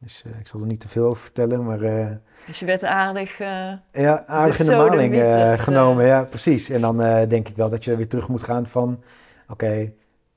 Dus 0.00 0.22
eh, 0.26 0.38
ik 0.40 0.46
zal 0.46 0.60
er 0.60 0.66
niet 0.66 0.80
te 0.80 0.88
veel 0.88 1.06
over 1.06 1.22
vertellen, 1.22 1.64
maar 1.64 1.82
eh, 1.82 2.10
Dus 2.46 2.58
je 2.58 2.66
werd 2.66 2.84
aardig... 2.84 3.38
ja, 3.38 4.26
aardig 4.26 4.58
in 4.58 4.66
de 4.66 4.76
maling 4.76 5.16
genomen. 5.62 6.06
Ja, 6.06 6.24
precies. 6.24 6.70
En 6.70 6.80
dan 6.80 6.96
denk 7.28 7.48
ik 7.48 7.56
wel 7.56 7.70
dat 7.70 7.84
je 7.84 7.96
weer 7.96 8.08
terug 8.08 8.28
moet 8.28 8.42
gaan 8.42 8.66
van 8.66 9.02
Oké, 9.48 9.92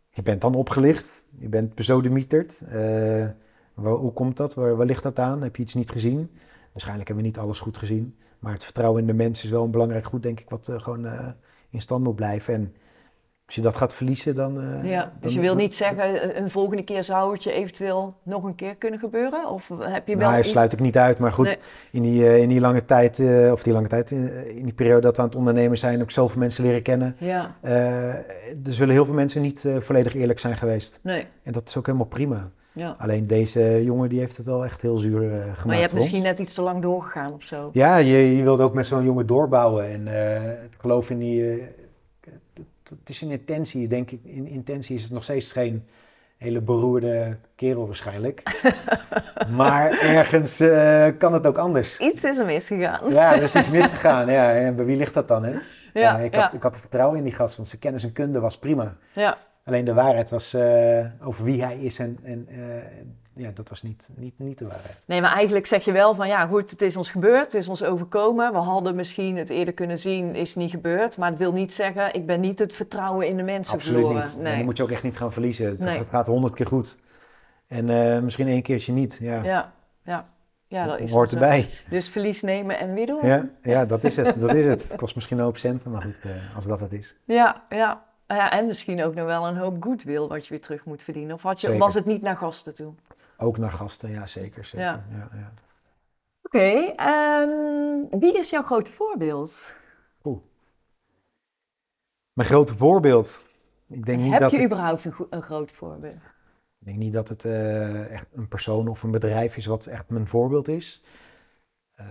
je 0.09 0.23
bent 0.23 0.41
dan 0.41 0.55
opgelicht, 0.55 1.27
je 1.39 1.49
bent 1.49 1.75
besodemieterd. 1.75 2.63
Uh, 2.73 3.27
hoe 3.73 4.13
komt 4.13 4.37
dat? 4.37 4.53
Waar, 4.53 4.75
waar, 4.75 4.85
ligt 4.85 5.03
dat 5.03 5.19
aan? 5.19 5.41
Heb 5.41 5.55
je 5.55 5.61
iets 5.61 5.73
niet 5.73 5.89
gezien? 5.91 6.31
Waarschijnlijk 6.71 7.07
hebben 7.07 7.25
we 7.25 7.31
niet 7.31 7.39
alles 7.39 7.59
goed 7.59 7.77
gezien. 7.77 8.15
Maar 8.39 8.53
het 8.53 8.63
vertrouwen 8.63 9.01
in 9.01 9.07
de 9.07 9.13
mens 9.13 9.43
is 9.43 9.49
wel 9.49 9.63
een 9.63 9.71
belangrijk 9.71 10.05
goed, 10.05 10.23
denk 10.23 10.39
ik, 10.39 10.49
wat 10.49 10.69
gewoon 10.77 11.07
in 11.69 11.81
stand 11.81 12.03
moet 12.03 12.15
blijven. 12.15 12.53
En 12.53 12.73
als 13.47 13.55
je 13.55 13.61
dat 13.61 13.77
gaat 13.77 13.95
verliezen, 13.95 14.35
dan... 14.35 14.63
Uh, 14.63 14.91
ja, 14.91 15.11
dus 15.19 15.33
je 15.33 15.39
wil 15.39 15.55
niet 15.55 15.75
zeggen, 15.75 16.37
een 16.41 16.49
volgende 16.49 16.83
keer 16.83 17.03
zou 17.03 17.33
het 17.33 17.43
je 17.43 17.51
eventueel 17.51 18.15
nog 18.23 18.43
een 18.43 18.55
keer 18.55 18.75
kunnen 18.75 18.99
gebeuren? 18.99 19.49
Of 19.49 19.71
heb 19.79 20.07
je 20.07 20.17
wel 20.17 20.27
Nou, 20.27 20.39
iets... 20.39 20.49
sluit 20.49 20.73
ik 20.73 20.79
niet 20.79 20.97
uit. 20.97 21.19
Maar 21.19 21.31
goed, 21.31 21.59
in, 21.91 22.01
die, 22.01 22.39
in 22.39 22.49
die 22.49 22.59
lange 22.59 22.85
tijd, 22.85 23.19
of 23.51 23.63
die 23.63 23.73
lange 23.73 23.87
tijd, 23.87 24.11
in, 24.11 24.63
die 24.63 24.73
periode 24.73 25.01
dat 25.01 25.15
we 25.15 25.21
aan 25.21 25.27
het 25.27 25.37
ondernemen 25.37 25.77
zijn, 25.77 25.93
heb 25.93 26.03
ik 26.03 26.11
zoveel 26.11 26.39
mensen 26.39 26.63
leren 26.63 26.81
kennen. 26.81 27.15
Ja. 27.19 27.55
er 27.61 28.23
zullen 28.63 28.93
heel 28.93 29.05
veel 29.05 29.13
mensen 29.13 29.41
niet 29.41 29.67
volledig 29.79 30.15
eerlijk 30.15 30.39
zijn 30.39 30.57
geweest. 30.57 30.99
Nee. 31.03 31.27
En 31.43 31.51
dat 31.51 31.67
is 31.67 31.77
ook 31.77 31.85
helemaal 31.85 32.07
prima. 32.07 32.51
Ja. 32.73 32.95
Alleen 32.97 33.27
deze 33.27 33.83
jongen 33.83 34.09
die 34.09 34.19
heeft 34.19 34.37
het 34.37 34.45
wel 34.45 34.65
echt 34.65 34.81
heel 34.81 34.97
zuur 34.97 35.21
uh, 35.21 35.29
gemaakt. 35.29 35.65
Maar 35.65 35.75
je 35.75 35.81
hebt 35.81 35.93
misschien 35.93 36.23
net 36.23 36.39
iets 36.39 36.53
te 36.53 36.61
lang 36.61 36.81
doorgegaan 36.81 37.33
of 37.33 37.43
zo. 37.43 37.69
Ja, 37.73 37.97
je, 37.97 38.35
je 38.37 38.43
wilt 38.43 38.59
ook 38.59 38.73
met 38.73 38.85
zo'n 38.85 39.03
jongen 39.03 39.27
doorbouwen. 39.27 39.89
En 39.89 40.07
uh, 40.07 40.51
ik 40.51 40.77
geloof 40.77 41.09
in 41.09 41.17
die... 41.17 41.41
Uh, 41.41 41.63
het 42.89 43.09
is 43.09 43.21
een 43.21 43.31
intentie, 43.31 43.87
denk 43.87 44.11
ik. 44.11 44.19
In 44.23 44.47
intentie 44.47 44.95
is 44.95 45.03
het 45.03 45.11
nog 45.11 45.23
steeds 45.23 45.51
geen 45.51 45.87
hele 46.37 46.61
beroerde 46.61 47.37
kerel 47.55 47.85
waarschijnlijk. 47.85 48.43
maar 49.57 49.99
ergens 49.99 50.57
kan 51.17 51.33
het 51.33 51.47
ook 51.47 51.57
anders. 51.57 51.99
Iets 51.99 52.23
is 52.23 52.37
er 52.37 52.45
misgegaan. 52.45 53.11
ja, 53.11 53.35
er 53.35 53.43
is 53.43 53.55
iets 53.55 53.69
misgegaan. 53.69 54.31
Ja. 54.31 54.55
En 54.55 54.75
bij 54.75 54.85
wie 54.85 54.97
ligt 54.97 55.13
dat 55.13 55.27
dan, 55.27 55.43
hè? 55.43 55.53
Ja, 55.93 56.17
ik, 56.17 56.35
ja. 56.35 56.41
Had, 56.41 56.53
ik 56.53 56.63
had 56.63 56.75
er 56.75 56.81
vertrouwen 56.81 57.17
in 57.17 57.23
die 57.23 57.33
gast, 57.33 57.55
want 57.55 57.67
zijn 57.67 57.81
kennis 57.81 58.03
en 58.03 58.11
kunde 58.11 58.39
was 58.39 58.59
prima. 58.59 58.95
Ja. 59.13 59.37
Alleen 59.67 59.85
de 59.85 59.93
waarheid 59.93 60.29
was 60.29 60.53
uh, 60.53 61.05
over 61.21 61.43
wie 61.43 61.63
hij 61.63 61.77
is 61.77 61.99
en, 61.99 62.19
en 62.23 62.47
uh, 62.49 62.57
ja, 63.37 63.51
dat 63.53 63.69
was 63.69 63.81
niet, 63.83 64.09
niet, 64.15 64.33
niet 64.39 64.57
de 64.57 64.67
waarheid. 64.67 64.97
Nee, 65.05 65.21
maar 65.21 65.31
eigenlijk 65.33 65.65
zeg 65.67 65.85
je 65.85 65.91
wel 65.91 66.15
van 66.15 66.27
ja, 66.27 66.45
goed, 66.47 66.71
het 66.71 66.81
is 66.81 66.95
ons 66.97 67.11
gebeurd, 67.11 67.43
het 67.45 67.53
is 67.53 67.67
ons 67.67 67.83
overkomen. 67.83 68.51
We 68.51 68.57
hadden 68.57 68.95
misschien 68.95 69.37
het 69.37 69.49
eerder 69.49 69.73
kunnen 69.73 69.99
zien, 69.99 70.35
is 70.35 70.55
niet 70.55 70.71
gebeurd. 70.71 71.17
Maar 71.17 71.29
het 71.29 71.37
wil 71.39 71.51
niet 71.51 71.73
zeggen, 71.73 72.13
ik 72.13 72.25
ben 72.25 72.39
niet 72.39 72.59
het 72.59 72.73
vertrouwen 72.73 73.27
in 73.27 73.37
de 73.37 73.43
mensen 73.43 73.73
Absoluut 73.73 73.99
verloren. 74.01 74.23
niet. 74.23 74.37
Nee. 74.41 74.55
Dan 74.55 74.65
moet 74.65 74.77
je 74.77 74.83
ook 74.83 74.91
echt 74.91 75.03
niet 75.03 75.17
gaan 75.17 75.33
verliezen. 75.33 75.65
Het, 75.69 75.79
Nee. 75.79 76.03
gaat 76.09 76.27
honderd 76.27 76.53
keer 76.53 76.67
goed. 76.67 76.97
En 77.67 77.87
uh, 77.89 78.19
misschien 78.19 78.47
één 78.47 78.61
keertje 78.61 78.93
niet. 78.93 79.17
Ja, 79.21 79.43
Ja, 79.43 79.73
ja. 80.03 80.27
Ja, 80.69 80.85
dat 80.85 80.99
is 80.99 81.11
hoort 81.11 81.29
zo. 81.29 81.35
erbij. 81.35 81.69
Dus 81.89 82.09
verlies 82.09 82.41
nemen 82.41 82.79
en 82.79 82.93
weer 82.93 83.05
doen. 83.05 83.25
Ja, 83.27 83.45
ja, 83.61 83.85
dat 83.85 84.03
is 84.03 84.15
het. 84.15 84.39
Dat 84.41 84.53
is 84.53 84.65
het. 84.65 84.87
Het 84.89 84.95
kost 84.97 85.15
misschien 85.15 85.37
een 85.37 85.43
hoop 85.43 85.57
centen, 85.57 85.91
maar 85.91 86.01
goed, 86.01 86.15
als 86.55 86.65
dat 86.65 86.79
het 86.79 86.93
is. 86.93 87.15
Ja, 87.25 87.63
ja. 87.69 88.05
Ja, 88.27 88.51
en 88.51 88.65
misschien 88.67 89.03
ook 89.03 89.15
nog 89.15 89.25
wel 89.25 89.47
een 89.47 89.57
hoop 89.57 89.83
goodwill 89.83 90.27
wat 90.27 90.43
je 90.43 90.49
weer 90.49 90.61
terug 90.61 90.85
moet 90.85 91.03
verdienen. 91.03 91.35
Of 91.35 91.41
had 91.41 91.61
je, 91.61 91.67
Zeker. 91.67 91.81
was 91.83 91.93
het 91.93 92.05
niet 92.05 92.21
naar 92.21 92.35
gasten 92.37 92.75
toe? 92.75 92.93
Ook 93.37 93.57
naar 93.57 93.71
gasten, 93.71 94.09
ja 94.09 94.27
zeker. 94.27 94.65
zeker. 94.65 94.85
Ja. 94.85 95.05
Ja. 95.11 95.29
Ja, 95.33 95.53
Oké, 96.41 96.93
ehm, 96.95 98.19
wie 98.19 98.37
is 98.37 98.49
jouw 98.49 98.63
grote 98.63 98.91
voorbeeld? 98.91 99.81
Mijn 102.33 102.49
grote 102.49 102.77
voorbeeld. 102.77 103.45
Ik 103.87 104.05
denk 104.05 104.19
niet 104.21 104.31
Heb 104.31 104.39
dat 104.41 104.51
je 104.51 104.57
ik, 104.57 104.65
überhaupt 104.65 105.05
een, 105.29 105.41
groot 105.41 105.71
voorbeeld? 105.71 106.21
ik 106.79 106.85
denk 106.85 106.97
niet 106.97 107.13
dat 107.13 107.29
het 107.29 107.45
eh, 107.45 108.11
echt 108.11 108.27
een 108.33 108.47
persoon 108.47 108.87
of 108.87 109.03
een 109.03 109.11
bedrijf 109.11 109.57
is 109.57 109.65
wat 109.65 109.85
echt 109.85 110.09
mijn 110.09 110.27
voorbeeld 110.27 110.67
is. 110.67 111.01
Eh, 111.93 112.05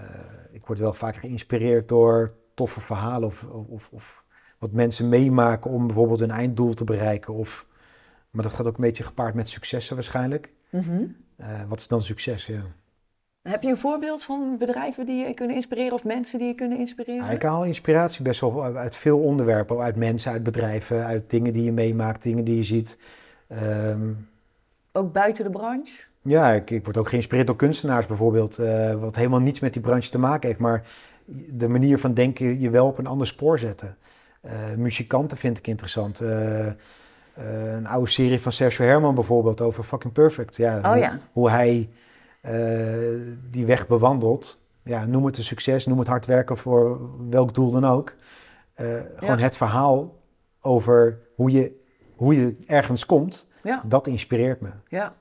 ik 0.50 0.66
word 0.66 0.78
wel 0.78 0.92
vaak 0.92 1.16
geïnspireerd 1.16 1.88
door 1.88 2.34
toffe 2.54 2.80
verhalen 2.80 3.28
of, 3.28 3.44
of, 3.44 3.88
of 3.92 4.24
wat 4.58 4.72
mensen 4.72 5.08
meemaken 5.08 5.70
om 5.70 5.86
bijvoorbeeld 5.86 6.20
een 6.20 6.30
einddoel 6.30 6.74
te 6.74 6.84
bereiken. 6.84 7.34
Of, 7.34 7.66
maar 8.30 8.42
dat 8.42 8.54
gaat 8.54 8.66
ook 8.66 8.76
een 8.76 8.84
beetje 8.84 9.04
gepaard 9.04 9.34
met 9.34 9.48
successen 9.48 9.94
waarschijnlijk. 9.94 10.52
Mhm. 10.70 11.04
Eh, 11.36 11.62
wat 11.68 11.78
is 11.78 11.88
dan 11.88 12.02
succes? 12.02 12.46
Ja. 12.46 12.60
Heb 13.42 13.62
je 13.62 13.68
een 13.68 13.76
voorbeeld 13.78 14.22
van 14.22 14.56
bedrijven 14.58 15.06
die 15.06 15.26
je 15.26 15.34
kunnen 15.34 15.56
inspireren 15.56 15.92
of 15.92 16.04
mensen 16.04 16.38
die 16.38 16.48
je 16.48 16.54
kunnen 16.54 16.78
inspireren? 16.78 17.24
Ja, 17.24 17.30
ik 17.30 17.42
haal 17.42 17.64
inspiratie 17.64 18.22
best 18.22 18.40
wel 18.40 18.64
uit 18.64 18.96
veel 18.96 19.18
onderwerpen. 19.18 19.80
Uit 19.80 19.96
mensen, 19.96 20.32
uit 20.32 20.42
bedrijven, 20.42 21.04
uit 21.04 21.30
dingen 21.30 21.52
die 21.52 21.64
je 21.64 21.72
meemaakt, 21.72 22.22
dingen 22.22 22.44
die 22.44 22.56
je 22.56 22.62
ziet. 22.64 23.00
Ehm, 23.48 24.12
Ook 24.92 25.12
buiten 25.12 25.44
de 25.44 25.50
branche? 25.50 26.02
ja, 26.22 26.52
ik, 26.52 26.70
ik 26.70 26.84
word 26.84 26.96
ook 26.96 27.08
geïnspireerd 27.08 27.46
door 27.46 27.56
kunstenaars 27.56 28.06
bijvoorbeeld. 28.06 28.58
eh, 28.58 28.94
wat 28.94 29.16
helemaal 29.16 29.40
niets 29.40 29.60
met 29.60 29.72
die 29.72 29.82
branche 29.82 30.10
te 30.10 30.18
maken 30.18 30.48
heeft. 30.48 30.60
Maar 30.60 30.86
de 31.50 31.68
manier 31.68 31.98
van 31.98 32.14
denken 32.14 32.60
je 32.60 32.70
wel 32.70 32.86
op 32.86 32.98
een 32.98 33.06
ander 33.06 33.26
spoor 33.26 33.58
zetten. 33.58 33.96
Eh, 34.40 34.74
muzikanten 34.76 35.36
vind 35.36 35.58
ik 35.58 35.66
interessant. 35.66 36.22
Eh, 37.36 37.72
een 37.74 37.86
oude 37.86 38.10
serie 38.10 38.40
van 38.40 38.52
Sergio 38.52 38.84
Herman 38.86 39.14
bijvoorbeeld 39.14 39.60
over 39.60 39.84
Fucking 39.84 40.12
Perfect. 40.12 40.56
Ja, 40.56 40.78
Oh 40.78 40.84
hoe, 40.88 40.96
ja. 40.96 41.18
hoe 41.32 41.50
hij 41.50 41.88
eh, 42.40 42.54
die 43.50 43.66
weg 43.66 43.86
bewandelt. 43.86 44.64
Ja, 44.82 45.06
noem 45.06 45.24
het 45.26 45.36
een 45.38 45.44
succes, 45.44 45.86
noem 45.86 45.98
het 45.98 46.08
hard 46.08 46.26
werken 46.26 46.56
voor 46.56 47.00
welk 47.30 47.54
doel 47.54 47.70
dan 47.70 47.84
ook. 47.86 48.14
Eh, 48.74 48.86
Gewoon 49.16 49.38
het 49.38 49.56
verhaal 49.56 50.14
over 50.60 51.18
hoe 51.34 51.50
je, 51.50 51.80
hoe 52.16 52.36
je 52.40 52.56
ergens 52.66 53.06
komt, 53.06 53.50
Ja, 53.62 53.82
dat 53.84 54.06
inspireert 54.06 54.60
me. 54.60 54.68
ja. 54.88 55.14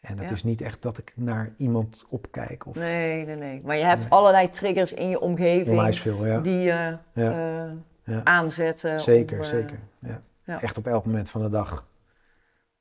En 0.00 0.16
dat 0.16 0.30
is 0.30 0.42
niet 0.44 0.60
echt 0.60 0.82
dat 0.82 0.98
ik 0.98 1.12
naar 1.16 1.52
iemand 1.56 2.06
opkijk 2.10 2.66
of 2.66 2.76
Nee, 2.76 3.26
nee, 3.26 3.36
nee. 3.36 3.60
Maar 3.64 3.76
je 3.76 3.84
hebt 3.84 4.02
Nee. 4.02 4.10
allerlei 4.12 4.50
triggers 4.50 4.92
in 4.92 5.08
je 5.08 5.20
omgeving 5.20 5.68
onwijs 5.68 6.00
veel. 6.00 6.26
Ja. 6.26 6.40
die 6.40 6.60
je 6.60 6.96
aanzetten. 8.24 9.00
Zeker, 9.00 9.38
om, 9.38 9.44
zeker. 9.44 9.78
Ja. 9.98 10.22
Ja. 10.44 10.60
Echt 10.60 10.78
op 10.78 10.86
elk 10.86 11.04
moment 11.04 11.30
van 11.30 11.42
de 11.42 11.48
dag. 11.48 11.86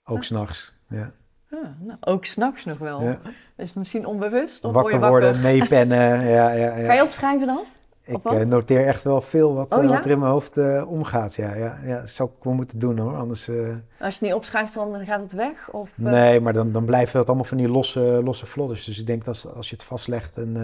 Ook 0.06 0.18
Ja. 0.18 0.24
s'nachts. 0.24 0.74
Ja. 0.90 1.12
ja, 1.50 1.76
nou, 1.80 1.98
ook 2.02 2.26
s'nachts 2.26 2.66
nog 2.66 2.78
wel. 2.78 3.02
Ja. 3.02 3.20
Is 3.58 3.68
het 3.68 3.78
misschien 3.78 4.06
onbewust? 4.06 4.64
Of 4.64 4.74
Wakker 4.74 4.82
word 5.00 5.04
je 5.04 5.10
wakker? 5.10 5.32
worden, 5.34 5.42
meepennen. 5.42 6.20
Ja, 6.38 6.52
ja, 6.52 6.76
ja. 6.76 6.86
Ga 6.86 6.94
je 6.94 7.04
opschrijven 7.04 7.48
dan? 7.48 7.64
Ik 8.04 8.24
eh, 8.26 8.40
noteer 8.40 8.88
echt 8.88 9.04
wel 9.04 9.22
veel 9.22 9.54
wat, 9.54 9.72
Oh, 9.74 9.84
eh, 9.84 9.90
wat 9.90 10.06
er 10.06 10.12
in 10.12 10.20
mijn 10.20 10.32
hoofd 10.32 10.58
eh, 10.58 10.84
omgaat. 10.92 11.36
Ja, 11.36 11.54
ja, 11.56 11.80
ja, 11.86 12.00
dat 12.00 12.10
zou 12.10 12.30
ik 12.38 12.44
wel 12.44 12.54
moeten 12.54 12.80
doen 12.80 12.98
hoor. 12.98 13.16
Anders, 13.16 13.50
Als 13.50 13.56
je 13.56 13.82
het 14.00 14.22
niet 14.22 14.34
opschrijft, 14.34 14.74
dan 14.74 15.06
gaat 15.06 15.22
het 15.22 15.34
weg? 15.34 15.70
Of, 15.72 15.92
nee, 15.96 16.40
maar 16.40 16.54
dan, 16.54 16.72
dan 16.72 16.86
blijven 16.86 17.20
het 17.20 17.28
allemaal 17.28 17.46
van 17.46 17.58
die 17.58 17.70
losse, 17.70 18.22
losse 18.24 18.46
vlodders. 18.46 18.86
Dus 18.86 19.00
ik 19.00 19.06
denk 19.08 19.26
dat 19.26 19.28
als, 19.44 19.54
als 19.54 19.70
je 19.70 19.76
het 19.76 19.84
vastlegt, 19.84 20.38
en, 20.38 20.58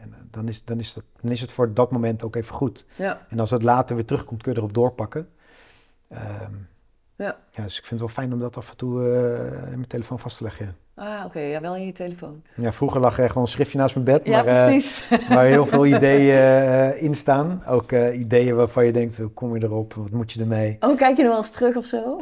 en, 0.00 0.14
dan, 0.30 0.48
is, 0.48 0.64
dan, 0.64 0.78
is 0.78 0.92
dat, 0.94 1.04
dan 1.20 1.30
is 1.32 1.40
het 1.40 1.52
voor 1.52 1.74
dat 1.74 1.90
moment 1.90 2.22
ook 2.22 2.36
even 2.36 2.54
goed. 2.54 2.86
Ja, 2.96 3.20
En 3.28 3.40
als 3.40 3.50
het 3.50 3.62
later 3.62 3.96
weer 3.96 4.04
terugkomt, 4.04 4.42
kun 4.42 4.52
je 4.52 4.58
erop 4.58 4.74
doorpakken. 4.74 5.28
Ehm, 6.08 6.52
Ja. 7.16 7.36
ja. 7.52 7.62
Dus 7.62 7.78
ik 7.78 7.84
vind 7.84 7.90
het 7.90 7.98
wel 8.00 8.08
fijn 8.08 8.32
om 8.32 8.38
dat 8.40 8.56
af 8.56 8.70
en 8.70 8.76
toe 8.76 9.02
eh, 9.02 9.62
in 9.62 9.74
mijn 9.76 9.86
telefoon 9.86 10.18
vast 10.18 10.36
te 10.36 10.42
leggen. 10.42 10.76
Ah, 10.94 11.24
oké. 11.26 11.38
Ja, 11.40 11.60
wel 11.60 11.76
in 11.76 11.86
je 11.86 11.92
telefoon. 11.92 12.42
Ja, 12.54 12.72
vroeger 12.72 13.00
lag 13.00 13.18
er 13.18 13.28
gewoon 13.28 13.42
een 13.42 13.48
schriftje 13.48 13.78
naast 13.78 13.94
mijn 13.94 14.06
bed, 14.06 14.24
Ja, 14.24 14.42
maar, 14.42 14.68
eh, 14.68 15.28
waar 15.34 15.44
heel 15.44 15.66
veel 15.66 15.86
ideeën 15.96 16.36
eh, 16.36 17.02
in 17.02 17.14
staan. 17.14 17.62
Ook 17.66 17.92
ideeën 17.92 18.54
waarvan 18.56 18.84
je 18.86 18.92
denkt, 18.92 19.18
hoe 19.18 19.28
kom 19.28 19.56
je 19.56 19.62
erop? 19.64 19.94
Wat 19.94 20.10
moet 20.10 20.32
je 20.32 20.40
ermee? 20.40 20.76
Oh, 20.80 20.96
kijk 20.96 21.16
je 21.16 21.22
er 21.22 21.28
wel 21.28 21.36
eens 21.38 21.50
terug 21.50 21.76
of 21.76 21.84
zo? 21.84 22.20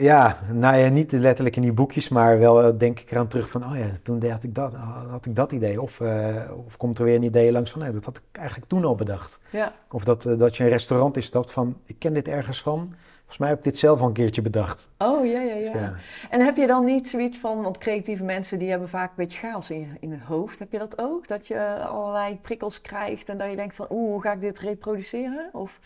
Ja, 0.00 0.38
nou 0.52 0.76
ja, 0.76 0.88
niet 0.88 1.12
letterlijk 1.12 1.56
in 1.56 1.62
die 1.62 1.72
boekjes, 1.72 2.08
maar 2.08 2.38
wel 2.38 2.62
eh, 2.62 2.78
denk 2.78 3.00
ik 3.00 3.10
eraan 3.10 3.28
terug 3.28 3.50
van, 3.50 3.64
oh 3.64 3.76
ja, 3.76 3.86
toen 4.02 4.30
had 4.30 4.42
ik 4.42 4.54
dat, 4.54 4.72
had 5.08 5.26
ik 5.26 5.36
dat 5.36 5.52
idee. 5.52 5.82
Of, 5.82 6.00
eh, 6.00 6.36
of 6.66 6.76
komt 6.76 6.98
er 6.98 7.04
weer 7.04 7.14
een 7.14 7.22
idee 7.22 7.52
langs 7.52 7.70
van, 7.70 7.80
nee, 7.80 7.90
dat 7.90 8.04
had 8.04 8.16
ik 8.16 8.38
eigenlijk 8.38 8.68
toen 8.68 8.84
al 8.84 8.94
bedacht. 8.94 9.38
Ja. 9.50 9.72
Of 9.90 10.04
dat, 10.04 10.24
eh, 10.24 10.38
dat 10.38 10.56
je 10.56 10.64
een 10.64 10.70
restaurant 10.70 11.16
instapt 11.16 11.52
van, 11.52 11.76
ik 11.84 11.98
ken 11.98 12.12
dit 12.12 12.28
ergens 12.28 12.62
van. 12.62 12.94
Volgens 13.16 13.38
mij 13.38 13.48
heb 13.48 13.58
ik 13.58 13.64
dit 13.64 13.78
zelf 13.78 14.00
al 14.00 14.06
een 14.06 14.12
keertje 14.12 14.42
bedacht. 14.42 14.88
Oh, 14.98 15.26
ja, 15.26 15.40
ja, 15.40 15.54
ja. 15.54 15.72
Dus 15.72 15.80
ja. 15.80 15.94
En 16.30 16.44
heb 16.44 16.56
je 16.56 16.66
dan 16.66 16.84
niet 16.84 17.08
zoiets 17.08 17.38
van, 17.38 17.62
want 17.62 17.78
creatieve 17.78 18.24
mensen 18.24 18.58
die 18.58 18.70
hebben 18.70 18.88
vaak 18.88 19.08
een 19.08 19.16
beetje 19.16 19.38
chaos 19.38 19.70
in, 19.70 19.96
in 20.00 20.10
hun 20.10 20.22
hoofd. 20.22 20.58
Heb 20.58 20.72
je 20.72 20.78
dat 20.78 20.98
ook? 20.98 21.28
Dat 21.28 21.46
je 21.46 21.84
allerlei 21.84 22.38
prikkels 22.42 22.80
krijgt 22.80 23.28
en 23.28 23.38
dat 23.38 23.50
je 23.50 23.56
denkt 23.56 23.74
van, 23.74 23.86
oeh, 23.90 24.10
hoe 24.10 24.22
ga 24.22 24.32
ik 24.32 24.40
dit 24.40 24.58
reproduceren? 24.58 25.48
Of, 25.52 25.78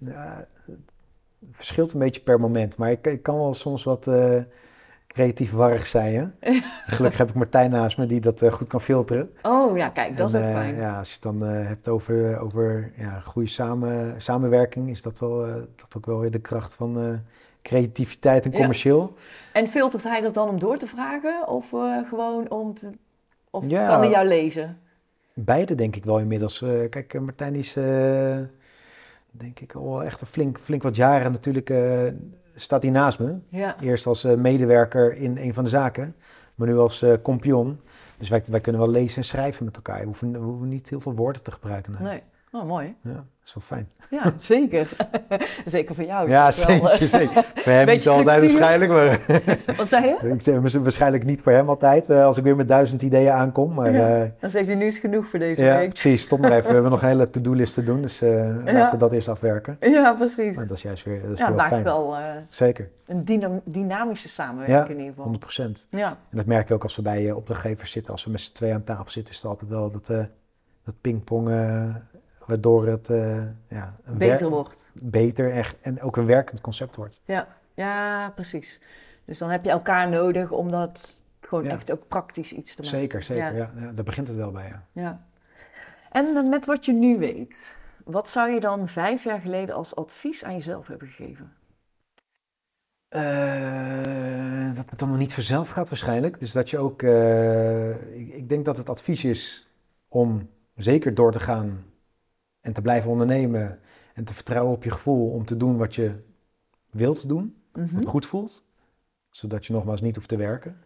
Ja, 0.00 0.46
verschilt 1.50 1.92
een 1.92 1.98
beetje 1.98 2.20
per 2.20 2.40
moment, 2.40 2.76
maar 2.76 2.90
ik, 2.90 3.06
ik 3.06 3.22
kan 3.22 3.36
wel 3.36 3.54
soms 3.54 3.84
wat 3.84 4.06
eh, 4.06 4.36
creatief 5.06 5.50
warrig 5.52 5.86
zijn. 5.86 6.34
Hè? 6.40 6.52
Gelukkig 6.86 7.18
heb 7.18 7.28
ik 7.28 7.34
Martijn 7.34 7.70
naast 7.70 7.98
me 7.98 8.06
die 8.06 8.20
dat 8.20 8.42
eh, 8.42 8.52
goed 8.52 8.68
kan 8.68 8.80
filteren. 8.80 9.30
oh 9.42 9.76
ja, 9.76 9.88
kijk, 9.88 10.16
dat 10.16 10.28
is 10.28 10.34
ook 10.34 10.42
eh, 10.42 10.52
fijn. 10.52 10.74
ja, 10.74 10.98
als 10.98 11.08
je 11.08 11.14
het 11.14 11.22
dan 11.22 11.40
hebt 11.48 11.88
over, 11.88 12.38
over 12.38 12.92
ja, 12.96 13.20
goede 13.20 13.48
samen, 13.48 14.22
samenwerking, 14.22 14.90
is 14.90 15.02
dat, 15.02 15.18
wel, 15.18 15.36
dat 15.76 15.94
ook 15.96 16.06
wel 16.06 16.18
weer 16.20 16.30
de 16.30 16.40
kracht 16.40 16.74
van 16.74 17.20
creativiteit 17.62 18.44
en 18.44 18.50
Ja. 18.50 18.56
commercieel. 18.56 19.14
En 19.52 19.68
filtert 19.68 20.02
hij 20.02 20.20
dat 20.20 20.34
dan 20.34 20.48
om 20.48 20.58
door 20.58 20.76
te 20.76 20.86
vragen? 20.86 21.48
Of 21.48 21.68
gewoon 22.08 22.50
om 22.50 22.74
te... 22.74 22.90
Of 23.50 23.64
Ja. 23.68 23.86
kan 23.88 24.00
hij 24.00 24.10
jou 24.10 24.26
lezen? 24.26 24.78
Beide 25.34 25.74
denk 25.74 25.96
ik 25.96 26.04
wel 26.04 26.18
inmiddels. 26.18 26.64
Kijk, 26.90 27.20
Martijn 27.20 27.54
is 27.54 27.76
denk 29.30 29.60
ik 29.60 29.74
al 29.74 30.04
echt 30.04 30.20
een 30.20 30.26
flink, 30.26 30.58
flink 30.58 30.82
wat 30.82 30.96
jaren 30.96 31.32
natuurlijk 31.32 31.70
eh, 31.70 32.02
staat 32.54 32.82
hij 32.82 32.90
naast 32.90 33.18
me. 33.18 33.38
Ja. 33.48 33.80
Eerst 33.80 34.06
als 34.06 34.24
eh, 34.24 34.36
medewerker 34.36 35.16
in 35.16 35.36
een 35.36 35.54
van 35.54 35.64
de 35.64 35.70
zaken, 35.70 36.14
maar 36.54 36.68
nu 36.68 36.78
als 36.78 37.04
kompion. 37.22 37.80
Dus 38.18 38.28
wij, 38.28 38.42
wij 38.46 38.60
kunnen 38.60 38.80
wel 38.80 38.90
lezen 38.90 39.16
en 39.16 39.24
schrijven 39.24 39.64
met 39.64 39.76
elkaar. 39.76 39.98
We 39.98 40.04
hoeven, 40.04 40.32
we 40.32 40.38
hoeven 40.38 40.68
niet 40.68 40.88
heel 40.88 41.00
veel 41.00 41.14
woorden 41.14 41.42
te 41.42 41.52
gebruiken. 41.52 41.96
Nee. 42.00 42.22
Oh, 42.52 42.64
mooi. 42.64 42.94
Ja, 43.02 43.10
dat 43.12 43.24
is 43.44 43.54
wel 43.54 43.64
fijn. 43.64 43.88
Ja, 44.10 44.32
zeker. 44.54 44.88
zeker 45.66 45.94
voor 45.94 46.04
jou. 46.04 46.28
Ja, 46.28 46.44
dat 46.46 46.64
wel, 46.64 46.76
zeker, 46.76 46.90
eh, 46.90 47.08
zeker. 47.08 47.42
Voor 47.62 47.72
hem 47.72 47.86
niet 47.86 48.08
altijd 48.08 48.40
waarschijnlijk, 48.40 48.90
maar 48.90 49.20
Wat 49.76 49.88
zei 49.88 50.06
je? 50.06 50.28
ik 50.32 50.42
zeg 50.42 50.72
waarschijnlijk 50.82 51.24
niet 51.24 51.42
voor 51.42 51.52
hem 51.52 51.68
altijd, 51.68 52.10
eh, 52.10 52.24
als 52.24 52.36
ik 52.36 52.44
weer 52.44 52.56
met 52.56 52.68
duizend 52.68 53.02
ideeën 53.02 53.32
aankom. 53.32 53.74
Maar 53.74 53.92
Ja. 53.92 54.16
ja, 54.16 54.30
Dan 54.40 54.50
zegt 54.50 54.66
hij, 54.66 54.74
nu 54.74 54.84
is 54.86 54.98
genoeg 54.98 55.26
voor 55.28 55.38
deze 55.38 55.62
ja 55.62 55.76
week. 55.76 55.88
precies. 55.88 56.22
Stop 56.22 56.38
maar 56.40 56.50
even. 56.50 56.66
We 56.66 56.72
hebben 56.72 56.90
nog 56.90 57.02
een 57.02 57.08
hele 57.08 57.30
to-do-list 57.30 57.74
te 57.74 57.82
doen, 57.84 58.00
dus 58.02 58.20
eh, 58.20 58.56
laten 58.64 58.90
we 58.90 58.96
dat 58.96 59.12
eerst 59.12 59.28
afwerken. 59.28 59.76
Ja, 59.80 60.12
precies. 60.12 60.56
Maar 60.56 60.66
dat 60.66 60.76
is 60.76 60.82
juist 60.82 61.04
weer, 61.04 61.22
dat 61.22 61.30
is 61.30 61.38
Ja, 61.38 61.48
maakt 61.50 61.68
fijn. 61.68 61.84
wel 61.84 62.16
eh, 62.16 62.22
Zeker, 62.48 62.88
een 63.06 63.24
dynam- 63.24 63.60
dynamische 63.64 64.28
samenwerking 64.28 64.88
in 64.88 64.94
ieder 64.96 65.08
geval. 65.08 65.22
100 65.22 65.44
procent. 65.44 65.86
Ja, 65.90 66.08
En 66.08 66.36
dat 66.36 66.46
merk 66.46 66.68
je 66.68 66.74
ook 66.74 66.82
als 66.82 66.96
we 66.96 67.02
bij 67.02 67.28
eh, 67.28 67.36
opdrachtgevers 67.36 67.90
zitten. 67.90 68.12
Als 68.12 68.24
we 68.24 68.30
met 68.30 68.40
z'n 68.40 68.52
tweeën 68.52 68.74
aan 68.74 68.84
tafel 68.84 69.10
zitten, 69.10 69.32
is 69.34 69.40
het 69.40 69.50
altijd 69.50 69.70
wel 69.70 69.90
dat, 69.90 70.08
eh 70.08 70.24
dat 70.84 70.94
pingpongen, 71.00 72.08
waardoor 72.50 72.86
het 72.86 73.08
eh, 73.10 73.42
ja, 73.68 73.96
een 74.04 74.18
beter 74.18 74.48
wordt. 74.48 74.90
beter 74.92 75.50
echt, 75.52 75.76
en 75.80 76.00
ook 76.02 76.16
een 76.16 76.26
werkend 76.26 76.60
concept 76.60 76.96
wordt. 76.96 77.20
Ja. 77.24 77.48
ja, 77.74 78.30
precies. 78.34 78.80
Dus 79.24 79.38
dan 79.38 79.50
heb 79.50 79.64
je 79.64 79.70
elkaar 79.70 80.08
nodig 80.08 80.50
om 80.50 80.70
dat 80.70 81.22
gewoon 81.40 81.64
Ja. 81.64 81.70
echt 81.70 81.92
ook 81.92 82.08
praktisch 82.08 82.52
iets 82.52 82.74
te 82.74 82.82
maken. 82.82 82.98
Zeker, 82.98 83.22
zeker. 83.22 83.56
Ja. 83.56 83.70
Ja. 83.76 83.92
Daar 83.92 84.04
begint 84.04 84.28
het 84.28 84.36
wel 84.36 84.50
bij, 84.52 84.72
ja. 84.92 85.26
En 86.10 86.48
met 86.48 86.66
wat 86.66 86.84
je 86.84 86.92
nu 86.92 87.18
weet, 87.18 87.78
wat 88.04 88.28
zou 88.28 88.50
je 88.50 88.60
dan 88.60 88.88
vijf 88.88 89.24
jaar 89.24 89.40
geleden 89.40 89.74
als 89.74 89.96
advies 89.96 90.44
aan 90.44 90.52
jezelf 90.54 90.86
hebben 90.86 91.08
gegeven? 91.08 91.52
Eh, 93.08 94.74
dat 94.76 94.90
het 94.90 95.00
allemaal 95.00 95.18
niet 95.18 95.34
vanzelf 95.34 95.68
gaat 95.68 95.88
waarschijnlijk. 95.88 96.40
Dus 96.40 96.52
dat 96.52 96.70
je 96.70 96.78
ook... 96.78 97.02
eh, 97.02 97.90
ik, 97.90 98.28
ik 98.34 98.48
denk 98.48 98.64
dat 98.64 98.76
het 98.76 98.88
advies 98.88 99.24
is 99.24 99.68
om 100.08 100.48
zeker 100.76 101.14
door 101.14 101.32
te 101.32 101.40
gaan 101.40 101.84
en 102.60 102.72
te 102.72 102.82
blijven 102.82 103.10
ondernemen 103.10 103.78
en 104.14 104.24
te 104.24 104.34
vertrouwen 104.34 104.74
op 104.74 104.84
je 104.84 104.90
gevoel 104.90 105.30
om 105.30 105.44
te 105.44 105.56
doen 105.56 105.76
wat 105.76 105.94
je 105.94 106.12
wilt 106.90 107.28
doen, 107.28 107.54
Mhm. 107.72 107.94
wat 107.94 108.06
goed 108.06 108.26
voelt. 108.26 108.64
Zodat 109.30 109.66
je 109.66 109.72
nogmaals 109.72 110.00
niet 110.00 110.14
hoeft 110.16 110.28
te 110.28 110.36
werken. 110.36 110.76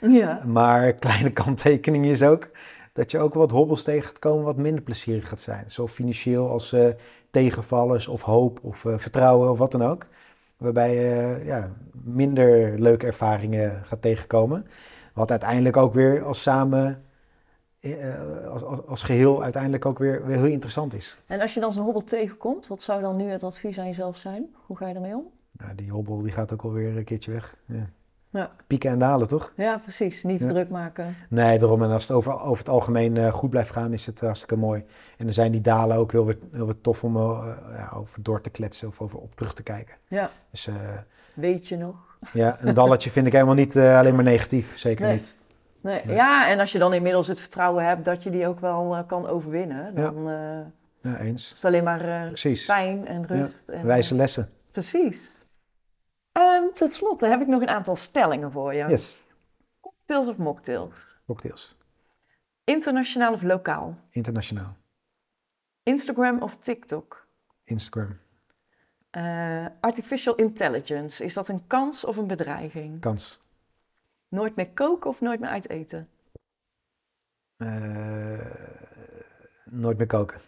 Ja. 0.00 0.42
Maar 0.46 0.92
kleine 1.06 1.30
kanttekening 1.32 2.04
is 2.06 2.22
ook 2.22 2.50
dat 2.92 3.10
je 3.10 3.18
ook 3.18 3.34
wat 3.34 3.50
hobbels 3.50 3.82
tegen 3.82 4.04
gaat 4.04 4.18
komen 4.18 4.44
wat 4.44 4.56
minder 4.56 4.82
plezierig 4.82 5.28
gaat 5.28 5.40
zijn. 5.40 5.70
Zo 5.70 5.86
financieel 5.86 6.48
als 6.50 6.72
eh, 6.72 6.86
tegenvallers 7.30 8.08
of 8.08 8.22
hoop 8.22 8.58
of 8.62 8.84
eh, 8.84 8.98
vertrouwen 8.98 9.50
of 9.50 9.58
wat 9.58 9.72
dan 9.72 9.82
ook. 9.82 10.06
Waarbij 10.56 10.94
je 10.94 11.40
ja, 11.44 11.72
minder 11.92 12.80
leuke 12.80 13.06
ervaringen 13.06 13.80
gaat 13.84 14.02
tegenkomen. 14.02 14.66
Wat 15.14 15.30
uiteindelijk 15.30 15.76
ook 15.76 15.94
weer 15.94 16.24
als 16.24 16.42
samen, 16.42 16.86
eh, 16.88 16.94
als, 18.50 18.62
als, 18.62 18.86
als 18.86 19.02
geheel 19.02 19.42
uiteindelijk 19.42 19.86
ook 19.86 19.98
weer, 19.98 20.26
weer 20.26 20.36
heel 20.36 20.44
interessant 20.46 20.94
is. 20.94 21.18
En 21.26 21.40
als 21.40 21.54
je 21.54 21.60
dan 21.60 21.72
zo'n 21.72 21.84
hobbel 21.84 22.04
tegenkomt, 22.04 22.66
wat 22.66 22.82
zou 22.82 23.00
dan 23.00 23.16
nu 23.16 23.30
het 23.30 23.42
advies 23.42 23.78
aan 23.78 23.86
jezelf 23.86 24.16
zijn? 24.16 24.54
Hoe 24.66 24.76
ga 24.76 24.88
je 24.88 24.94
ermee 24.94 25.14
om? 25.14 25.24
Ja, 25.58 25.72
die 25.76 25.90
hobbel 25.90 26.18
die 26.18 26.32
gaat 26.32 26.52
ook 26.52 26.62
alweer 26.62 26.96
een 26.96 27.04
keertje 27.04 27.32
weg. 27.32 27.56
Ja. 27.66 27.88
Ja, 28.30 28.50
Pieken 28.66 28.90
en 28.90 28.98
dalen, 28.98 29.28
toch? 29.28 29.52
ja 29.56 29.78
precies. 29.78 30.22
Niet 30.22 30.40
Ja. 30.40 30.48
druk 30.48 30.68
maken. 30.70 31.16
Nee, 31.28 31.58
daarom. 31.58 31.82
En 31.82 31.90
als 31.90 32.02
het 32.02 32.16
over, 32.16 32.40
over 32.40 32.58
het 32.58 32.68
algemeen 32.68 33.16
eh, 33.16 33.32
goed 33.32 33.50
blijft 33.50 33.70
gaan, 33.72 33.92
is 33.92 34.06
het 34.06 34.20
hartstikke 34.20 34.56
mooi. 34.56 34.84
En 35.18 35.24
dan 35.24 35.34
zijn 35.34 35.52
die 35.52 35.60
dalen 35.60 35.96
ook 35.96 36.12
heel 36.12 36.26
weer, 36.26 36.38
heel 36.52 36.64
weer 36.66 36.80
tof 36.80 37.04
om 37.04 37.16
eh, 37.16 37.46
ja, 37.76 37.92
over 37.96 38.22
door 38.22 38.40
te 38.40 38.50
kletsen 38.50 38.88
of 38.88 39.00
over 39.00 39.18
op 39.18 39.34
terug 39.34 39.54
te 39.54 39.62
kijken. 39.62 39.94
Ja, 40.08 40.30
Dus 40.50 40.66
eh, 40.66 40.74
weet 41.34 41.68
je 41.68 41.76
nog? 41.76 41.96
ja, 42.32 42.56
een 42.60 42.74
dalletje 42.74 43.10
vind 43.10 43.26
ik 43.26 43.32
helemaal 43.32 43.54
niet 43.54 43.76
eh, 43.76 43.98
alleen 43.98 44.14
maar 44.14 44.24
negatief. 44.24 44.78
Zeker 44.78 45.06
Nee. 45.06 45.14
niet. 45.14 45.38
Nee. 45.82 46.04
Nee. 46.04 46.14
Ja, 46.16 46.48
en 46.48 46.58
als 46.60 46.72
je 46.72 46.78
dan 46.78 46.94
inmiddels 46.94 47.26
het 47.26 47.40
vertrouwen 47.40 47.84
hebt 47.84 48.04
dat 48.04 48.22
je 48.22 48.30
die 48.30 48.46
ook 48.46 48.60
wel 48.60 48.96
eh, 48.96 49.06
kan 49.06 49.26
overwinnen, 49.26 49.94
dan 49.94 50.16
eh, 50.28 51.12
Ja, 51.12 51.18
eens. 51.18 51.44
is 51.44 51.56
het 51.56 51.64
alleen 51.64 51.84
maar 51.84 52.32
eh, 52.34 52.54
fijn 52.56 53.06
en 53.06 53.26
rust. 53.26 53.68
En, 53.68 53.86
Wijze 53.86 54.14
lessen. 54.14 54.50
Precies. 54.70 55.30
En 56.32 56.70
ten 56.74 56.88
slotte 56.88 57.26
heb 57.26 57.40
ik 57.40 57.46
nog 57.46 57.60
een 57.60 57.68
aantal 57.68 57.96
stellingen 57.96 58.52
voor 58.52 58.74
je. 58.74 58.86
Yes. 58.88 59.36
Cocktails 59.80 60.26
of 60.26 60.36
mocktails? 60.36 61.06
Cocktails. 61.26 61.76
Internationaal 62.64 63.32
of 63.32 63.42
lokaal? 63.42 63.96
Internationaal. 64.10 64.76
Instagram 65.82 66.42
of 66.42 66.56
TikTok? 66.56 67.26
Instagram. 67.64 68.18
Eh, 69.10 69.66
artificial 69.80 70.34
intelligence, 70.34 71.24
is 71.24 71.34
dat 71.34 71.48
een 71.48 71.66
kans 71.66 72.04
of 72.04 72.16
een 72.16 72.26
bedreiging? 72.26 73.00
Kans. 73.00 73.40
Nooit 74.32 74.56
meer 74.56 74.70
koken 74.70 75.10
of 75.10 75.20
nooit 75.20 75.40
meer 75.40 75.48
uit 75.48 75.68
eten? 75.68 76.08
Eh, 77.56 78.46
nooit 79.64 79.98
meer 79.98 80.06
koken. 80.06 80.40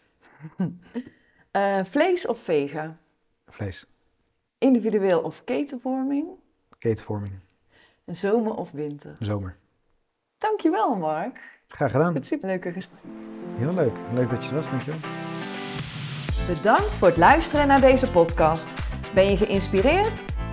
Eh, 1.51 1.85
vlees 1.85 2.27
of 2.27 2.39
vega? 2.39 2.97
Vlees. 3.47 3.87
Individueel 4.59 5.21
of 5.23 5.45
ketenvorming? 5.45 6.29
Ketenvorming. 6.79 7.33
Zomer 8.07 8.55
of 8.55 8.71
winter? 8.71 9.17
Zomer. 9.19 9.57
Dankjewel, 10.39 10.97
Mark. 10.97 11.61
Graag 11.69 11.91
gedaan. 11.91 12.15
Het 12.15 12.27
superleuke 12.27 12.73
gesprek. 12.73 13.01
Heel 13.57 13.75
leuk. 13.75 13.97
Leuk 14.13 14.31
dat 14.31 14.45
je 14.45 14.51
er 14.51 14.57
was. 14.57 14.71
Dankjewel. 14.71 15.01
Bedankt 16.47 16.97
voor 16.97 17.09
het 17.09 17.17
luisteren 17.17 17.67
naar 17.67 17.81
deze 17.81 18.11
podcast. 18.11 18.69
Ben 19.15 19.31
je 19.31 19.37
geïnspireerd 19.37 20.34